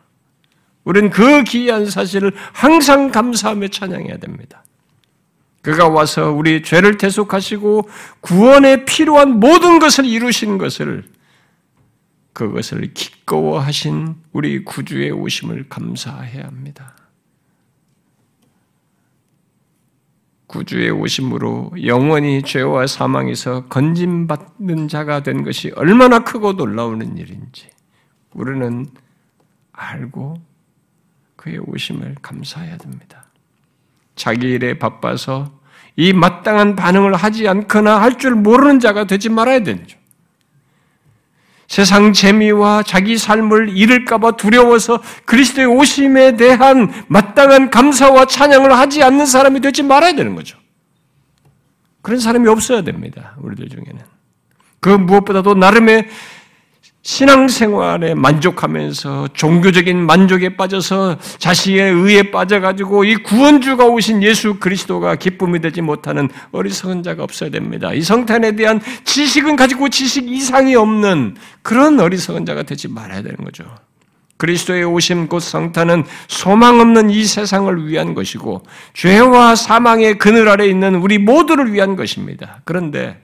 우리는 0.84 1.10
그 1.10 1.44
기이한 1.44 1.90
사실을 1.90 2.34
항상 2.54 3.12
감사하며 3.12 3.68
찬양해야 3.68 4.18
됩니다. 4.18 4.64
그가 5.62 5.90
와서 5.90 6.32
우리 6.32 6.64
죄를 6.64 6.98
대속하시고 6.98 7.88
구원에 8.20 8.84
필요한 8.86 9.40
모든 9.40 9.80
것을 9.80 10.06
이루신 10.06 10.58
것을 10.58 11.04
그것을 12.34 12.94
기꺼워하신 12.94 14.16
우리 14.32 14.64
구주의 14.64 15.12
오심을 15.12 15.70
감사해야 15.70 16.46
합니다. 16.46 16.96
구주의 20.48 20.90
오심으로 20.90 21.74
영원히 21.86 22.42
죄와 22.42 22.88
사망에서 22.88 23.68
건진받는 23.68 24.88
자가 24.90 25.24
된 25.24 25.44
것이 25.44 25.72
얼마나 25.76 26.20
크고 26.20 26.54
놀라우는 26.54 27.18
일인지 27.18 27.70
우리는 28.34 28.88
알고 29.72 30.51
그의 31.42 31.58
오심을 31.66 32.18
감사해야 32.22 32.78
됩니다. 32.78 33.26
자기 34.16 34.52
일에 34.52 34.78
바빠서 34.78 35.52
이 35.96 36.14
마땅한 36.14 36.76
반응을 36.76 37.16
하지 37.16 37.48
않거나 37.48 38.00
할 38.00 38.20
줄 38.20 38.36
모르는 38.36 38.80
자가 38.80 39.06
되지 39.06 39.30
말아야 39.30 39.64
되죠. 39.64 39.98
세상 41.68 42.14
재미와 42.14 42.84
자기 42.84 43.18
삶을 43.18 43.76
잃을까봐 43.76 44.34
두려워서 44.34 45.02
그리스도의 45.26 45.66
오심에 45.68 46.36
대한 46.36 46.92
마땅한 47.08 47.72
감사와 47.72 48.26
찬양을 48.26 48.72
하지 48.74 49.02
않는 49.02 49.26
사람이 49.26 49.62
되지 49.62 49.82
말아야 49.82 50.14
되는 50.14 50.36
거죠. 50.36 50.60
그런 52.04 52.20
사람이 52.20 52.48
없어야 52.50 52.84
됩니다. 52.84 53.36
우리들 53.40 53.68
중에는. 53.70 54.00
그 54.80 54.90
무엇보다도 54.90 55.56
나름의 55.56 56.08
신앙생활에 57.04 58.14
만족하면서 58.14 59.30
종교적인 59.34 59.98
만족에 60.06 60.56
빠져서 60.56 61.18
자신의 61.40 61.94
의에 61.94 62.32
빠져가지고 62.32 63.06
이 63.06 63.16
구원주가 63.16 63.86
오신 63.86 64.22
예수 64.22 64.60
그리스도가 64.60 65.16
기쁨이 65.16 65.60
되지 65.62 65.82
못하는 65.82 66.30
어리석은 66.52 67.02
자가 67.02 67.24
없어야 67.24 67.50
됩니다. 67.50 67.92
이 67.94 68.02
성탄에 68.02 68.56
대한 68.56 68.80
지식은 69.04 69.56
가지고 69.56 69.90
지식 69.90 70.30
이상이 70.30 70.76
없는 70.76 71.38
그런 71.64 72.00
어리석은 72.00 72.46
자가 72.46 72.64
되지 72.64 72.88
말아야 72.88 73.24
되는 73.24 73.38
거죠. 73.38 73.64
그리스도의 74.38 74.84
오심 74.84 75.28
곧 75.28 75.40
성탄은 75.40 76.04
소망 76.28 76.80
없는 76.80 77.12
이 77.12 77.26
세상을 77.26 77.88
위한 77.88 78.16
것이고 78.16 78.64
죄와 78.94 79.56
사망의 79.56 80.18
그늘 80.18 80.50
아래 80.50 80.66
있는 80.68 80.96
우리 80.96 81.20
모두를 81.20 81.74
위한 81.74 81.96
것입니다. 81.96 82.62
그런데 82.64 83.22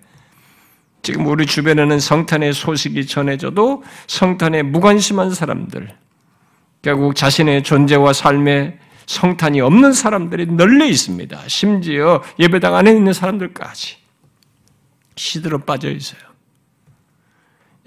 지금 1.08 1.26
우리 1.28 1.46
주변에는 1.46 2.02
성탄의 2.02 2.52
소식이 2.52 3.08
전해져도 3.08 3.82
성탄에 4.08 4.62
무관심한 4.62 5.34
사람들, 5.34 5.96
결국 6.82 7.16
자신의 7.16 7.64
존재와 7.64 8.12
삶에 8.12 8.78
성탄이 9.06 9.62
없는 9.62 9.94
사람들이 9.94 10.48
널려 10.48 10.84
있습니다. 10.86 11.48
심지어 11.48 12.22
예배당 12.40 12.76
안에 12.76 12.92
있는 12.92 13.14
사람들까지 13.14 13.96
시들어 15.16 15.60
빠져 15.60 15.90
있어요. 15.92 16.20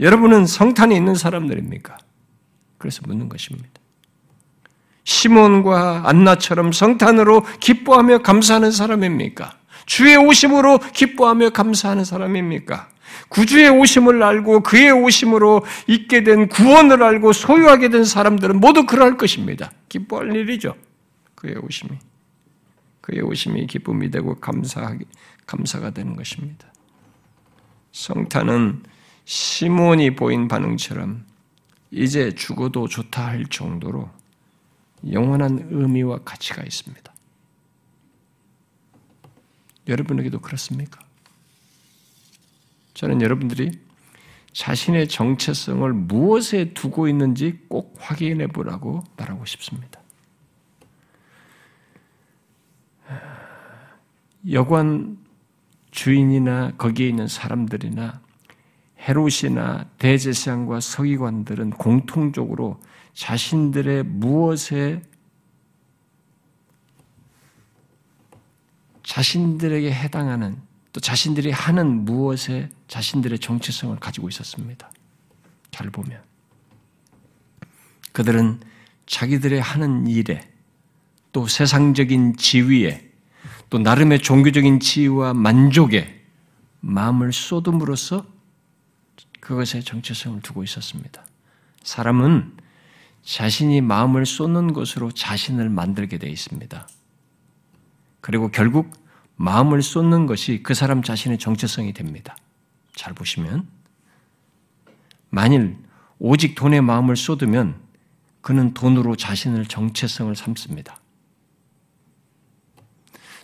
여러분은 0.00 0.46
성탄이 0.46 0.96
있는 0.96 1.14
사람들입니까? 1.14 1.98
그래서 2.78 3.02
묻는 3.06 3.28
것입니다. 3.28 3.68
시몬과 5.04 6.04
안나처럼 6.06 6.72
성탄으로 6.72 7.44
기뻐하며 7.60 8.22
감사하는 8.22 8.70
사람입니까? 8.70 9.58
주의 9.84 10.16
오심으로 10.16 10.78
기뻐하며 10.78 11.50
감사하는 11.50 12.06
사람입니까? 12.06 12.88
구주의 13.30 13.68
오심을 13.70 14.22
알고 14.22 14.60
그의 14.60 14.90
오심으로 14.90 15.64
있게 15.86 16.24
된 16.24 16.48
구원을 16.48 17.02
알고 17.02 17.32
소유하게 17.32 17.88
된 17.88 18.04
사람들은 18.04 18.60
모두 18.60 18.86
그럴 18.86 19.16
것입니다. 19.16 19.72
기뻐할 19.88 20.34
일이죠. 20.34 20.74
그의 21.36 21.56
오심이. 21.56 21.96
그의 23.00 23.22
오심이 23.22 23.66
기쁨이 23.66 24.10
되고 24.10 24.34
감사하기, 24.34 25.04
감사가 25.46 25.90
되는 25.90 26.16
것입니다. 26.16 26.72
성탄은 27.92 28.82
시몬이 29.24 30.16
보인 30.16 30.48
반응처럼 30.48 31.24
이제 31.92 32.34
죽어도 32.34 32.88
좋다 32.88 33.26
할 33.26 33.46
정도로 33.46 34.10
영원한 35.10 35.68
의미와 35.70 36.18
가치가 36.24 36.62
있습니다. 36.62 37.12
여러분에게도 39.86 40.40
그렇습니까? 40.40 41.00
저는 42.94 43.22
여러분들이 43.22 43.70
자신의 44.52 45.08
정체성을 45.08 45.92
무엇에 45.92 46.72
두고 46.74 47.08
있는지 47.08 47.60
꼭 47.68 47.94
확인해 47.98 48.48
보라고 48.48 49.04
말하고 49.16 49.44
싶습니다. 49.44 50.00
여관 54.50 55.18
주인이나 55.90 56.72
거기에 56.78 57.08
있는 57.08 57.28
사람들이나 57.28 58.20
헤롯이나 59.00 59.86
대제사장과 59.98 60.80
서기관들은 60.80 61.70
공통적으로 61.70 62.80
자신들의 63.14 64.04
무엇에 64.04 65.02
자신들에게 69.02 69.92
해당하는 69.92 70.58
또 70.92 71.00
자신들이 71.00 71.50
하는 71.50 72.04
무엇에 72.04 72.70
자신들의 72.90 73.38
정체성을 73.38 73.96
가지고 74.00 74.28
있었습니다. 74.28 74.90
잘 75.70 75.90
보면. 75.90 76.20
그들은 78.10 78.58
자기들의 79.06 79.60
하는 79.60 80.08
일에 80.08 80.50
또 81.30 81.46
세상적인 81.46 82.36
지위에 82.36 83.08
또 83.70 83.78
나름의 83.78 84.18
종교적인 84.18 84.80
지위와 84.80 85.34
만족에 85.34 86.24
마음을 86.80 87.32
쏟음으로써 87.32 88.26
그것에 89.38 89.82
정체성을 89.82 90.40
두고 90.42 90.64
있었습니다. 90.64 91.24
사람은 91.84 92.56
자신이 93.22 93.82
마음을 93.82 94.26
쏟는 94.26 94.72
것으로 94.72 95.12
자신을 95.12 95.68
만들게 95.68 96.18
되어 96.18 96.28
있습니다. 96.28 96.88
그리고 98.20 98.50
결국 98.50 98.90
마음을 99.36 99.80
쏟는 99.80 100.26
것이 100.26 100.64
그 100.64 100.74
사람 100.74 101.04
자신의 101.04 101.38
정체성이 101.38 101.92
됩니다. 101.92 102.34
잘 103.00 103.14
보시면 103.14 103.66
만일 105.30 105.78
오직 106.18 106.54
돈에 106.54 106.82
마음을 106.82 107.16
쏟으면 107.16 107.76
그는 108.42 108.74
돈으로 108.74 109.16
자신을 109.16 109.64
정체성을 109.64 110.36
삼습니다. 110.36 110.98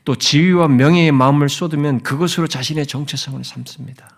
또 0.05 0.15
지위와 0.15 0.69
명예의 0.69 1.11
마음을 1.11 1.49
쏟으면 1.49 2.03
그것으로 2.03 2.49
자신의 2.49 2.87
정체성을 2.87 3.43
삼습니다. 3.43 4.11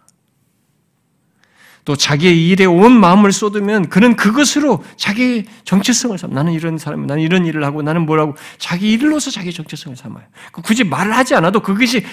또 1.84 1.94
자기의 1.94 2.48
일에 2.48 2.64
온 2.64 2.98
마음을 2.98 3.30
쏟으면 3.30 3.88
그는 3.90 4.16
그것으로 4.16 4.84
자기 4.96 5.46
정체성을 5.62 6.18
삼. 6.18 6.32
나는 6.32 6.52
이런 6.52 6.78
사람, 6.78 7.06
나는 7.06 7.22
이런 7.22 7.46
일을 7.46 7.62
하고 7.62 7.82
나는 7.82 8.06
뭐라고 8.06 8.34
자기 8.58 8.90
일로서 8.90 9.30
자기 9.30 9.52
정체성을 9.52 9.96
삼아요. 9.96 10.26
그 10.50 10.62
굳이 10.62 10.82
말을 10.82 11.16
하지 11.16 11.36
않아도 11.36 11.60
그것이 11.60 12.04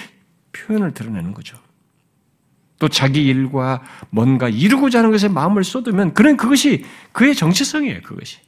표현을 0.54 0.94
드러내는 0.94 1.34
거죠. 1.34 1.65
또 2.78 2.90
자기 2.90 3.24
일과 3.24 3.82
뭔가 4.10 4.50
이루고자 4.50 5.00
하는 5.00 5.12
것에 5.12 5.28
마음을 5.28 5.64
쏟으면 5.64 6.14
그는 6.14 6.38
그것이 6.38 6.86
그의 7.14 7.36
정체성이에요. 7.36 8.02
그것이. 8.02 8.40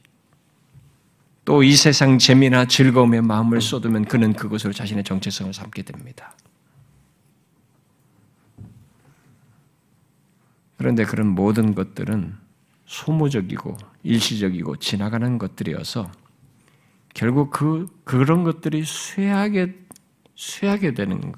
또 1.44 1.62
이 1.62 1.74
세상 1.76 2.18
재미나 2.18 2.66
즐거움에 2.66 3.22
마음을 3.22 3.62
쏟으면 3.62 4.04
그는 4.04 4.34
그것으로 4.34 4.74
자신의 4.74 5.04
정체성을 5.04 5.54
삼게 5.54 5.82
됩니다. 5.82 6.34
그런데 10.76 11.04
그런 11.04 11.28
모든 11.28 11.74
것들은 11.74 12.36
소모적이고 12.84 13.76
일시적이고 14.02 14.76
지나가는 14.76 15.38
것들이어서 15.38 16.10
결국 17.14 17.50
그 17.50 17.88
그런 18.04 18.44
것들이 18.44 18.84
쇠하게 18.84 19.74
쇠하게 20.36 20.92
되는 20.92 21.32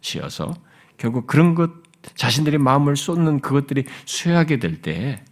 것이어서 0.00 0.54
결국 0.96 1.26
그런 1.26 1.54
것 1.54 1.70
자신들이 2.14 2.58
마음을 2.58 2.96
쏟는 2.96 3.40
그것들이 3.40 3.84
쇠하게 4.04 4.58
될때 4.58 5.24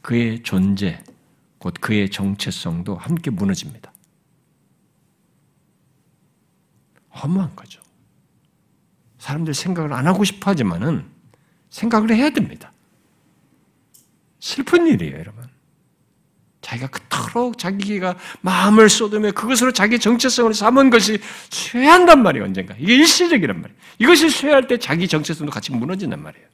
그의 0.00 0.42
존재, 0.42 1.02
곧 1.58 1.74
그의 1.80 2.10
정체성도 2.10 2.96
함께 2.96 3.30
무너집니다. 3.30 3.92
허무한 7.22 7.54
거죠. 7.54 7.82
사람들 9.18 9.52
생각을 9.52 9.92
안 9.92 10.06
하고 10.06 10.24
싶어 10.24 10.50
하지만은 10.50 11.04
생각을 11.68 12.14
해야 12.14 12.30
됩니다. 12.30 12.72
슬픈 14.38 14.86
일이에요, 14.86 15.18
여러분. 15.18 15.44
자기가 16.60 16.88
그토록 16.88 17.58
자기가 17.58 18.16
마음을 18.42 18.88
쏟으며 18.88 19.32
그것으로 19.32 19.72
자기 19.72 19.98
정체성을 19.98 20.52
삼은 20.52 20.90
것이 20.90 21.18
쇠한단 21.50 22.22
말이에요, 22.22 22.44
언젠가. 22.44 22.74
이게 22.78 22.94
일시적이란 22.96 23.60
말이에요. 23.60 23.80
이것이 23.98 24.30
쇠할 24.30 24.66
때 24.66 24.78
자기 24.78 25.08
정체성도 25.08 25.50
같이 25.50 25.72
무너진단 25.72 26.22
말이에요. 26.22 26.46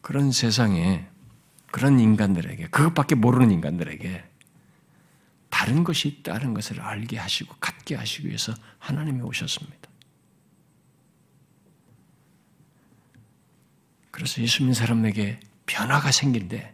그런 0.00 0.32
세상에, 0.32 1.06
그런 1.70 1.98
인간들에게, 1.98 2.66
그것밖에 2.66 3.14
모르는 3.14 3.50
인간들에게 3.52 4.24
다른 5.48 5.84
것이 5.84 6.08
있다는 6.08 6.52
것을 6.52 6.80
알게 6.80 7.16
하시고 7.16 7.54
갖게 7.60 7.94
하시기 7.94 8.26
위해서 8.26 8.52
하나님이 8.78 9.22
오셨습니다. 9.22 9.88
그래서 14.14 14.40
예수 14.40 14.62
믿는 14.62 14.74
사람에게 14.74 15.40
변화가 15.66 16.12
생긴데 16.12 16.72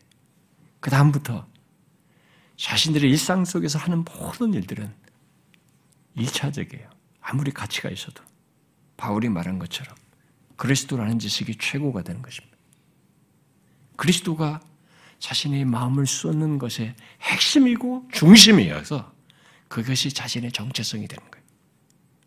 그 0.78 0.90
다음부터 0.90 1.48
자신들의 2.58 3.10
일상 3.10 3.46
속에서 3.46 3.78
하는 3.78 4.04
모든 4.04 4.52
일들은 4.52 4.94
일차적이에요. 6.16 6.90
아무리 7.22 7.50
가치가 7.50 7.88
있어도 7.88 8.22
바울이 8.98 9.30
말한 9.30 9.58
것처럼 9.58 9.96
그리스도라는 10.56 11.18
지식이 11.18 11.56
최고가 11.56 12.02
되는 12.02 12.20
것입니다. 12.20 12.54
그리스도가 13.96 14.60
자신의 15.18 15.64
마음을 15.64 16.06
쏟는 16.06 16.58
것의 16.58 16.94
핵심이고 17.22 18.08
중심이어서 18.12 19.14
그것이 19.68 20.12
자신의 20.12 20.52
정체성이 20.52 21.08
되는 21.08 21.30
거예요. 21.30 21.46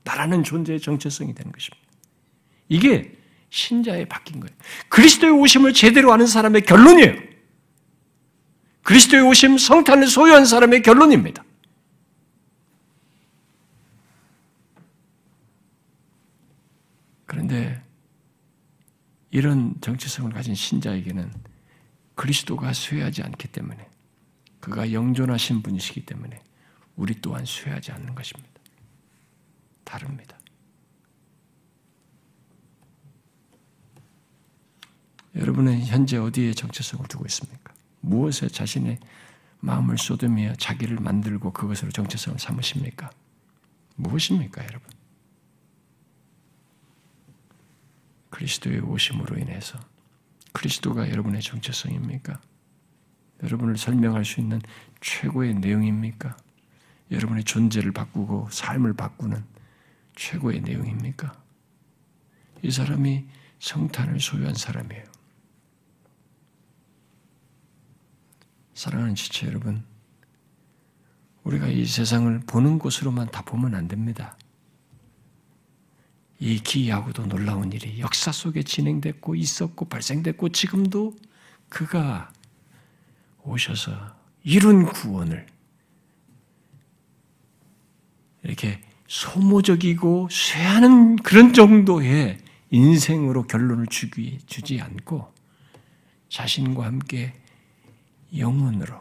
나라는 0.06 0.44
존재의 0.44 0.80
정체성이 0.80 1.36
되는 1.36 1.52
것입니다. 1.52 1.88
이게 2.68 3.23
신자에 3.54 4.06
바뀐 4.06 4.40
거예요. 4.40 4.54
그리스도의 4.90 5.32
오심을 5.32 5.74
제대로 5.74 6.12
아는 6.12 6.26
사람의 6.26 6.64
결론이에요. 6.64 7.22
그리스도의 8.82 9.22
오심 9.24 9.60
성탄을 9.60 10.08
소유한 10.08 10.46
사람의 10.46 10.82
결론입니다. 10.82 11.46
그런데 17.26 17.82
이런 19.30 19.76
정체성을 19.82 20.32
가진 20.34 20.56
신자에게는 20.56 21.32
그리스도가 22.16 22.74
쇠하지 22.74 23.22
않기 23.22 23.50
때문에 23.50 23.88
그가 24.60 24.92
영존하신 24.92 25.62
분이시기 25.62 26.08
때문에 26.08 26.42
우리 26.96 27.22
또한 27.22 27.46
쇠하지 27.46 27.92
않는 27.92 28.16
것입니다. 28.16 28.50
다릅니다. 29.84 30.38
여러분은 35.36 35.86
현재 35.86 36.18
어디에 36.18 36.54
정체성을 36.54 37.08
두고 37.08 37.26
있습니까? 37.26 37.74
무엇에 38.02 38.48
자신의 38.48 39.00
마음을 39.60 39.98
쏟으며 39.98 40.54
자기를 40.56 40.98
만들고 40.98 41.54
그것으로 41.54 41.92
정체성을 41.92 42.38
삼으십니까? 42.38 43.10
무엇입니까, 43.96 44.64
여러분? 44.64 44.90
그리스도의 48.30 48.82
오심으로 48.82 49.38
인해서 49.38 49.80
그리스도가 50.52 51.10
여러분의 51.10 51.42
정체성입니까? 51.42 52.40
여러분을 53.44 53.78
설명할 53.78 54.26
수 54.26 54.40
있는 54.40 54.62
최고의 55.02 55.56
내용입니까? 55.56 56.36
여러분의 57.12 57.44
존재를 57.44 57.92
바꾸고 57.92 58.50
삶을 58.52 58.94
바꾸는 58.94 59.44
최고의 60.16 60.62
내용입니까? 60.62 61.34
이 62.64 62.72
사람이 62.72 63.26
성탄을 63.60 64.20
소유한 64.20 64.56
사람이에요. 64.56 65.13
사랑하는 68.74 69.16
지체 69.16 69.48
여러분, 69.48 69.84
우리가 71.44 71.68
이 71.68 71.86
세상을 71.86 72.42
보는 72.48 72.80
곳으로만 72.80 73.30
다 73.32 73.42
보면 73.44 73.76
안 73.76 73.88
됩니다. 73.88 74.38
이 76.40 76.60
기이하고도 76.60 77.28
놀라운 77.28 77.72
일이 77.72 78.00
역사 78.00 78.32
속에 78.32 78.64
진행됐고 78.64 79.36
있었고 79.36 79.86
발생됐고 79.86 80.50
지금도 80.50 81.16
그가 81.70 82.32
오셔서 83.44 83.92
이룬 84.44 84.86
구원을 84.86 85.46
이렇게 88.44 88.82
소모적이고 89.08 90.30
쇠하는 90.32 91.16
그런 91.18 91.54
정도의 91.54 92.40
인생으로 92.72 93.44
결론을 93.44 93.88
주기, 93.88 94.40
주지 94.48 94.82
않고 94.82 95.32
자신과 96.30 96.86
함께 96.86 97.34
영혼으로, 98.36 99.00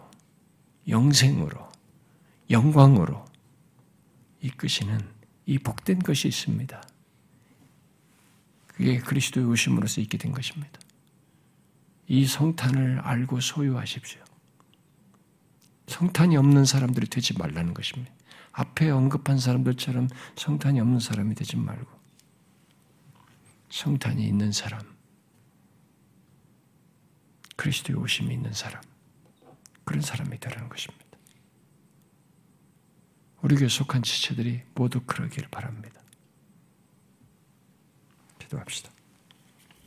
영생으로, 0.89 1.71
영광으로 2.51 3.25
이끄시는 4.41 5.01
이 5.47 5.59
복된 5.59 6.01
것이 6.01 6.29
있습니다. 6.29 6.83
그게 8.67 8.99
그리스도의 8.99 9.47
오심으로서 9.47 10.01
있게 10.01 10.19
된 10.19 10.33
것입니다. 10.33 10.81
이 12.09 12.27
성탄을 12.27 13.01
알고 13.01 13.41
소유하십시오. 13.41 14.23
성탄이 15.87 16.37
없는 16.37 16.65
사람들이 16.65 17.07
되지 17.07 17.39
말라는 17.39 17.75
것입니다. 17.75 18.13
앞에 18.53 18.91
언급한 18.91 19.39
사람들처럼 19.39 20.09
성탄이 20.37 20.81
없는 20.81 21.01
사람이 21.01 21.35
되지 21.35 21.57
말고 21.57 21.91
성탄이 23.71 24.27
있는 24.27 24.53
사람, 24.53 24.83
그리스도의 27.57 27.99
오심이 27.99 28.35
있는 28.35 28.53
사람, 28.53 28.83
그런 29.85 30.01
사람이 30.03 30.39
되라는 30.39 30.69
것입니다. 30.69 31.05
우리 33.43 33.57
교회 33.57 33.69
속한 33.69 34.03
지체들이 34.03 34.63
모두 34.75 35.01
그러기를 35.01 35.49
바랍니다. 35.49 36.01
기도합시다. 38.39 38.92